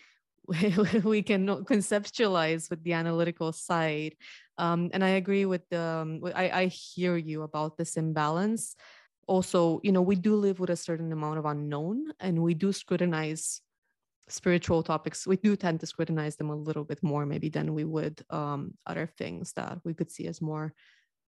we 1.04 1.22
can 1.22 1.46
conceptualize 1.66 2.70
with 2.70 2.82
the 2.84 2.94
analytical 2.94 3.52
side. 3.52 4.16
Um, 4.58 4.90
and 4.94 5.04
I 5.04 5.10
agree 5.10 5.46
with 5.46 5.68
the, 5.70 5.82
um, 5.82 6.22
I, 6.34 6.50
I 6.50 6.66
hear 6.68 7.18
you 7.18 7.44
about 7.44 7.78
this 7.78 7.98
imbalance. 7.98 8.76
Also, 9.28 9.82
you 9.84 9.92
know, 9.92 10.02
we 10.02 10.16
do 10.16 10.36
live 10.36 10.60
with 10.60 10.70
a 10.70 10.78
certain 10.78 11.12
amount 11.12 11.38
of 11.38 11.46
unknown 11.46 12.14
and 12.22 12.42
we 12.42 12.54
do 12.54 12.72
scrutinize 12.72 13.62
spiritual 14.30 14.84
topics. 14.84 15.28
We 15.28 15.36
do 15.36 15.58
tend 15.58 15.82
to 15.82 15.86
scrutinize 15.86 16.38
them 16.38 16.50
a 16.50 16.56
little 16.56 16.86
bit 16.86 17.04
more 17.04 17.26
maybe 17.26 17.50
than 17.50 17.74
we 17.74 17.84
would 17.84 18.24
um, 18.30 18.74
other 18.86 19.12
things 19.18 19.52
that 19.54 19.80
we 19.84 19.94
could 19.94 20.10
see 20.10 20.28
as 20.28 20.42
more 20.42 20.74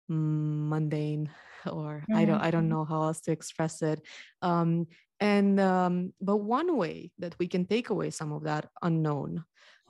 mundane 0.09 1.29
or 1.67 2.05
mm-hmm. 2.09 2.17
I 2.17 2.25
don't 2.25 2.41
I 2.41 2.51
don't 2.51 2.63
mm-hmm. 2.63 2.71
know 2.71 2.85
how 2.85 3.03
else 3.03 3.21
to 3.23 3.33
express 3.33 3.83
it. 3.83 4.01
Um, 4.43 4.87
and 5.21 5.59
um, 5.59 6.13
but 6.21 6.37
one 6.37 6.77
way 6.77 7.13
that 7.19 7.35
we 7.39 7.49
can 7.49 7.65
take 7.65 7.91
away 7.91 8.11
some 8.11 8.33
of 8.33 8.45
that 8.45 8.69
unknown 8.83 9.45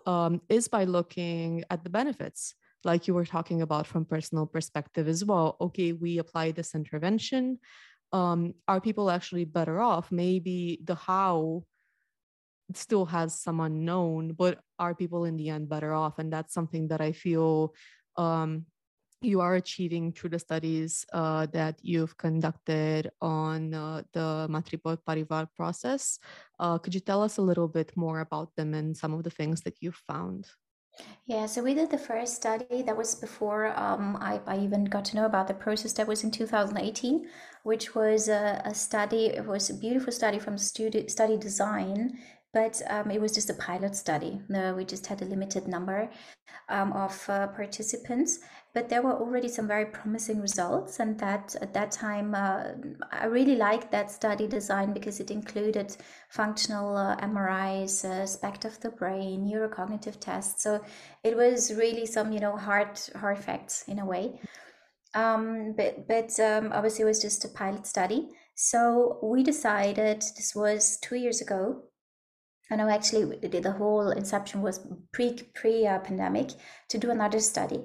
um, 0.06 0.40
is 0.48 0.68
by 0.68 0.84
looking 0.84 1.64
at 1.70 1.84
the 1.84 1.90
benefits 1.90 2.54
like 2.84 3.08
you 3.08 3.14
were 3.14 3.26
talking 3.26 3.62
about 3.62 3.86
from 3.86 4.04
personal 4.04 4.46
perspective 4.46 5.08
as 5.08 5.24
well. 5.24 5.56
Okay 5.60 5.92
we 5.92 6.18
apply 6.18 6.52
this 6.52 6.74
intervention. 6.74 7.58
Um, 8.12 8.54
are 8.66 8.80
people 8.80 9.10
actually 9.10 9.44
better 9.44 9.80
off? 9.80 10.10
Maybe 10.10 10.80
the 10.84 10.94
how 10.94 11.64
still 12.74 13.06
has 13.06 13.38
some 13.38 13.60
unknown 13.60 14.32
but 14.32 14.60
are 14.78 14.94
people 14.94 15.24
in 15.24 15.36
the 15.36 15.50
end 15.50 15.68
better 15.68 15.92
off? 15.92 16.18
And 16.18 16.32
that's 16.32 16.54
something 16.54 16.88
that 16.88 17.00
i 17.00 17.12
feel 17.12 17.74
um, 18.16 18.66
you 19.20 19.40
are 19.40 19.56
achieving 19.56 20.12
through 20.12 20.30
the 20.30 20.38
studies 20.38 21.04
uh, 21.12 21.46
that 21.46 21.76
you've 21.82 22.16
conducted 22.16 23.10
on 23.20 23.74
uh, 23.74 24.02
the 24.12 24.46
Maitribodh 24.48 24.98
Parivar 25.06 25.48
process. 25.56 26.18
Uh, 26.58 26.78
could 26.78 26.94
you 26.94 27.00
tell 27.00 27.22
us 27.22 27.38
a 27.38 27.42
little 27.42 27.68
bit 27.68 27.92
more 27.96 28.20
about 28.20 28.54
them 28.56 28.74
and 28.74 28.96
some 28.96 29.14
of 29.14 29.24
the 29.24 29.30
things 29.30 29.62
that 29.62 29.76
you 29.80 29.92
found? 29.92 30.46
Yeah, 31.26 31.46
so 31.46 31.62
we 31.62 31.74
did 31.74 31.90
the 31.90 31.98
first 31.98 32.34
study 32.34 32.82
that 32.82 32.96
was 32.96 33.14
before 33.14 33.78
um, 33.78 34.16
I, 34.20 34.40
I, 34.46 34.58
even 34.58 34.84
got 34.84 35.04
to 35.06 35.16
know 35.16 35.26
about 35.26 35.46
the 35.46 35.54
process. 35.54 35.92
That 35.92 36.08
was 36.08 36.24
in 36.24 36.32
2018, 36.32 37.28
which 37.62 37.94
was 37.94 38.28
a, 38.28 38.60
a 38.64 38.74
study. 38.74 39.26
It 39.26 39.46
was 39.46 39.70
a 39.70 39.74
beautiful 39.74 40.12
study 40.12 40.40
from 40.40 40.58
study, 40.58 41.06
study 41.06 41.36
design 41.36 42.18
but 42.52 42.80
um, 42.88 43.10
it 43.10 43.20
was 43.20 43.32
just 43.32 43.50
a 43.50 43.54
pilot 43.54 43.94
study. 43.94 44.40
No, 44.48 44.74
we 44.74 44.84
just 44.84 45.06
had 45.06 45.20
a 45.22 45.26
limited 45.26 45.68
number 45.68 46.10
um, 46.68 46.92
of 46.92 47.28
uh, 47.28 47.48
participants, 47.48 48.40
but 48.78 48.88
there 48.88 49.02
were 49.02 49.18
already 49.18 49.48
some 49.48 49.66
very 49.66 49.86
promising 49.86 50.40
results. 50.40 51.00
And 51.00 51.18
that 51.18 51.56
at 51.60 51.74
that 51.74 51.90
time, 51.90 52.32
uh, 52.32 52.74
I 53.10 53.24
really 53.26 53.56
liked 53.56 53.90
that 53.90 54.08
study 54.08 54.46
design 54.46 54.92
because 54.92 55.18
it 55.18 55.32
included 55.32 55.96
functional 56.28 56.96
uh, 56.96 57.16
MRIs, 57.16 58.04
uh, 58.04 58.22
aspect 58.22 58.64
of 58.64 58.78
the 58.78 58.90
brain, 58.90 59.50
neurocognitive 59.50 60.20
tests. 60.20 60.62
So 60.62 60.80
it 61.24 61.36
was 61.36 61.74
really 61.74 62.06
some, 62.06 62.30
you 62.30 62.38
know, 62.38 62.56
hard 62.56 63.00
hard 63.16 63.38
facts 63.38 63.82
in 63.88 63.98
a 63.98 64.06
way. 64.06 64.40
Um, 65.12 65.74
but 65.76 66.06
but 66.06 66.38
um, 66.38 66.70
obviously, 66.72 67.02
it 67.02 67.08
was 67.08 67.20
just 67.20 67.44
a 67.44 67.48
pilot 67.48 67.84
study. 67.84 68.28
So 68.54 69.18
we 69.24 69.42
decided 69.42 70.22
this 70.36 70.54
was 70.54 70.98
two 71.00 71.16
years 71.16 71.40
ago 71.40 71.82
I 72.70 72.76
know 72.76 72.88
actually 72.88 73.24
the 73.48 73.72
whole 73.72 74.10
inception 74.10 74.60
was 74.60 74.86
pre 75.12 75.32
pre 75.54 75.86
uh, 75.86 76.00
pandemic 76.00 76.50
to 76.90 76.98
do 76.98 77.10
another 77.10 77.40
study, 77.40 77.80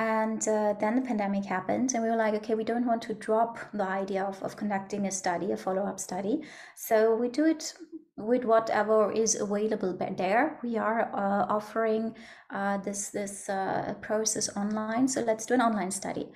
and 0.00 0.48
uh, 0.48 0.72
then 0.80 0.96
the 0.96 1.02
pandemic 1.02 1.44
happened, 1.44 1.92
and 1.92 2.02
we 2.02 2.08
were 2.08 2.16
like, 2.16 2.32
okay, 2.34 2.54
we 2.54 2.64
don't 2.64 2.86
want 2.86 3.02
to 3.02 3.14
drop 3.14 3.58
the 3.74 3.84
idea 3.84 4.24
of, 4.24 4.42
of 4.42 4.56
conducting 4.56 5.06
a 5.06 5.10
study, 5.10 5.52
a 5.52 5.56
follow 5.56 5.82
up 5.82 6.00
study, 6.00 6.40
so 6.74 7.14
we 7.14 7.28
do 7.28 7.44
it 7.44 7.74
with 8.16 8.44
whatever 8.44 9.12
is 9.12 9.34
available 9.34 9.94
there. 10.16 10.58
We 10.62 10.78
are 10.78 11.10
uh, 11.14 11.52
offering 11.54 12.14
uh, 12.48 12.78
this 12.78 13.10
this 13.10 13.48
uh, 13.48 13.94
process 14.00 14.48
online, 14.56 15.06
so 15.06 15.20
let's 15.20 15.44
do 15.46 15.54
an 15.54 15.60
online 15.60 15.90
study. 15.90 16.28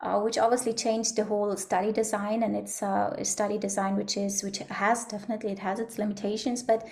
Uh, 0.00 0.18
which 0.18 0.36
obviously 0.36 0.72
changed 0.72 1.14
the 1.14 1.22
whole 1.22 1.56
study 1.56 1.92
design 1.92 2.42
and 2.42 2.56
it's 2.56 2.82
uh, 2.82 3.14
a 3.16 3.24
study 3.24 3.56
design 3.56 3.94
which 3.94 4.16
is 4.16 4.42
which 4.42 4.58
has 4.58 5.04
definitely 5.04 5.52
it 5.52 5.60
has 5.60 5.78
its 5.78 5.96
limitations 5.96 6.60
but 6.60 6.82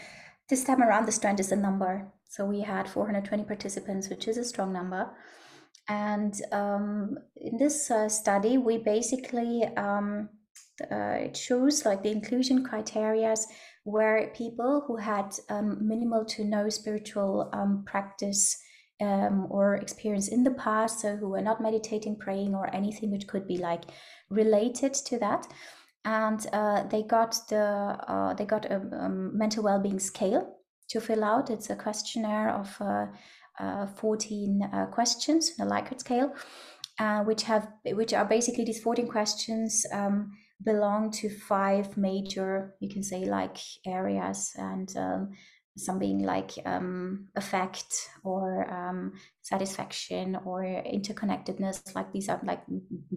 this 0.50 0.64
time 0.64 0.82
around, 0.82 1.06
the 1.06 1.12
strength 1.12 1.38
is 1.38 1.52
a 1.52 1.56
number. 1.56 2.08
So 2.28 2.44
we 2.44 2.62
had 2.62 2.88
420 2.88 3.44
participants, 3.44 4.08
which 4.08 4.26
is 4.26 4.36
a 4.36 4.42
strong 4.44 4.72
number. 4.72 5.10
And 5.88 6.34
um, 6.52 7.18
in 7.36 7.56
this 7.56 7.90
uh, 7.90 8.08
study, 8.08 8.58
we 8.58 8.78
basically 8.78 9.64
um, 9.76 10.28
uh, 10.90 11.28
chose 11.28 11.84
like 11.84 12.02
the 12.02 12.10
inclusion 12.10 12.64
criteria 12.64 13.34
where 13.84 14.30
people 14.34 14.84
who 14.86 14.96
had 14.96 15.34
um, 15.48 15.78
minimal 15.86 16.24
to 16.24 16.44
no 16.44 16.68
spiritual 16.68 17.50
um, 17.52 17.84
practice 17.86 18.56
um, 19.00 19.46
or 19.50 19.76
experience 19.76 20.28
in 20.28 20.44
the 20.44 20.50
past, 20.52 21.00
so 21.00 21.16
who 21.16 21.28
were 21.30 21.40
not 21.40 21.60
meditating, 21.60 22.16
praying, 22.16 22.54
or 22.54 22.74
anything 22.74 23.10
which 23.10 23.26
could 23.26 23.46
be 23.46 23.56
like 23.56 23.84
related 24.28 24.92
to 24.92 25.18
that, 25.18 25.46
and 26.04 26.46
uh, 26.52 26.84
they 26.84 27.02
got 27.02 27.36
the 27.48 27.96
uh, 28.06 28.34
they 28.34 28.44
got 28.44 28.66
a, 28.66 28.76
a, 28.76 29.08
mental 29.08 29.64
well-being 29.64 29.98
scale 29.98 30.58
to 30.88 31.00
fill 31.00 31.24
out. 31.24 31.50
It's 31.50 31.70
a 31.70 31.76
questionnaire 31.76 32.50
of 32.50 32.76
uh 32.80 33.06
14 33.96 34.62
uh, 34.62 34.86
questions, 34.86 35.52
a 35.61 35.64
Likert 35.64 36.00
scale, 36.00 36.32
uh, 36.98 37.22
which 37.24 37.42
have 37.44 37.68
which 37.84 38.12
are 38.12 38.24
basically 38.24 38.64
these 38.64 38.82
14 38.82 39.08
questions 39.08 39.86
um, 39.92 40.32
belong 40.64 41.11
to 41.11 41.30
five 41.30 41.96
major, 41.96 42.74
you 42.80 42.88
can 42.88 43.02
say, 43.02 43.24
like 43.24 43.58
areas, 43.86 44.52
and 44.56 44.94
um, 44.96 45.30
some 45.76 45.98
being 45.98 46.24
like 46.24 46.52
um, 46.66 47.28
affect 47.36 48.08
or 48.24 48.70
um, 48.70 49.12
satisfaction 49.42 50.38
or 50.44 50.62
interconnectedness. 50.62 51.94
Like 51.94 52.12
these 52.12 52.28
are 52.28 52.40
like 52.44 52.62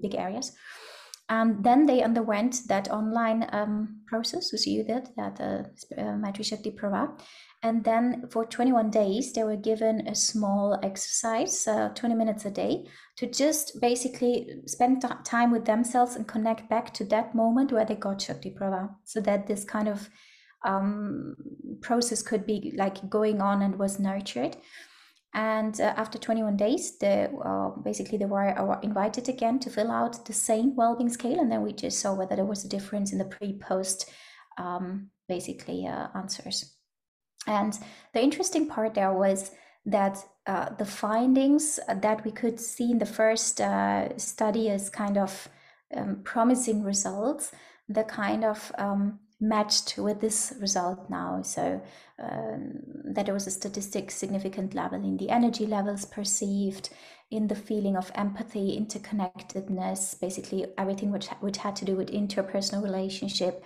big 0.01 0.15
areas. 0.15 0.51
and 1.29 1.63
then 1.63 1.85
they 1.85 2.03
underwent 2.03 2.67
that 2.67 2.91
online 2.91 3.47
um, 3.51 4.01
process, 4.07 4.51
which 4.51 4.67
you 4.67 4.83
did, 4.83 5.09
that 5.17 5.39
uh, 5.39 5.63
uh 6.01 6.15
Maitri 6.17 6.43
Shakti 6.45 6.71
Prava. 6.71 7.15
And 7.63 7.81
then 7.85 8.27
for 8.29 8.45
21 8.45 8.89
days, 8.89 9.31
they 9.31 9.43
were 9.45 9.55
given 9.55 10.05
a 10.05 10.15
small 10.15 10.77
exercise, 10.83 11.65
uh, 11.65 11.89
20 11.95 12.13
minutes 12.13 12.43
a 12.43 12.51
day, 12.51 12.85
to 13.15 13.25
just 13.25 13.79
basically 13.79 14.61
spend 14.65 15.01
t- 15.01 15.07
time 15.23 15.49
with 15.49 15.63
themselves 15.63 16.17
and 16.17 16.27
connect 16.27 16.69
back 16.69 16.93
to 16.95 17.05
that 17.05 17.33
moment 17.33 17.71
where 17.71 17.85
they 17.85 17.95
got 17.95 18.21
Shakti 18.21 18.49
Prava. 18.49 18.89
So 19.05 19.21
that 19.21 19.47
this 19.47 19.63
kind 19.63 19.87
of 19.87 20.09
um, 20.65 21.35
process 21.79 22.21
could 22.21 22.45
be 22.45 22.73
like 22.75 23.09
going 23.09 23.41
on 23.41 23.61
and 23.61 23.79
was 23.79 23.97
nurtured. 23.97 24.57
And 25.33 25.79
uh, 25.79 25.93
after 25.95 26.19
21 26.19 26.57
days, 26.57 27.01
uh, 27.01 27.69
basically 27.81 28.17
they 28.17 28.25
were 28.25 28.59
uh, 28.59 28.79
invited 28.81 29.29
again 29.29 29.57
to 29.59 29.69
fill 29.69 29.89
out 29.89 30.25
the 30.25 30.33
same 30.33 30.75
well-being 30.75 31.09
scale, 31.09 31.39
and 31.39 31.51
then 31.51 31.63
we 31.63 31.71
just 31.71 31.99
saw 31.99 32.13
whether 32.13 32.35
there 32.35 32.45
was 32.45 32.65
a 32.65 32.69
difference 32.69 33.13
in 33.13 33.17
the 33.17 33.25
pre-post, 33.25 34.11
um, 34.57 35.09
basically 35.27 35.87
uh, 35.87 36.09
answers. 36.13 36.75
And 37.47 37.77
the 38.13 38.21
interesting 38.21 38.67
part 38.67 38.93
there 38.93 39.13
was 39.13 39.51
that 39.85 40.23
uh, 40.47 40.69
the 40.77 40.85
findings 40.85 41.79
that 41.87 42.23
we 42.23 42.31
could 42.31 42.59
see 42.59 42.91
in 42.91 42.99
the 42.99 43.05
first 43.05 43.59
uh, 43.59 44.17
study 44.17 44.69
as 44.69 44.89
kind 44.89 45.17
of 45.17 45.49
um, 45.95 46.21
promising 46.23 46.83
results, 46.83 47.51
the 47.89 48.03
kind 48.03 48.43
of 48.43 48.71
um, 48.77 49.19
matched 49.39 49.97
with 49.97 50.21
this 50.21 50.53
result 50.59 51.09
now. 51.09 51.41
So 51.41 51.81
um, 52.19 52.79
that 53.05 53.25
there 53.25 53.33
was 53.33 53.47
a 53.47 53.51
statistic 53.51 54.11
significant 54.11 54.73
level 54.73 55.03
in 55.03 55.17
the 55.17 55.29
energy 55.29 55.65
levels 55.65 56.05
perceived, 56.05 56.89
in 57.29 57.47
the 57.47 57.55
feeling 57.55 57.97
of 57.97 58.11
empathy, 58.15 58.79
interconnectedness, 58.79 60.19
basically 60.19 60.65
everything 60.77 61.11
which 61.11 61.27
which 61.41 61.57
had 61.57 61.75
to 61.77 61.85
do 61.85 61.95
with 61.95 62.11
interpersonal 62.11 62.83
relationship, 62.83 63.63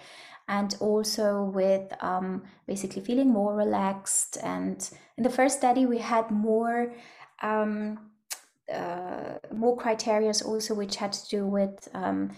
and 0.48 0.76
also 0.80 1.44
with 1.44 1.92
um, 2.02 2.44
basically 2.68 3.02
feeling 3.02 3.30
more 3.30 3.56
relaxed. 3.56 4.38
And 4.42 4.90
in 5.18 5.24
the 5.24 5.30
first 5.30 5.58
study, 5.58 5.86
we 5.86 6.00
had 6.00 6.32
more. 6.32 6.94
Um, 7.42 8.00
uh, 8.74 9.38
more 9.54 9.78
criteria 9.78 10.34
also 10.44 10.74
which 10.74 10.98
had 10.98 11.14
to 11.14 11.26
do 11.30 11.48
with 11.48 11.88
um, 11.94 12.30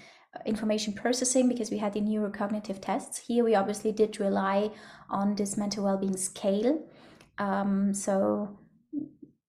information 0.45 0.93
processing 0.93 1.49
because 1.49 1.72
we 1.72 1.78
had 1.78 1.93
the 1.93 2.01
neurocognitive 2.01 2.82
tests. 2.82 3.18
Here 3.18 3.43
we 3.43 3.55
obviously 3.55 3.91
did 3.91 4.20
rely 4.20 4.70
on 5.10 5.36
this 5.36 5.57
mental 5.57 5.84
well-being 5.84 6.18
scale. 6.18 6.84
Um, 7.38 7.93
so 7.93 8.57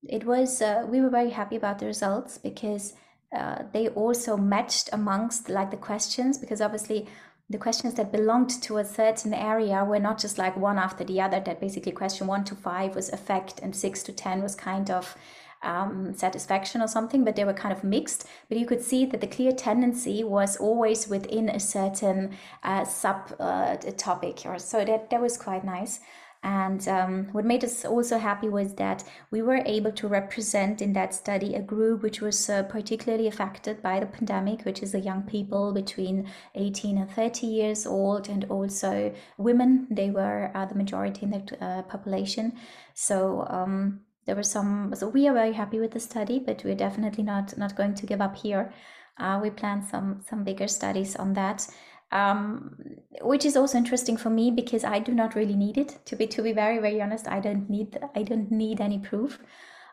it 0.09 0.25
was 0.25 0.63
uh, 0.63 0.87
we 0.89 1.01
were 1.01 1.11
very 1.11 1.31
happy 1.31 1.57
about 1.57 1.79
the 1.79 1.87
results 1.87 2.39
because 2.39 2.95
uh, 3.37 3.63
they 3.73 3.89
also 3.89 4.37
matched 4.37 4.89
amongst 4.93 5.49
like 5.49 5.71
the 5.71 5.77
questions 5.77 6.39
because 6.39 6.61
obviously 6.61 7.07
the 7.51 7.59
questions 7.59 7.95
that 7.95 8.13
belonged 8.13 8.51
to 8.63 8.79
a 8.79 8.85
certain 8.85 9.35
area 9.35 9.85
were 9.85 9.99
not 9.99 10.19
just 10.19 10.39
like 10.39 10.57
one 10.57 10.79
after 10.79 11.03
the 11.03 11.21
other 11.21 11.41
that 11.41 11.61
basically 11.61 11.91
question 11.91 12.29
one 12.29 12.45
to 12.45 12.55
five 12.55 12.95
was 12.95 13.09
effect 13.11 13.59
and 13.61 13.75
six 13.75 14.05
to 14.05 14.13
ten 14.13 14.41
was 14.41 14.55
kind 14.55 14.89
of 14.89 15.17
um, 15.63 16.15
satisfaction 16.15 16.81
or 16.81 16.89
something, 16.89 17.25
but 17.25 17.37
they 17.37 17.45
were 17.45 17.53
kind 17.53 17.77
of 17.77 17.85
mixed. 17.85 18.27
But 18.49 18.57
you 18.59 18.67
could 18.67 18.83
see 18.83 19.05
that 19.07 19.21
the 19.21 19.27
clear 19.27 19.53
tendency 19.53 20.25
was 20.25 20.57
always 20.57 21.09
within 21.09 21.49
a 21.49 21.61
certain 21.61 22.37
uh, 22.63 22.85
sub 22.85 23.35
uh, 23.39 23.77
topic, 23.97 24.43
or 24.47 24.59
so 24.59 24.85
that 24.85 25.11
that 25.11 25.21
was 25.21 25.37
quite 25.37 25.65
nice. 25.65 26.01
And 26.43 26.87
um, 26.89 27.29
what 27.33 27.45
made 27.45 27.65
us 27.65 27.85
also 27.85 28.17
happy 28.17 28.49
was 28.49 28.75
that 28.77 29.05
we 29.31 29.43
were 29.43 29.63
able 29.67 29.93
to 29.93 30.09
represent 30.09 30.81
in 30.81 30.95
that 30.95 31.13
study 31.13 31.55
a 31.55 31.61
group 31.61 32.03
which 32.03 32.23
was 32.23 32.49
uh, 32.49 32.63
particularly 32.63 33.27
affected 33.27 33.83
by 33.83 34.01
the 34.01 34.07
pandemic, 34.07 34.65
which 34.65 34.83
is 34.83 34.93
the 34.93 35.01
young 35.01 35.23
people 35.25 35.73
between 35.75 36.31
18 36.55 36.97
and 36.97 37.11
30 37.11 37.47
years 37.47 37.87
old, 37.87 38.29
and 38.31 38.47
also 38.49 39.13
women. 39.37 39.87
They 39.91 40.11
were 40.11 40.51
uh, 40.55 40.65
the 40.65 40.77
majority 40.77 41.25
in 41.25 41.31
the 41.31 41.65
uh, 41.65 41.83
population. 41.83 42.55
So 42.95 43.47
um, 43.51 44.01
there 44.25 44.35
were 44.37 44.43
some. 44.43 44.95
So 44.97 45.09
we 45.09 45.29
are 45.29 45.35
very 45.35 45.53
happy 45.53 45.79
with 45.79 45.91
the 45.91 46.01
study, 46.01 46.39
but 46.39 46.65
we're 46.65 46.75
definitely 46.75 47.25
not 47.25 47.59
not 47.59 47.77
going 47.77 47.95
to 47.97 48.07
give 48.07 48.23
up 48.23 48.37
here. 48.37 48.73
Uh, 49.19 49.39
we 49.43 49.51
plan 49.51 49.83
some 49.83 50.23
some 50.27 50.45
bigger 50.45 50.69
studies 50.69 51.17
on 51.17 51.35
that 51.35 51.69
um, 52.13 52.77
which 53.23 53.45
is 53.45 53.57
also 53.57 53.79
interesting 53.79 54.17
for 54.17 54.31
me 54.31 54.51
because 54.51 54.85
I 54.85 54.99
do 54.99 55.13
not 55.13 55.35
really 55.35 55.55
need 55.55 55.79
it 55.79 55.99
to 56.07 56.17
be 56.17 56.27
to 56.29 56.43
be 56.43 56.53
very 56.53 56.79
very 56.79 57.01
honest. 57.01 57.29
I 57.29 57.41
don't 57.41 57.69
need 57.69 57.99
I 58.15 58.23
don't 58.23 58.51
need 58.51 58.81
any 58.81 58.99
proof. 58.99 59.39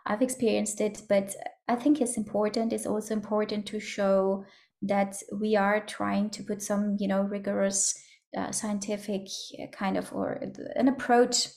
I've 0.06 0.22
experienced 0.22 0.80
it, 0.82 1.02
but 1.10 1.36
I 1.68 1.76
think 1.76 2.00
it's 2.00 2.18
important. 2.18 2.72
It's 2.72 2.86
also 2.86 3.14
important 3.14 3.66
to 3.68 3.80
show 3.80 4.46
that 4.82 5.18
we 5.34 5.56
are 5.56 5.86
trying 5.86 6.30
to 6.30 6.44
put 6.44 6.62
some 6.62 6.98
you 7.00 7.08
know 7.08 7.22
rigorous 7.22 7.94
uh, 8.38 8.52
scientific 8.52 9.28
uh, 9.62 9.68
kind 9.72 9.98
of 9.98 10.12
or 10.14 10.40
an 10.76 10.88
approach 10.88 11.48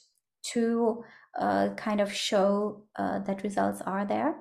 to 0.42 1.02
uh, 1.38 1.70
kind 1.76 2.00
of 2.00 2.12
show 2.12 2.84
uh, 2.96 3.20
that 3.20 3.42
results 3.42 3.80
are 3.82 4.04
there 4.04 4.36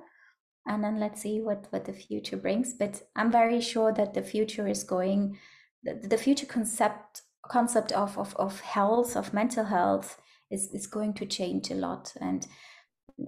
and 0.66 0.82
then 0.82 0.98
let's 0.98 1.22
see 1.22 1.40
what 1.40 1.66
what 1.70 1.84
the 1.84 1.92
future 1.92 2.36
brings 2.36 2.74
but 2.74 3.02
i'm 3.16 3.30
very 3.30 3.60
sure 3.60 3.92
that 3.92 4.14
the 4.14 4.22
future 4.22 4.66
is 4.66 4.84
going 4.84 5.36
the, 5.82 5.94
the 5.94 6.18
future 6.18 6.46
concept 6.46 7.22
concept 7.50 7.90
of, 7.92 8.16
of, 8.16 8.36
of 8.36 8.60
health, 8.60 9.16
of 9.16 9.34
mental 9.34 9.64
health 9.64 10.20
is, 10.50 10.70
is 10.72 10.86
going 10.86 11.14
to 11.14 11.26
change 11.26 11.70
a 11.70 11.74
lot. 11.74 12.12
And 12.20 12.46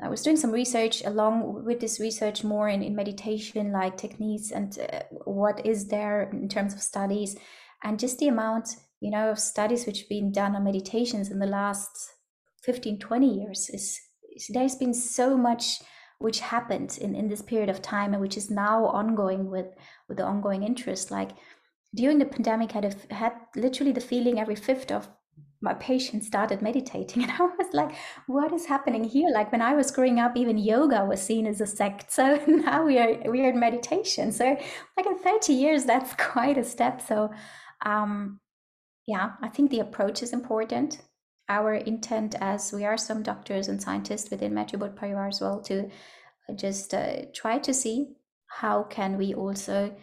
I 0.03 0.09
was 0.09 0.23
doing 0.23 0.37
some 0.37 0.53
research 0.53 1.05
along 1.05 1.65
with 1.65 1.81
this 1.81 2.01
research 2.01 2.45
more 2.45 2.69
in, 2.69 2.83
in 2.83 2.95
meditation 2.95 3.73
like 3.73 3.97
techniques 3.97 4.51
and 4.51 4.79
uh, 4.79 5.03
what 5.25 5.65
is 5.67 5.89
there 5.89 6.31
in 6.33 6.49
terms 6.49 6.73
of 6.73 6.81
studies 6.81 7.37
and 7.83 7.99
just 7.99 8.19
the 8.19 8.29
amount 8.29 8.77
you 9.01 9.11
know 9.11 9.31
of 9.31 9.39
studies 9.39 9.85
which 9.85 10.01
have 10.01 10.09
been 10.09 10.33
done 10.33 10.57
on 10.57 10.65
meditations 10.65 11.31
in 11.31 11.41
the 11.41 11.47
last 11.47 12.13
15 12.63 13.01
20 13.01 13.27
years 13.27 13.69
is, 13.71 14.01
is 14.35 14.49
there's 14.49 14.77
been 14.77 14.95
so 14.95 15.37
much 15.37 15.83
which 16.19 16.41
happened 16.41 16.97
in, 17.01 17.15
in 17.15 17.29
this 17.29 17.43
period 17.43 17.69
of 17.69 17.83
time 17.83 18.15
and 18.15 18.23
which 18.23 18.37
is 18.37 18.51
now 18.51 18.87
ongoing 18.87 19.51
with 19.51 19.67
with 20.09 20.17
the 20.17 20.25
ongoing 20.25 20.63
interest 20.63 21.11
like 21.11 21.33
during 21.95 22.19
the 22.19 22.25
pandemic, 22.25 22.73
had, 22.73 22.85
a, 22.85 23.15
had 23.15 23.33
literally 23.57 23.93
the 23.93 24.01
feeling 24.01 24.39
every 24.39 24.57
fifth 24.57 24.91
of 24.91 25.09
my 25.63 25.75
patients 25.75 26.27
started 26.27 26.61
meditating. 26.61 27.23
And 27.29 27.33
I 27.33 27.43
was 27.43 27.73
like, 27.73 27.95
what 28.27 28.53
is 28.53 28.67
happening 28.67 29.05
here? 29.05 29.31
Like 29.33 29.53
when 29.53 29.63
I 29.63 29.75
was 29.75 29.91
growing 29.91 30.19
up, 30.19 30.37
even 30.37 30.59
yoga 30.59 31.05
was 31.05 31.23
seen 31.23 31.47
as 31.47 31.61
a 31.61 31.67
sect. 31.67 32.11
So 32.13 32.43
now 32.47 32.85
we 32.85 32.99
are 32.99 33.31
we 33.31 33.43
are 33.43 33.51
in 33.51 33.61
meditation. 33.61 34.33
So 34.33 34.45
like 34.97 35.07
in 35.07 35.19
30 35.19 35.53
years, 35.53 35.85
that's 35.85 36.15
quite 36.19 36.59
a 36.59 36.65
step. 36.65 37.01
So 37.01 37.31
um 37.87 38.41
yeah, 39.07 39.31
I 39.41 39.49
think 39.49 39.71
the 39.71 39.81
approach 39.81 40.23
is 40.23 40.33
important. 40.33 41.01
Our 41.49 41.75
intent 41.75 42.35
as 42.41 42.73
we 42.73 42.85
are 42.85 42.97
some 42.97 43.23
doctors 43.23 43.69
and 43.69 43.83
scientists 43.83 44.31
within 44.31 44.53
Maitribodh 44.53 44.95
Parivar 44.95 45.29
as 45.29 45.41
well 45.41 45.61
to 45.63 45.91
just 46.55 46.95
uh, 46.95 47.23
try 47.35 47.59
to 47.59 47.75
see 47.75 48.15
how 48.47 48.85
can 48.85 49.17
we 49.17 49.35
also 49.35 49.95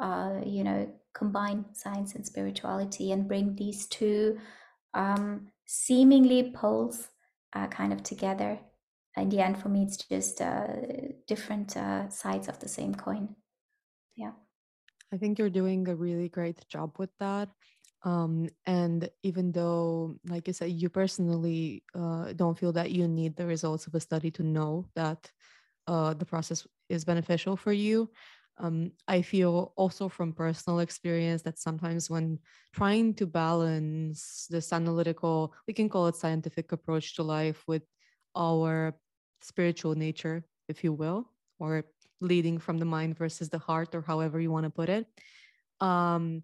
uh, 0.00 0.40
you 0.44 0.64
know 0.64 0.88
combine 1.16 1.64
science 1.72 2.14
and 2.14 2.26
spirituality 2.26 3.12
and 3.12 3.26
bring 3.26 3.54
these 3.56 3.86
two 3.86 4.38
um, 4.94 5.48
seemingly 5.64 6.52
poles 6.52 7.08
uh, 7.54 7.66
kind 7.68 7.92
of 7.92 8.02
together. 8.02 8.58
In 9.16 9.30
the 9.30 9.40
end, 9.40 9.58
for 9.58 9.70
me, 9.70 9.84
it's 9.84 9.96
just 9.96 10.42
uh, 10.42 10.66
different 11.26 11.76
uh, 11.76 12.10
sides 12.10 12.48
of 12.48 12.58
the 12.60 12.68
same 12.68 12.94
coin. 12.94 13.34
Yeah. 14.14 14.32
I 15.12 15.16
think 15.16 15.38
you're 15.38 15.48
doing 15.48 15.88
a 15.88 15.94
really 15.94 16.28
great 16.28 16.60
job 16.68 16.96
with 16.98 17.10
that. 17.18 17.48
Um, 18.02 18.48
and 18.66 19.08
even 19.22 19.52
though, 19.52 20.16
like 20.28 20.48
I 20.48 20.52
said, 20.52 20.70
you 20.72 20.90
personally 20.90 21.82
uh, 21.94 22.34
don't 22.34 22.58
feel 22.58 22.72
that 22.72 22.90
you 22.90 23.08
need 23.08 23.36
the 23.36 23.46
results 23.46 23.86
of 23.86 23.94
a 23.94 24.00
study 24.00 24.30
to 24.32 24.42
know 24.42 24.84
that 24.94 25.30
uh, 25.86 26.12
the 26.14 26.26
process 26.26 26.66
is 26.88 27.04
beneficial 27.04 27.56
for 27.56 27.72
you, 27.72 28.10
um, 28.58 28.92
I 29.06 29.22
feel 29.22 29.72
also 29.76 30.08
from 30.08 30.32
personal 30.32 30.80
experience 30.80 31.42
that 31.42 31.58
sometimes 31.58 32.08
when 32.08 32.38
trying 32.72 33.14
to 33.14 33.26
balance 33.26 34.46
this 34.48 34.72
analytical, 34.72 35.52
we 35.66 35.74
can 35.74 35.88
call 35.88 36.06
it 36.06 36.16
scientific 36.16 36.72
approach 36.72 37.16
to 37.16 37.22
life 37.22 37.62
with 37.66 37.82
our 38.34 38.94
spiritual 39.42 39.94
nature, 39.94 40.44
if 40.68 40.82
you 40.82 40.92
will, 40.92 41.30
or 41.58 41.84
leading 42.20 42.58
from 42.58 42.78
the 42.78 42.84
mind 42.84 43.18
versus 43.18 43.50
the 43.50 43.58
heart, 43.58 43.94
or 43.94 44.00
however 44.00 44.40
you 44.40 44.50
want 44.50 44.64
to 44.64 44.70
put 44.70 44.88
it. 44.88 45.06
Um, 45.80 46.42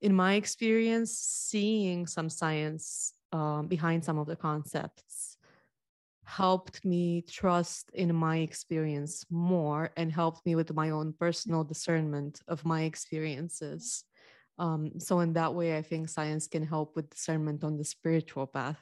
in 0.00 0.14
my 0.14 0.34
experience, 0.34 1.12
seeing 1.18 2.06
some 2.06 2.30
science 2.30 3.12
um, 3.32 3.66
behind 3.66 4.04
some 4.04 4.18
of 4.18 4.26
the 4.26 4.36
concepts 4.36 5.33
helped 6.24 6.84
me 6.84 7.22
trust 7.22 7.90
in 7.94 8.14
my 8.14 8.38
experience 8.38 9.24
more 9.30 9.90
and 9.96 10.10
helped 10.10 10.44
me 10.46 10.54
with 10.54 10.72
my 10.74 10.90
own 10.90 11.12
personal 11.18 11.64
discernment 11.64 12.40
of 12.48 12.64
my 12.64 12.82
experiences. 12.82 14.04
Um, 14.58 14.98
so, 14.98 15.20
in 15.20 15.32
that 15.34 15.54
way, 15.54 15.76
I 15.76 15.82
think 15.82 16.08
science 16.08 16.46
can 16.46 16.64
help 16.64 16.96
with 16.96 17.10
discernment 17.10 17.64
on 17.64 17.76
the 17.76 17.84
spiritual 17.84 18.46
path. 18.46 18.78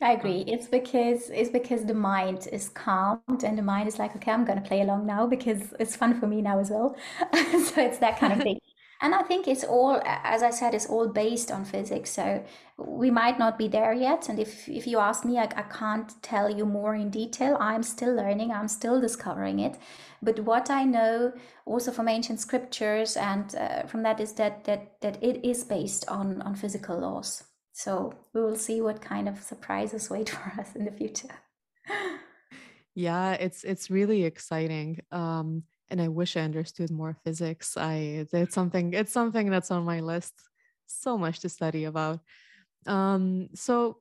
I 0.00 0.12
agree. 0.12 0.42
Um, 0.42 0.48
it's 0.48 0.66
because 0.66 1.30
it's 1.30 1.50
because 1.50 1.84
the 1.84 1.94
mind 1.94 2.48
is 2.52 2.68
calmed 2.68 3.44
and 3.44 3.56
the 3.56 3.62
mind 3.62 3.88
is 3.88 3.98
like, 3.98 4.14
okay, 4.16 4.30
I'm 4.30 4.44
gonna 4.44 4.60
play 4.60 4.82
along 4.82 5.06
now 5.06 5.26
because 5.26 5.74
it's 5.80 5.96
fun 5.96 6.18
for 6.20 6.26
me 6.26 6.42
now 6.42 6.58
as 6.58 6.70
well. 6.70 6.96
so 7.32 7.80
it's 7.80 7.98
that 7.98 8.18
kind 8.18 8.32
of 8.32 8.42
thing. 8.42 8.58
And 9.02 9.14
I 9.14 9.22
think 9.22 9.46
it's 9.46 9.64
all, 9.64 10.00
as 10.04 10.42
I 10.42 10.50
said, 10.50 10.74
it's 10.74 10.86
all 10.86 11.08
based 11.08 11.50
on 11.50 11.64
physics. 11.64 12.10
So 12.10 12.42
we 12.78 13.10
might 13.10 13.38
not 13.38 13.58
be 13.58 13.68
there 13.68 13.92
yet. 13.92 14.28
And 14.28 14.38
if, 14.38 14.68
if 14.68 14.86
you 14.86 14.98
ask 14.98 15.24
me, 15.24 15.38
I, 15.38 15.44
I 15.44 15.62
can't 15.62 16.10
tell 16.22 16.48
you 16.48 16.64
more 16.64 16.94
in 16.94 17.10
detail. 17.10 17.58
I'm 17.60 17.82
still 17.82 18.14
learning, 18.14 18.52
I'm 18.52 18.68
still 18.68 19.00
discovering 19.00 19.58
it. 19.58 19.76
But 20.22 20.40
what 20.40 20.70
I 20.70 20.84
know 20.84 21.32
also 21.66 21.92
from 21.92 22.08
ancient 22.08 22.40
scriptures 22.40 23.16
and 23.16 23.54
uh, 23.54 23.82
from 23.86 24.02
that 24.04 24.18
is 24.18 24.32
that, 24.34 24.64
that, 24.64 25.00
that 25.02 25.22
it 25.22 25.44
is 25.44 25.64
based 25.64 26.08
on, 26.08 26.40
on 26.42 26.54
physical 26.54 26.98
laws. 26.98 27.44
So 27.76 28.14
we 28.32 28.40
will 28.40 28.56
see 28.56 28.80
what 28.80 29.02
kind 29.02 29.28
of 29.28 29.42
surprises 29.42 30.08
wait 30.08 30.30
for 30.30 30.58
us 30.58 30.74
in 30.74 30.86
the 30.86 30.90
future. 30.90 31.28
yeah, 32.94 33.32
it's 33.32 33.62
it's 33.64 33.90
really 33.90 34.24
exciting. 34.24 35.00
Um, 35.12 35.64
and 35.90 36.00
I 36.00 36.08
wish 36.08 36.36
I 36.36 36.40
understood 36.40 36.90
more 36.90 37.16
physics. 37.24 37.76
I 37.76 38.26
it's 38.32 38.54
something 38.54 38.92
it's 38.92 39.12
something 39.12 39.50
that's 39.50 39.70
on 39.70 39.84
my 39.84 40.00
list. 40.00 40.34
So 40.86 41.18
much 41.18 41.40
to 41.40 41.48
study 41.48 41.84
about. 41.84 42.20
Um, 42.86 43.48
so 43.54 43.98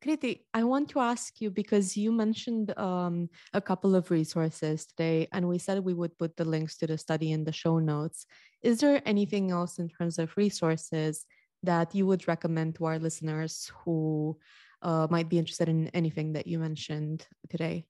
Kriti, 0.00 0.42
I 0.54 0.62
want 0.62 0.90
to 0.90 1.00
ask 1.00 1.40
you 1.40 1.50
because 1.50 1.96
you 1.96 2.12
mentioned 2.12 2.76
um, 2.78 3.28
a 3.52 3.60
couple 3.60 3.96
of 3.96 4.12
resources 4.12 4.86
today, 4.86 5.26
and 5.32 5.48
we 5.48 5.58
said 5.58 5.80
we 5.80 5.94
would 5.94 6.16
put 6.18 6.36
the 6.36 6.44
links 6.44 6.76
to 6.78 6.86
the 6.86 6.96
study 6.96 7.32
in 7.32 7.44
the 7.44 7.52
show 7.52 7.80
notes. 7.80 8.26
Is 8.62 8.78
there 8.78 9.02
anything 9.04 9.50
else 9.50 9.78
in 9.78 9.88
terms 9.88 10.18
of 10.18 10.36
resources 10.36 11.26
that 11.64 11.94
you 11.94 12.06
would 12.06 12.28
recommend 12.28 12.76
to 12.76 12.84
our 12.84 12.98
listeners 13.00 13.72
who 13.84 14.38
uh, 14.82 15.08
might 15.10 15.28
be 15.28 15.38
interested 15.38 15.68
in 15.68 15.88
anything 15.88 16.32
that 16.34 16.46
you 16.46 16.60
mentioned 16.60 17.26
today? 17.48 17.84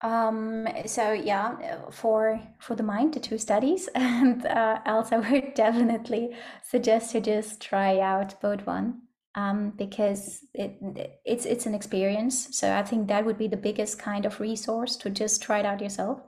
Um, 0.00 0.68
so 0.86 1.12
yeah, 1.12 1.56
for 1.90 2.40
for 2.60 2.76
the 2.76 2.82
mind, 2.84 3.14
the 3.14 3.20
two 3.20 3.38
studies, 3.38 3.88
and 3.94 4.46
uh, 4.46 4.80
I 4.84 5.16
would 5.18 5.54
definitely 5.54 6.36
suggest 6.62 7.12
to 7.12 7.20
just 7.20 7.60
try 7.60 7.98
out 7.98 8.40
both 8.40 8.66
one 8.66 9.02
um, 9.34 9.70
because 9.70 10.40
it 10.54 10.78
it's 11.24 11.46
it's 11.46 11.66
an 11.66 11.74
experience. 11.74 12.56
So 12.56 12.74
I 12.74 12.82
think 12.82 13.08
that 13.08 13.24
would 13.24 13.38
be 13.38 13.48
the 13.48 13.56
biggest 13.56 13.98
kind 13.98 14.24
of 14.26 14.40
resource 14.40 14.96
to 14.98 15.10
just 15.10 15.42
try 15.42 15.60
it 15.60 15.66
out 15.66 15.80
yourself. 15.80 16.20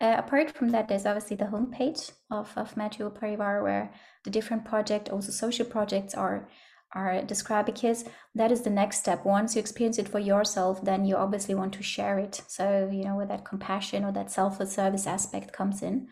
Uh, 0.00 0.16
apart 0.18 0.50
from 0.56 0.70
that, 0.70 0.88
there's 0.88 1.06
obviously 1.06 1.36
the 1.36 1.44
homepage 1.44 2.10
of, 2.30 2.52
of 2.56 2.74
Maitribodh 2.74 3.18
Parivar 3.18 3.62
where 3.62 3.92
the 4.24 4.30
different 4.30 4.64
project, 4.64 5.08
also 5.08 5.30
social 5.30 5.64
projects 5.64 6.14
are 6.14 6.48
are 6.94 7.22
described 7.22 7.66
because 7.66 8.04
that 8.34 8.52
is 8.52 8.62
the 8.62 8.70
next 8.70 8.98
step. 8.98 9.24
Once 9.24 9.54
you 9.54 9.60
experience 9.60 9.98
it 9.98 10.08
for 10.08 10.18
yourself, 10.18 10.84
then 10.84 11.04
you 11.04 11.16
obviously 11.16 11.54
want 11.54 11.72
to 11.74 11.82
share 11.82 12.18
it. 12.18 12.42
So, 12.46 12.88
you 12.92 13.04
know, 13.04 13.16
where 13.16 13.26
that 13.26 13.44
compassion 13.44 14.04
or 14.04 14.12
that 14.12 14.30
selfless 14.30 14.74
service 14.74 15.06
aspect 15.06 15.52
comes 15.52 15.82
in. 15.82 16.08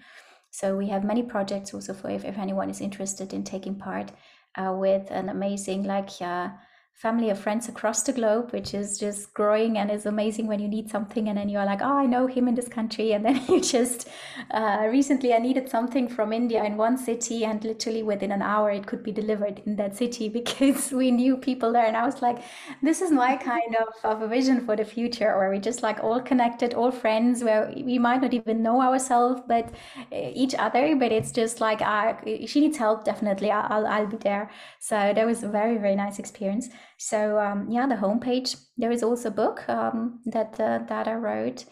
So 0.50 0.76
we 0.76 0.88
have 0.88 1.04
many 1.04 1.22
projects 1.22 1.72
also 1.72 1.94
for 1.94 2.10
if, 2.10 2.24
if 2.24 2.36
anyone 2.36 2.68
is 2.68 2.80
interested 2.80 3.32
in 3.32 3.44
taking 3.44 3.76
part 3.76 4.12
uh, 4.54 4.74
with 4.76 5.10
an 5.10 5.28
amazing 5.28 5.84
like 5.84 6.10
uh, 6.20 6.50
family 6.94 7.30
of 7.30 7.38
friends 7.38 7.68
across 7.68 8.04
the 8.04 8.12
globe, 8.12 8.52
which 8.52 8.74
is 8.74 8.96
just 8.96 9.34
growing 9.34 9.76
and 9.76 9.90
is 9.90 10.06
amazing 10.06 10.46
when 10.46 10.60
you 10.60 10.68
need 10.68 10.88
something 10.88 11.28
and 11.28 11.36
then 11.36 11.48
you're 11.48 11.64
like, 11.64 11.82
oh, 11.82 11.98
I 11.98 12.06
know 12.06 12.28
him 12.28 12.46
in 12.46 12.54
this 12.54 12.68
country. 12.68 13.12
And 13.12 13.24
then 13.24 13.44
you 13.48 13.60
just, 13.60 14.08
uh, 14.52 14.86
recently 14.88 15.34
I 15.34 15.38
needed 15.38 15.68
something 15.68 16.06
from 16.08 16.32
India 16.32 16.62
in 16.62 16.76
one 16.76 16.96
city 16.96 17.44
and 17.44 17.64
literally 17.64 18.04
within 18.04 18.30
an 18.30 18.40
hour 18.40 18.70
it 18.70 18.86
could 18.86 19.02
be 19.02 19.10
delivered 19.10 19.62
in 19.66 19.74
that 19.76 19.96
city 19.96 20.28
because 20.38 20.92
we 20.92 21.10
knew 21.10 21.36
people 21.36 21.72
there. 21.72 21.86
And 21.86 21.96
I 21.96 22.06
was 22.06 22.22
like, 22.22 22.38
this 22.82 23.02
is 23.02 23.10
my 23.10 23.36
kind 23.36 23.76
of, 23.76 23.88
of 24.04 24.22
a 24.22 24.28
vision 24.28 24.64
for 24.64 24.76
the 24.76 24.84
future 24.84 25.36
where 25.36 25.50
we 25.50 25.58
just 25.58 25.82
like 25.82 25.98
all 26.04 26.20
connected, 26.20 26.72
all 26.74 26.92
friends, 26.92 27.42
where 27.42 27.72
we 27.76 27.98
might 27.98 28.22
not 28.22 28.32
even 28.32 28.62
know 28.62 28.80
ourselves, 28.80 29.42
but 29.48 29.66
uh, 30.12 30.30
each 30.34 30.54
other, 30.54 30.94
but 30.96 31.10
it's 31.12 31.32
just 31.32 31.60
like, 31.60 31.80
uh, 31.82 32.14
she 32.46 32.60
needs 32.60 32.76
help, 32.76 33.04
definitely. 33.04 33.50
I'll, 33.50 33.86
I'll 33.86 34.06
be 34.06 34.16
there. 34.18 34.50
So 34.78 34.94
that 35.14 35.26
was 35.26 35.42
a 35.42 35.48
very, 35.48 35.78
very 35.78 35.96
nice 35.96 36.18
experience. 36.18 36.68
So 36.98 37.38
um, 37.38 37.68
yeah, 37.70 37.86
the 37.86 37.96
homepage. 37.96 38.56
There 38.76 38.90
is 38.90 39.02
also 39.02 39.28
a 39.28 39.32
book 39.32 39.68
um, 39.68 40.20
that 40.26 40.58
uh, 40.60 40.80
that 40.88 41.08
I 41.08 41.14
wrote. 41.14 41.64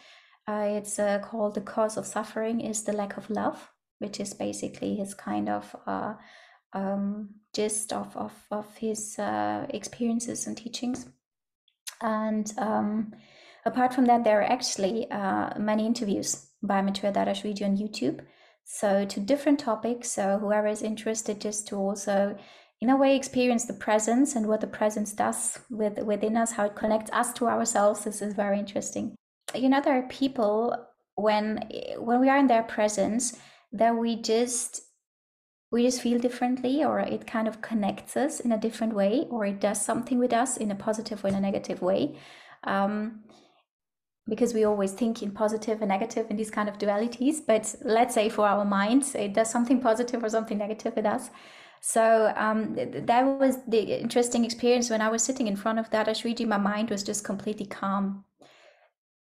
Uh, 0.49 0.67
it's 0.79 0.99
uh, 0.99 1.21
called 1.21 1.55
"The 1.55 1.61
Cause 1.61 1.97
of 1.97 2.07
Suffering 2.07 2.61
is 2.61 2.83
the 2.83 2.93
Lack 2.93 3.17
of 3.17 3.31
Love," 3.31 3.71
which 3.99 4.21
is 4.21 4.35
basically 4.35 4.97
his 4.97 5.15
kind 5.15 5.49
of 5.49 5.77
uh, 5.87 6.15
um, 6.73 7.31
gist 7.55 7.93
of 7.93 8.17
of, 8.17 8.33
of 8.51 8.77
his 8.77 9.19
uh, 9.19 9.67
experiences 9.71 10.47
and 10.47 10.57
teachings. 10.57 11.07
And 12.01 12.53
um, 12.59 13.15
apart 13.65 13.95
from 13.95 14.07
that, 14.07 14.25
there 14.25 14.41
are 14.41 14.53
actually 14.53 15.11
uh, 15.11 15.59
many 15.59 15.87
interviews 15.87 16.47
by 16.63 16.83
Maitreya 16.83 17.13
Dadashreeji 17.13 17.65
on 17.65 17.77
YouTube. 17.77 18.21
So 18.65 19.05
to 19.05 19.21
different 19.21 19.59
topics. 19.59 20.11
So 20.11 20.39
whoever 20.39 20.69
is 20.69 20.83
interested, 20.83 21.41
just 21.41 21.69
to 21.69 21.77
also 21.77 22.37
in 22.81 22.89
a 22.89 22.97
way 22.97 23.15
experience 23.15 23.67
the 23.67 23.75
presence 23.75 24.35
and 24.35 24.47
what 24.47 24.61
the 24.61 24.67
presence 24.67 25.13
does 25.13 25.59
with 25.71 25.99
within 25.99 26.37
us 26.37 26.53
how 26.53 26.65
it 26.65 26.75
connects 26.75 27.11
us 27.13 27.33
to 27.35 27.47
ourselves 27.47 28.05
this 28.05 28.23
is 28.23 28.35
very 28.35 28.59
interesting. 28.59 29.15
You 29.55 29.69
know 29.69 29.81
there 29.81 29.99
are 29.99 30.09
people 30.09 30.77
when 31.15 31.69
when 31.99 32.21
we 32.21 32.29
are 32.29 32.39
in 32.39 32.47
their 32.47 32.63
presence 32.63 33.37
that 33.73 33.97
we 33.97 34.17
just 34.17 34.83
we 35.71 35.85
just 35.85 36.01
feel 36.03 36.19
differently 36.19 36.83
or 36.83 36.99
it 36.99 37.27
kind 37.27 37.47
of 37.47 37.63
connects 37.63 38.17
us 38.17 38.41
in 38.41 38.51
a 38.51 38.59
different 38.59 38.95
way 38.95 39.27
or 39.31 39.47
it 39.47 39.61
does 39.61 39.81
something 39.81 40.19
with 40.19 40.33
us 40.33 40.57
in 40.57 40.71
a 40.71 40.75
positive 40.75 41.25
or 41.25 41.29
in 41.29 41.35
a 41.35 41.41
negative 41.41 41.81
way 41.81 42.19
um, 42.65 43.21
because 44.29 44.53
we 44.53 44.65
always 44.65 44.93
think 44.93 45.23
in 45.23 45.31
positive 45.31 45.81
and 45.81 45.89
negative 45.89 46.27
in 46.31 46.37
these 46.37 46.51
kind 46.51 46.69
of 46.69 46.79
dualities. 46.79 47.37
But 47.47 47.75
let's 47.83 48.15
say 48.15 48.29
for 48.29 48.47
our 48.47 48.65
minds 48.65 49.15
it 49.15 49.35
does 49.35 49.51
something 49.51 49.81
positive 49.81 50.25
or 50.25 50.29
something 50.29 50.59
negative 50.59 50.97
with 50.97 51.07
us 51.07 51.31
so 51.81 52.33
um, 52.37 52.75
that 52.77 53.25
was 53.25 53.57
the 53.67 53.81
interesting 54.01 54.45
experience 54.45 54.91
when 54.91 55.01
I 55.01 55.09
was 55.09 55.23
sitting 55.23 55.47
in 55.47 55.57
front 55.57 55.79
of 55.79 55.91
Dadashreeji. 55.91 56.47
My 56.47 56.59
mind 56.59 56.91
was 56.91 57.03
just 57.03 57.25
completely 57.25 57.67
calm, 57.67 58.25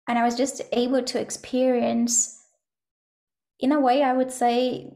and 0.08 0.18
I 0.18 0.24
was 0.24 0.36
just 0.36 0.60
able 0.72 1.02
to 1.04 1.20
experience, 1.20 2.42
in 3.60 3.70
a 3.70 3.80
way, 3.80 4.02
I 4.02 4.12
would 4.12 4.32
say, 4.32 4.92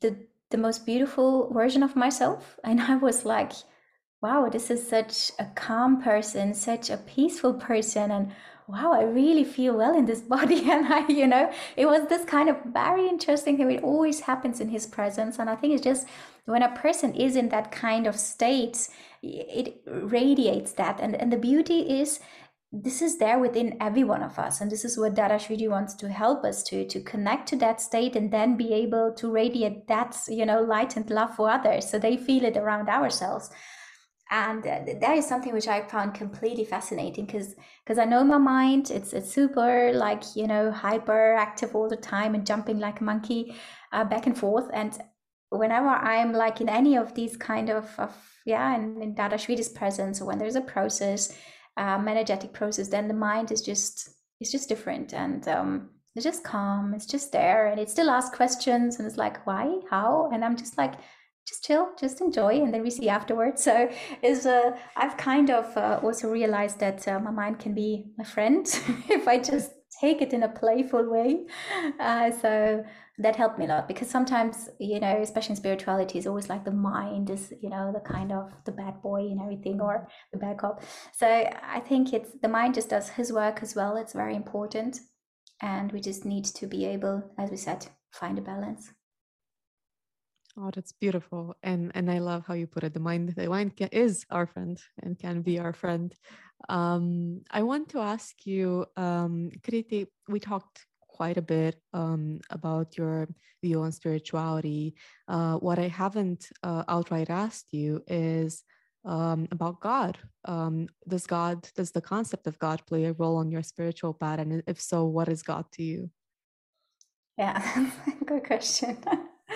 the 0.00 0.16
the 0.50 0.58
most 0.58 0.86
beautiful 0.86 1.52
version 1.52 1.82
of 1.82 1.96
myself. 1.96 2.58
And 2.64 2.80
I 2.80 2.96
was 2.96 3.24
like, 3.24 3.52
"Wow, 4.22 4.48
this 4.48 4.70
is 4.70 4.88
such 4.88 5.32
a 5.38 5.46
calm 5.56 6.00
person, 6.02 6.54
such 6.54 6.88
a 6.90 6.96
peaceful 6.98 7.54
person, 7.54 8.10
and 8.12 8.32
wow, 8.70 8.92
I 8.92 9.02
really 9.02 9.44
feel 9.44 9.76
well 9.76 9.96
in 9.96 10.06
this 10.06 10.20
body. 10.34 10.70
And 10.70 10.86
I, 10.92 11.06
you 11.08 11.26
know, 11.26 11.52
it 11.76 11.86
was 11.86 12.08
this 12.08 12.24
kind 12.24 12.48
of 12.48 12.56
very 12.66 13.08
interesting 13.08 13.56
thing. 13.56 13.70
It 13.70 13.82
always 13.82 14.20
happens 14.20 14.60
in 14.60 14.68
his 14.68 14.86
presence. 14.86 15.38
And 15.38 15.50
I 15.50 15.56
think 15.56 15.74
it's 15.74 15.82
just 15.84 16.06
when 16.46 16.62
a 16.62 16.74
person 16.74 17.14
is 17.14 17.36
in 17.36 17.48
that 17.50 17.70
kind 17.70 18.06
of 18.06 18.16
state, 18.18 18.88
it 19.22 19.82
radiates 19.86 20.72
that. 20.72 21.00
And, 21.00 21.14
and 21.14 21.32
the 21.32 21.36
beauty 21.36 22.00
is 22.00 22.20
this 22.72 23.02
is 23.02 23.18
there 23.18 23.40
within 23.40 23.76
every 23.80 24.04
one 24.04 24.22
of 24.22 24.38
us. 24.38 24.60
And 24.60 24.70
this 24.70 24.84
is 24.84 24.96
what 24.96 25.14
Dadashreeji 25.14 25.68
wants 25.68 25.94
to 25.94 26.08
help 26.08 26.44
us 26.44 26.62
to, 26.64 26.86
to 26.86 27.00
connect 27.00 27.48
to 27.48 27.56
that 27.56 27.80
state 27.80 28.14
and 28.14 28.32
then 28.32 28.56
be 28.56 28.72
able 28.72 29.12
to 29.14 29.30
radiate 29.30 29.88
that, 29.88 30.16
you 30.28 30.46
know, 30.46 30.62
light 30.62 30.96
and 30.96 31.10
love 31.10 31.34
for 31.34 31.50
others. 31.50 31.90
So 31.90 31.98
they 31.98 32.16
feel 32.16 32.44
it 32.44 32.56
around 32.56 32.88
ourselves 32.88 33.50
and 34.30 34.64
uh, 34.64 34.80
that 35.00 35.16
is 35.16 35.26
something 35.26 35.52
which 35.52 35.68
i 35.68 35.82
found 35.82 36.14
completely 36.14 36.64
fascinating 36.64 37.26
because 37.26 37.54
because 37.84 37.98
i 37.98 38.04
know 38.04 38.22
my 38.22 38.38
mind 38.38 38.90
it's 38.90 39.12
it's 39.12 39.32
super 39.32 39.92
like 39.92 40.22
you 40.36 40.46
know 40.46 40.70
hyper 40.70 41.34
active 41.34 41.74
all 41.74 41.88
the 41.88 41.96
time 41.96 42.34
and 42.34 42.46
jumping 42.46 42.78
like 42.78 43.00
a 43.00 43.04
monkey 43.04 43.54
uh, 43.92 44.04
back 44.04 44.26
and 44.26 44.38
forth 44.38 44.70
and 44.72 44.98
whenever 45.50 45.88
i'm 45.88 46.32
like 46.32 46.60
in 46.60 46.68
any 46.68 46.96
of 46.96 47.14
these 47.14 47.36
kind 47.36 47.70
of, 47.70 47.88
of 47.98 48.14
yeah 48.46 48.74
in, 48.76 49.02
in 49.02 49.14
Dadashreeji's 49.14 49.68
presence 49.68 50.20
or 50.20 50.26
when 50.26 50.38
there's 50.38 50.56
a 50.56 50.60
process 50.60 51.36
um, 51.76 52.08
energetic 52.08 52.52
process 52.52 52.88
then 52.88 53.08
the 53.08 53.14
mind 53.14 53.52
is 53.52 53.62
just 53.62 54.10
it's 54.40 54.52
just 54.52 54.68
different 54.68 55.12
and 55.12 55.46
um, 55.48 55.90
it's 56.14 56.24
just 56.24 56.44
calm 56.44 56.94
it's 56.94 57.06
just 57.06 57.32
there 57.32 57.66
and 57.66 57.80
it 57.80 57.90
still 57.90 58.10
asks 58.10 58.36
questions 58.36 58.98
and 58.98 59.06
it's 59.06 59.16
like 59.16 59.46
why 59.46 59.80
how 59.90 60.30
and 60.32 60.44
i'm 60.44 60.56
just 60.56 60.78
like 60.78 60.94
just 61.50 61.64
chill, 61.64 61.88
just 61.98 62.20
enjoy, 62.20 62.62
and 62.62 62.72
then 62.72 62.82
we 62.82 62.90
see 62.90 63.08
afterwards. 63.08 63.64
So 63.64 63.90
is 64.22 64.46
uh, 64.46 64.76
I've 64.96 65.16
kind 65.16 65.50
of 65.50 65.76
uh, 65.76 66.00
also 66.02 66.30
realized 66.30 66.78
that 66.80 67.06
uh, 67.08 67.18
my 67.18 67.30
mind 67.30 67.58
can 67.58 67.74
be 67.74 68.12
my 68.16 68.24
friend 68.24 68.66
if 69.08 69.26
I 69.26 69.38
just 69.38 69.72
take 70.00 70.22
it 70.22 70.32
in 70.32 70.44
a 70.44 70.48
playful 70.48 71.10
way. 71.10 71.46
Uh, 71.98 72.30
so 72.30 72.84
that 73.20 73.36
helped 73.36 73.58
me 73.58 73.66
a 73.66 73.68
lot 73.68 73.86
because 73.86 74.08
sometimes 74.08 74.68
you 74.78 74.98
know, 74.98 75.20
especially 75.20 75.52
in 75.52 75.56
spirituality, 75.56 76.18
is 76.18 76.26
always 76.26 76.48
like 76.48 76.64
the 76.64 76.70
mind 76.70 77.30
is 77.30 77.52
you 77.60 77.68
know 77.68 77.92
the 77.92 78.00
kind 78.00 78.32
of 78.32 78.52
the 78.64 78.72
bad 78.72 79.00
boy 79.02 79.20
and 79.20 79.40
everything 79.40 79.80
or 79.80 80.08
the 80.32 80.38
bad 80.38 80.58
cop. 80.58 80.82
So 81.12 81.26
I 81.26 81.80
think 81.80 82.12
it's 82.12 82.30
the 82.42 82.48
mind 82.48 82.74
just 82.74 82.88
does 82.88 83.10
his 83.10 83.32
work 83.32 83.62
as 83.62 83.76
well. 83.76 83.96
It's 83.96 84.14
very 84.14 84.34
important, 84.34 85.00
and 85.60 85.92
we 85.92 86.00
just 86.00 86.24
need 86.24 86.46
to 86.46 86.66
be 86.66 86.86
able, 86.86 87.22
as 87.38 87.50
we 87.50 87.56
said, 87.56 87.86
find 88.12 88.38
a 88.38 88.42
balance. 88.42 88.90
Oh, 90.56 90.70
that's 90.74 90.92
beautiful, 90.92 91.54
and 91.62 91.92
and 91.94 92.10
I 92.10 92.18
love 92.18 92.44
how 92.46 92.54
you 92.54 92.66
put 92.66 92.84
it. 92.84 92.94
The 92.94 93.00
mind, 93.00 93.34
the 93.36 93.48
mind 93.48 93.76
can, 93.76 93.88
is 93.92 94.24
our 94.30 94.46
friend 94.46 94.80
and 95.02 95.18
can 95.18 95.42
be 95.42 95.58
our 95.58 95.72
friend. 95.74 96.14
Um, 96.68 97.42
I 97.50 97.62
want 97.62 97.90
to 97.90 98.00
ask 98.00 98.46
you, 98.46 98.86
um, 98.96 99.50
Kriti. 99.62 100.06
We 100.28 100.40
talked 100.40 100.86
quite 101.20 101.36
a 101.36 101.52
bit 101.58 101.74
um, 101.92 102.40
about 102.48 102.96
your 102.96 103.28
view 103.62 103.82
on 103.82 103.92
spirituality. 103.92 104.94
Uh, 105.28 105.56
what 105.56 105.78
I 105.78 105.88
haven't 106.02 106.48
uh, 106.62 106.82
outright 106.88 107.28
asked 107.28 107.74
you 107.74 108.02
is 108.06 108.64
um, 109.04 109.46
about 109.50 109.80
God. 109.80 110.16
Um, 110.46 110.88
does 111.06 111.26
God, 111.26 111.68
does 111.76 111.90
the 111.90 112.00
concept 112.00 112.46
of 112.46 112.58
God 112.58 112.80
play 112.86 113.04
a 113.04 113.12
role 113.12 113.36
on 113.36 113.50
your 113.50 113.62
spiritual 113.62 114.14
path? 114.14 114.38
And 114.38 114.62
if 114.66 114.80
so, 114.80 115.04
what 115.04 115.28
is 115.28 115.42
God 115.42 115.66
to 115.74 115.82
you? 115.82 116.10
Yeah, 117.36 117.60
good 118.24 118.44
question. 118.44 118.96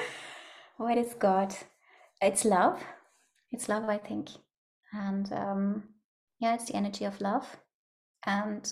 what 0.76 0.98
is 0.98 1.14
God? 1.14 1.56
It's 2.20 2.44
love. 2.44 2.84
It's 3.52 3.70
love, 3.70 3.88
I 3.88 3.96
think. 3.96 4.28
And 4.92 5.32
um, 5.32 5.84
yeah, 6.40 6.56
it's 6.56 6.66
the 6.66 6.76
energy 6.76 7.06
of 7.06 7.22
love. 7.22 7.56
And 8.26 8.70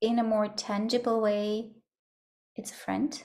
in 0.00 0.18
a 0.18 0.24
more 0.24 0.48
tangible 0.48 1.20
way, 1.20 1.74
it's 2.56 2.70
a 2.70 2.74
friend 2.74 3.22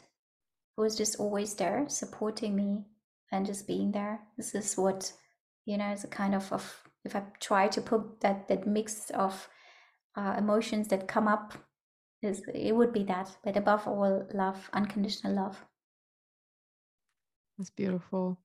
who 0.76 0.84
is 0.84 0.96
just 0.96 1.20
always 1.20 1.54
there, 1.56 1.86
supporting 1.88 2.56
me 2.56 2.86
and 3.32 3.46
just 3.46 3.68
being 3.68 3.92
there. 3.92 4.22
This 4.38 4.56
is 4.56 4.76
what, 4.76 5.12
you 5.66 5.78
know, 5.78 5.90
it's 5.90 6.04
a 6.04 6.08
kind 6.08 6.34
of, 6.34 6.52
of 6.52 6.84
if 7.06 7.16
I 7.16 7.24
try 7.40 7.68
to 7.68 7.82
put 7.82 8.22
that, 8.22 8.48
that 8.48 8.66
mix 8.66 9.10
of 9.12 9.48
uh, 10.16 10.36
emotions 10.38 10.88
that 10.88 11.08
come 11.08 11.28
up, 11.28 11.54
is 12.22 12.44
it 12.54 12.76
would 12.76 12.92
be 12.92 13.04
that. 13.04 13.36
But 13.44 13.58
above 13.58 13.88
all, 13.88 14.28
love, 14.34 14.70
unconditional 14.74 15.36
love. 15.36 15.64
That's 17.58 17.70
beautiful. 17.70 18.40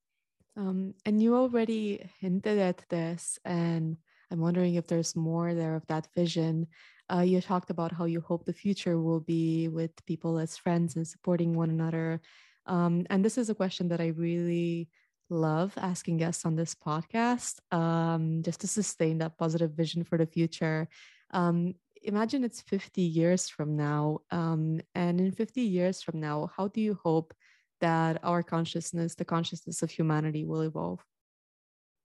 Um, 0.57 0.95
and 1.05 1.23
you 1.23 1.37
already 1.37 2.09
hinted 2.21 2.59
at 2.59 2.85
this, 2.89 3.39
and 3.45 3.97
I'm 4.31 4.41
wondering 4.41 4.75
if 4.75 4.87
there's 4.87 5.17
more 5.17 5.55
there 5.55 5.75
of 5.75 5.87
that 5.87 6.09
vision. 6.15 6.69
Uh, 7.13 7.21
you 7.21 7.41
talked 7.41 7.71
about 7.71 7.93
how 7.93 8.05
you 8.05 8.21
hope 8.21 8.45
the 8.45 8.53
future 8.53 9.01
will 9.01 9.21
be 9.21 9.69
with 9.69 9.93
people 10.07 10.39
as 10.39 10.57
friends 10.57 10.97
and 10.97 11.07
supporting 11.07 11.55
one 11.55 11.71
another. 11.71 12.21
Um, 12.67 13.07
and 13.11 13.25
this 13.25 13.37
is 13.37 13.51
a 13.51 13.55
question 13.55 13.89
that 13.89 14.01
I 14.01 14.09
really 14.09 14.89
love 15.31 15.73
asking 15.77 16.19
guests 16.19 16.45
on 16.45 16.57
this 16.57 16.75
podcast, 16.75 17.61
um, 17.73 18.43
just 18.43 18.61
to 18.61 18.67
sustain 18.67 19.19
that 19.19 19.39
positive 19.39 19.73
vision 19.73 20.05
for 20.05 20.19
the 20.19 20.27
future. 20.27 20.89
Um, 21.31 21.75
imagine 22.03 22.45
it's 22.45 22.61
50 22.63 23.03
years 23.03 23.49
from 23.49 23.77
now. 23.77 24.21
Um, 24.31 24.81
and 24.95 25.21
in 25.21 25.33
50 25.33 25.61
years 25.61 26.03
from 26.03 26.21
now, 26.21 26.51
how 26.57 26.69
do 26.69 26.81
you 26.81 26.99
hope 27.03 27.35
that 27.81 28.21
our 28.23 28.43
consciousness, 28.43 29.15
the 29.15 29.25
consciousness 29.25 29.83
of 29.83 29.91
humanity, 29.91 30.45
will 30.45 30.63
evolve? 30.63 31.05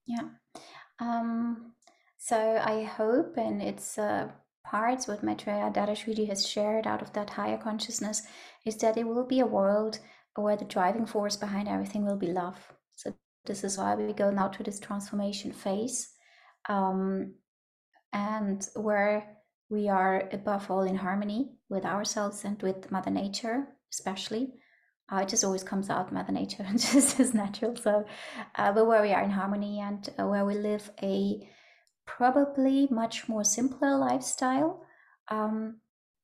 Yeah. 0.06 0.30
Um, 1.00 1.74
so 2.18 2.62
I 2.64 2.84
hope, 2.84 3.38
and 3.38 3.62
it's 3.62 3.98
uh, 3.98 4.30
parts 4.70 5.08
what 5.08 5.24
Maitreya 5.24 5.72
Dadashreeji 5.74 6.28
has 6.30 6.48
shared 6.48 6.86
out 6.86 7.02
of 7.02 7.12
that 7.14 7.32
higher 7.32 7.58
consciousness, 7.58 8.22
is 8.66 8.78
that 8.78 8.98
it 8.98 9.08
will 9.08 9.26
be 9.26 9.40
a 9.40 9.46
world 9.46 10.00
where 10.36 10.56
the 10.56 10.66
driving 10.66 11.06
force 11.06 11.36
behind 11.36 11.68
everything 11.68 12.06
will 12.06 12.18
be 12.18 12.28
love. 12.28 12.58
So 12.96 13.14
this 13.46 13.64
is 13.64 13.78
why 13.78 13.96
we 13.96 14.14
go 14.14 14.30
now 14.30 14.48
to 14.50 14.64
this 14.64 14.80
transformation 14.80 15.52
phase, 15.52 16.14
um, 16.68 17.34
and 18.14 18.68
where 18.76 19.38
we 19.70 19.90
are 19.90 20.30
above 20.32 20.70
all 20.70 20.84
in 20.84 20.96
harmony 20.96 21.52
with 21.70 21.86
ourselves 21.86 22.46
and 22.46 22.62
with 22.62 22.92
Mother 22.92 23.12
Nature, 23.12 23.68
especially. 23.92 24.54
Uh, 25.12 25.22
it 25.22 25.30
just 25.30 25.44
always 25.44 25.64
comes 25.64 25.90
out 25.90 26.12
Mother 26.12 26.32
Nature, 26.32 26.64
and 26.68 26.80
just 26.80 27.20
is 27.20 27.34
natural. 27.34 27.76
So, 27.76 28.06
uh, 28.56 28.72
but 28.72 28.86
where 28.86 29.02
we 29.02 29.14
are 29.14 29.24
in 29.24 29.32
harmony 29.32 29.80
and 29.80 30.08
uh, 30.20 30.28
where 30.28 30.46
we 30.46 30.54
live 30.56 30.90
a 31.02 31.50
probably 32.18 32.88
much 32.90 33.30
more 33.30 33.44
simpler 33.44 33.96
lifestyle, 33.98 34.84
um, 35.30 35.80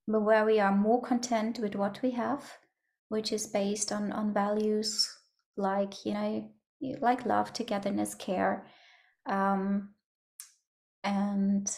but 0.07 0.21
where 0.21 0.45
we 0.45 0.59
are 0.59 0.75
more 0.75 1.01
content 1.01 1.59
with 1.59 1.75
what 1.75 2.01
we 2.01 2.11
have, 2.11 2.43
which 3.09 3.31
is 3.31 3.47
based 3.47 3.91
on 3.91 4.11
on 4.11 4.33
values 4.33 5.07
like 5.57 6.05
you 6.05 6.13
know 6.13 6.51
like 6.99 7.25
love, 7.25 7.53
togetherness, 7.53 8.15
care, 8.15 8.65
um, 9.25 9.89
and 11.03 11.71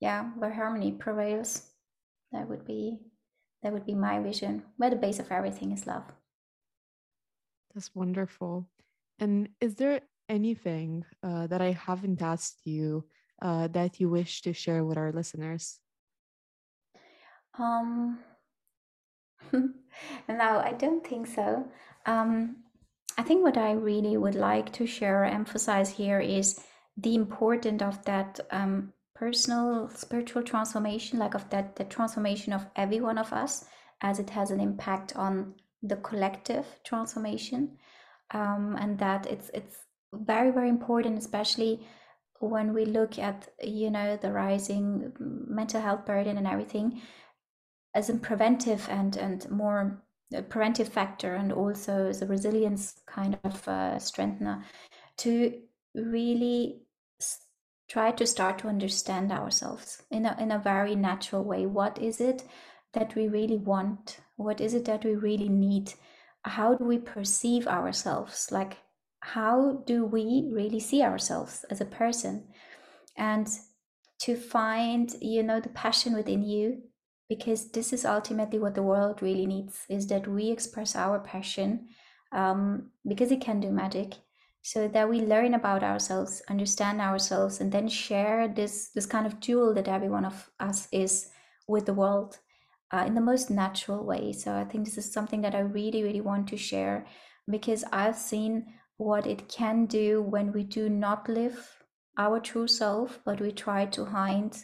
yeah, 0.00 0.24
where 0.36 0.52
harmony 0.52 0.92
prevails. 0.92 1.62
That 2.32 2.48
would 2.48 2.64
be 2.66 2.98
that 3.62 3.72
would 3.72 3.86
be 3.86 3.94
my 3.94 4.20
vision. 4.20 4.62
Where 4.76 4.90
the 4.90 4.96
base 4.96 5.18
of 5.18 5.32
everything 5.32 5.72
is 5.72 5.86
love. 5.86 6.04
That's 7.74 7.94
wonderful. 7.94 8.68
And 9.18 9.48
is 9.60 9.74
there 9.76 10.02
anything 10.28 11.04
uh, 11.22 11.46
that 11.46 11.60
I 11.60 11.72
haven't 11.72 12.22
asked 12.22 12.60
you 12.64 13.04
uh, 13.40 13.68
that 13.68 14.00
you 14.00 14.08
wish 14.08 14.42
to 14.42 14.52
share 14.52 14.84
with 14.84 14.98
our 14.98 15.12
listeners? 15.12 15.78
Um, 17.58 18.18
no, 19.52 19.72
I 20.28 20.74
don't 20.78 21.06
think 21.06 21.26
so. 21.26 21.66
Um, 22.06 22.56
I 23.16 23.22
think 23.22 23.42
what 23.42 23.58
I 23.58 23.72
really 23.72 24.16
would 24.16 24.36
like 24.36 24.72
to 24.74 24.86
share 24.86 25.22
or 25.22 25.26
emphasize 25.26 25.90
here 25.90 26.20
is 26.20 26.60
the 26.96 27.14
importance 27.14 27.82
of 27.82 28.04
that 28.04 28.40
um, 28.50 28.92
personal 29.14 29.88
spiritual 29.88 30.42
transformation, 30.42 31.18
like 31.18 31.34
of 31.34 31.48
that 31.50 31.76
the 31.76 31.84
transformation 31.84 32.52
of 32.52 32.66
every 32.76 33.00
one 33.00 33.18
of 33.18 33.32
us, 33.32 33.64
as 34.00 34.18
it 34.20 34.30
has 34.30 34.50
an 34.50 34.60
impact 34.60 35.16
on 35.16 35.54
the 35.82 35.96
collective 35.96 36.66
transformation, 36.84 37.76
um, 38.30 38.76
and 38.78 38.98
that 38.98 39.26
it's 39.26 39.50
it's 39.52 39.78
very 40.12 40.50
very 40.50 40.68
important, 40.68 41.18
especially 41.18 41.86
when 42.40 42.72
we 42.72 42.84
look 42.84 43.18
at 43.18 43.48
you 43.62 43.90
know 43.90 44.16
the 44.16 44.32
rising 44.32 45.12
mental 45.18 45.80
health 45.80 46.06
burden 46.06 46.38
and 46.38 46.46
everything 46.46 47.00
as 47.94 48.08
a 48.08 48.14
preventive 48.14 48.86
and 48.90 49.16
and 49.16 49.50
more 49.50 50.02
preventive 50.48 50.88
factor 50.88 51.34
and 51.34 51.52
also 51.52 52.06
as 52.06 52.20
a 52.20 52.26
resilience 52.26 53.00
kind 53.06 53.38
of 53.44 53.66
uh, 53.66 53.98
strengthener 53.98 54.64
to 55.16 55.54
really 55.94 56.82
try 57.88 58.10
to 58.12 58.26
start 58.26 58.58
to 58.58 58.68
understand 58.68 59.32
ourselves 59.32 60.02
in 60.10 60.26
a, 60.26 60.36
in 60.38 60.50
a 60.50 60.58
very 60.58 60.94
natural 60.94 61.42
way. 61.42 61.64
What 61.64 61.98
is 61.98 62.20
it 62.20 62.44
that 62.92 63.14
we 63.14 63.26
really 63.26 63.56
want? 63.56 64.18
What 64.36 64.60
is 64.60 64.74
it 64.74 64.84
that 64.84 65.04
we 65.04 65.14
really 65.14 65.48
need? 65.48 65.94
How 66.42 66.74
do 66.74 66.84
we 66.84 66.98
perceive 66.98 67.66
ourselves? 67.66 68.52
Like 68.52 68.76
how 69.34 69.82
do 69.86 70.04
we 70.04 70.48
really 70.52 70.80
see 70.80 71.02
ourselves 71.02 71.64
as 71.70 71.80
a 71.80 71.84
person? 71.84 72.44
And 73.16 73.48
to 74.20 74.36
find 74.36 75.14
you 75.20 75.42
know 75.42 75.60
the 75.60 75.68
passion 75.68 76.14
within 76.14 76.42
you 76.42 76.82
because 77.28 77.70
this 77.70 77.92
is 77.92 78.04
ultimately 78.04 78.58
what 78.58 78.74
the 78.74 78.82
world 78.82 79.22
really 79.22 79.46
needs 79.46 79.84
is 79.88 80.06
that 80.08 80.26
we 80.26 80.50
express 80.50 80.96
our 80.96 81.20
passion 81.20 81.88
um, 82.32 82.90
because 83.06 83.30
it 83.30 83.40
can 83.40 83.60
do 83.60 83.70
magic 83.70 84.14
so 84.62 84.88
that 84.88 85.08
we 85.08 85.20
learn 85.20 85.54
about 85.54 85.82
ourselves 85.82 86.42
understand 86.48 87.00
ourselves 87.00 87.60
and 87.60 87.70
then 87.70 87.88
share 87.88 88.48
this 88.48 88.90
this 88.94 89.06
kind 89.06 89.26
of 89.26 89.40
jewel 89.40 89.72
that 89.74 89.88
every 89.88 90.08
one 90.08 90.24
of 90.24 90.50
us 90.58 90.88
is 90.90 91.30
with 91.68 91.86
the 91.86 91.94
world 91.94 92.38
uh, 92.92 93.04
in 93.06 93.14
the 93.14 93.20
most 93.20 93.50
natural 93.50 94.04
way. 94.04 94.32
So 94.32 94.54
i 94.54 94.64
think 94.64 94.84
this 94.84 94.98
is 94.98 95.12
something 95.12 95.42
that 95.42 95.54
i 95.54 95.60
really 95.60 96.02
really 96.02 96.22
want 96.22 96.48
to 96.48 96.56
share 96.56 97.06
because 97.48 97.84
i've 97.92 98.16
seen 98.16 98.66
what 98.98 99.26
it 99.26 99.48
can 99.48 99.86
do 99.86 100.20
when 100.20 100.52
we 100.52 100.62
do 100.62 100.88
not 100.88 101.28
live 101.28 101.78
our 102.18 102.40
true 102.40 102.66
self 102.66 103.20
but 103.24 103.40
we 103.40 103.50
try 103.50 103.86
to 103.86 104.04
hide 104.04 104.56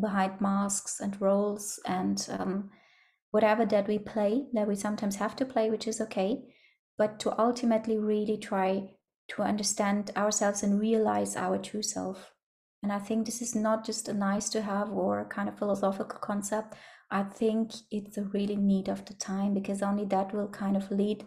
behind 0.00 0.40
masks 0.40 1.00
and 1.00 1.20
roles 1.20 1.78
and 1.86 2.26
um, 2.30 2.70
whatever 3.30 3.64
that 3.66 3.88
we 3.88 3.98
play 3.98 4.44
that 4.52 4.68
we 4.68 4.74
sometimes 4.74 5.16
have 5.16 5.36
to 5.36 5.44
play 5.44 5.70
which 5.70 5.86
is 5.86 6.00
okay. 6.00 6.42
But 6.98 7.18
to 7.20 7.38
ultimately 7.38 7.98
really 7.98 8.36
try 8.36 8.90
to 9.28 9.42
understand 9.42 10.10
ourselves 10.16 10.62
and 10.62 10.78
realize 10.78 11.36
our 11.36 11.58
true 11.58 11.82
self. 11.82 12.32
And 12.82 12.92
i 12.92 12.98
think 12.98 13.24
this 13.24 13.40
is 13.40 13.54
not 13.54 13.86
just 13.86 14.08
a 14.08 14.14
nice 14.14 14.48
to 14.50 14.62
have 14.62 14.90
or 14.90 15.20
a 15.20 15.24
kind 15.24 15.48
of 15.48 15.58
philosophical 15.58 16.18
concept. 16.18 16.74
I 17.10 17.22
think 17.22 17.72
it's 17.90 18.16
a 18.16 18.24
really 18.24 18.56
need 18.56 18.88
of 18.88 19.04
the 19.04 19.14
time 19.14 19.54
because 19.54 19.82
only 19.82 20.06
that 20.06 20.34
will 20.34 20.48
kind 20.48 20.76
of 20.76 20.90
lead 20.90 21.24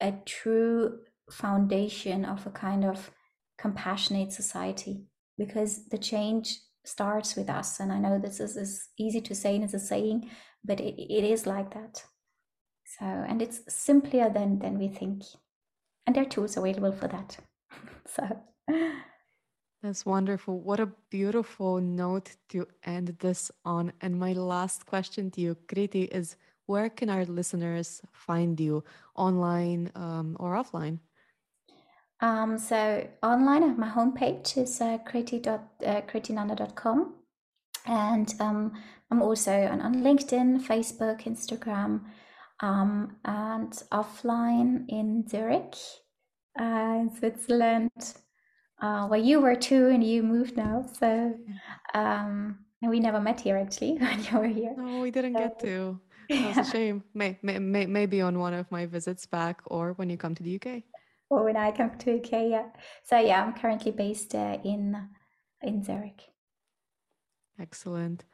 a 0.00 0.12
true 0.24 1.00
foundation 1.30 2.24
of 2.24 2.46
a 2.46 2.50
kind 2.50 2.84
of 2.84 3.10
compassionate 3.58 4.32
society 4.32 5.04
because 5.38 5.88
the 5.88 5.98
change 5.98 6.58
starts 6.84 7.36
with 7.36 7.48
us. 7.48 7.80
And 7.80 7.92
I 7.92 7.98
know 7.98 8.18
this 8.18 8.40
is, 8.40 8.56
is 8.56 8.88
easy 8.98 9.20
to 9.22 9.34
say 9.34 9.54
and 9.54 9.64
it's 9.64 9.74
a 9.74 9.78
saying, 9.78 10.30
but 10.64 10.80
it, 10.80 11.00
it 11.00 11.24
is 11.24 11.46
like 11.46 11.72
that. 11.74 12.02
So, 12.98 13.04
and 13.04 13.40
it's 13.40 13.60
simpler 13.68 14.30
than, 14.30 14.58
than 14.58 14.78
we 14.78 14.88
think. 14.88 15.22
And 16.06 16.14
there 16.14 16.22
are 16.24 16.28
tools 16.28 16.56
available 16.56 16.92
for 16.92 17.08
that. 17.08 17.38
so, 18.06 18.42
that's 19.82 20.06
wonderful. 20.06 20.60
What 20.60 20.80
a 20.80 20.92
beautiful 21.10 21.80
note 21.80 22.36
to 22.50 22.66
end 22.84 23.16
this 23.18 23.50
on. 23.64 23.92
And 24.00 24.18
my 24.18 24.32
last 24.32 24.86
question 24.86 25.30
to 25.32 25.40
you, 25.40 25.56
Kriti, 25.66 26.08
is 26.08 26.36
where 26.66 26.88
can 26.88 27.10
our 27.10 27.24
listeners 27.26 28.00
find 28.12 28.58
you 28.58 28.84
online 29.14 29.90
um, 29.94 30.36
or 30.40 30.54
offline? 30.54 30.98
Um, 32.24 32.58
so 32.58 33.06
online, 33.22 33.78
my 33.78 33.90
homepage 33.90 34.56
is 34.56 34.80
uh. 34.80 34.98
Uh, 35.86 36.00
and 37.86 38.34
um, 38.40 38.72
I'm 39.10 39.20
also 39.20 39.52
on, 39.52 39.82
on 39.82 39.96
LinkedIn, 39.96 40.62
Facebook, 40.62 41.24
Instagram, 41.24 42.00
um, 42.60 43.16
and 43.26 43.70
offline 43.92 44.86
in 44.88 45.28
Zurich, 45.28 45.74
uh, 46.58 46.96
in 46.98 47.14
Switzerland, 47.14 48.14
uh, 48.80 49.06
where 49.08 49.20
you 49.20 49.40
were 49.42 49.56
too, 49.56 49.88
and 49.88 50.02
you 50.02 50.22
moved 50.22 50.56
now. 50.56 50.86
So, 50.98 51.38
um, 51.92 52.58
and 52.80 52.90
we 52.90 53.00
never 53.00 53.20
met 53.20 53.38
here 53.38 53.58
actually 53.58 53.96
when 53.98 54.24
you 54.24 54.38
were 54.38 54.46
here. 54.46 54.74
No, 54.78 55.00
we 55.00 55.10
didn't 55.10 55.34
so, 55.34 55.40
get 55.40 55.60
to. 55.60 56.00
That's 56.30 56.56
yeah. 56.56 56.62
a 56.62 56.64
shame. 56.64 57.04
May, 57.12 57.38
may, 57.42 57.58
may, 57.58 57.84
maybe 57.84 58.22
on 58.22 58.38
one 58.38 58.54
of 58.54 58.70
my 58.70 58.86
visits 58.86 59.26
back 59.26 59.60
or 59.66 59.92
when 59.92 60.08
you 60.08 60.16
come 60.16 60.34
to 60.34 60.42
the 60.42 60.56
UK 60.56 60.84
or 61.30 61.44
when 61.44 61.56
I 61.56 61.70
come 61.72 61.96
to 61.98 62.18
UK. 62.18 62.32
Yeah. 62.50 62.66
So 63.02 63.18
yeah, 63.18 63.42
I'm 63.42 63.54
currently 63.54 63.92
based 63.92 64.34
uh, 64.34 64.58
in 64.64 65.08
in 65.62 65.82
Zurich. 65.82 66.22
Excellent. 67.58 68.24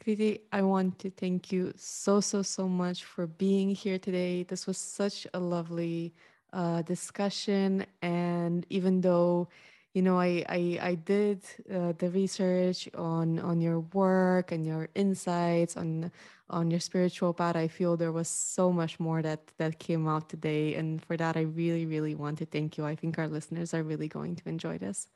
Kriti, 0.00 0.40
I 0.52 0.62
want 0.62 0.98
to 1.00 1.10
thank 1.10 1.50
you 1.50 1.72
so, 1.76 2.20
so, 2.20 2.42
so 2.42 2.68
much 2.68 3.04
for 3.04 3.26
being 3.26 3.70
here 3.70 3.98
today. 3.98 4.42
This 4.42 4.66
was 4.66 4.76
such 4.76 5.26
a 5.32 5.38
lovely 5.38 6.14
uh, 6.52 6.82
discussion. 6.82 7.86
And 8.02 8.66
even 8.68 9.00
though 9.00 9.48
you 9.94 10.02
know 10.02 10.18
i 10.20 10.44
i, 10.48 10.78
I 10.82 10.94
did 10.96 11.40
uh, 11.72 11.92
the 11.96 12.10
research 12.10 12.88
on 12.94 13.38
on 13.38 13.60
your 13.60 13.80
work 13.80 14.52
and 14.52 14.66
your 14.66 14.88
insights 14.94 15.76
on 15.76 16.10
on 16.50 16.70
your 16.70 16.80
spiritual 16.80 17.32
path 17.32 17.56
i 17.56 17.68
feel 17.68 17.96
there 17.96 18.12
was 18.12 18.28
so 18.28 18.70
much 18.70 19.00
more 19.00 19.22
that 19.22 19.40
that 19.56 19.78
came 19.78 20.06
out 20.06 20.28
today 20.28 20.74
and 20.74 21.02
for 21.02 21.16
that 21.16 21.36
i 21.36 21.42
really 21.42 21.86
really 21.86 22.14
want 22.14 22.38
to 22.38 22.44
thank 22.44 22.76
you 22.76 22.84
i 22.84 22.94
think 22.94 23.18
our 23.18 23.28
listeners 23.28 23.72
are 23.72 23.82
really 23.82 24.08
going 24.08 24.34
to 24.36 24.48
enjoy 24.48 24.76
this 24.76 25.08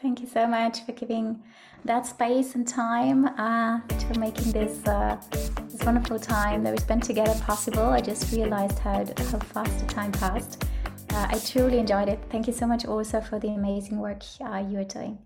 Thank 0.00 0.20
you 0.20 0.28
so 0.28 0.46
much 0.46 0.86
for 0.86 0.92
giving 0.92 1.42
that 1.84 2.06
space 2.06 2.54
and 2.54 2.66
time 2.68 3.24
uh, 3.24 3.80
to 3.80 4.20
making 4.20 4.52
this 4.52 4.86
uh, 4.86 5.20
this 5.32 5.82
wonderful 5.84 6.20
time 6.20 6.62
that 6.62 6.70
we 6.70 6.78
spent 6.78 7.02
together 7.02 7.34
possible. 7.40 7.82
I 7.82 8.00
just 8.00 8.32
realized 8.32 8.78
how 8.78 9.04
how 9.30 9.40
fast 9.40 9.76
the 9.80 9.86
time 9.86 10.12
passed. 10.12 10.64
Uh, 11.10 11.26
I 11.30 11.38
truly 11.38 11.78
enjoyed 11.78 12.08
it. 12.08 12.20
Thank 12.30 12.46
you 12.46 12.52
so 12.52 12.66
much 12.66 12.84
also 12.84 13.20
for 13.20 13.38
the 13.38 13.48
amazing 13.48 13.98
work 13.98 14.22
uh, 14.40 14.64
you 14.68 14.78
are 14.78 14.84
doing. 14.84 15.18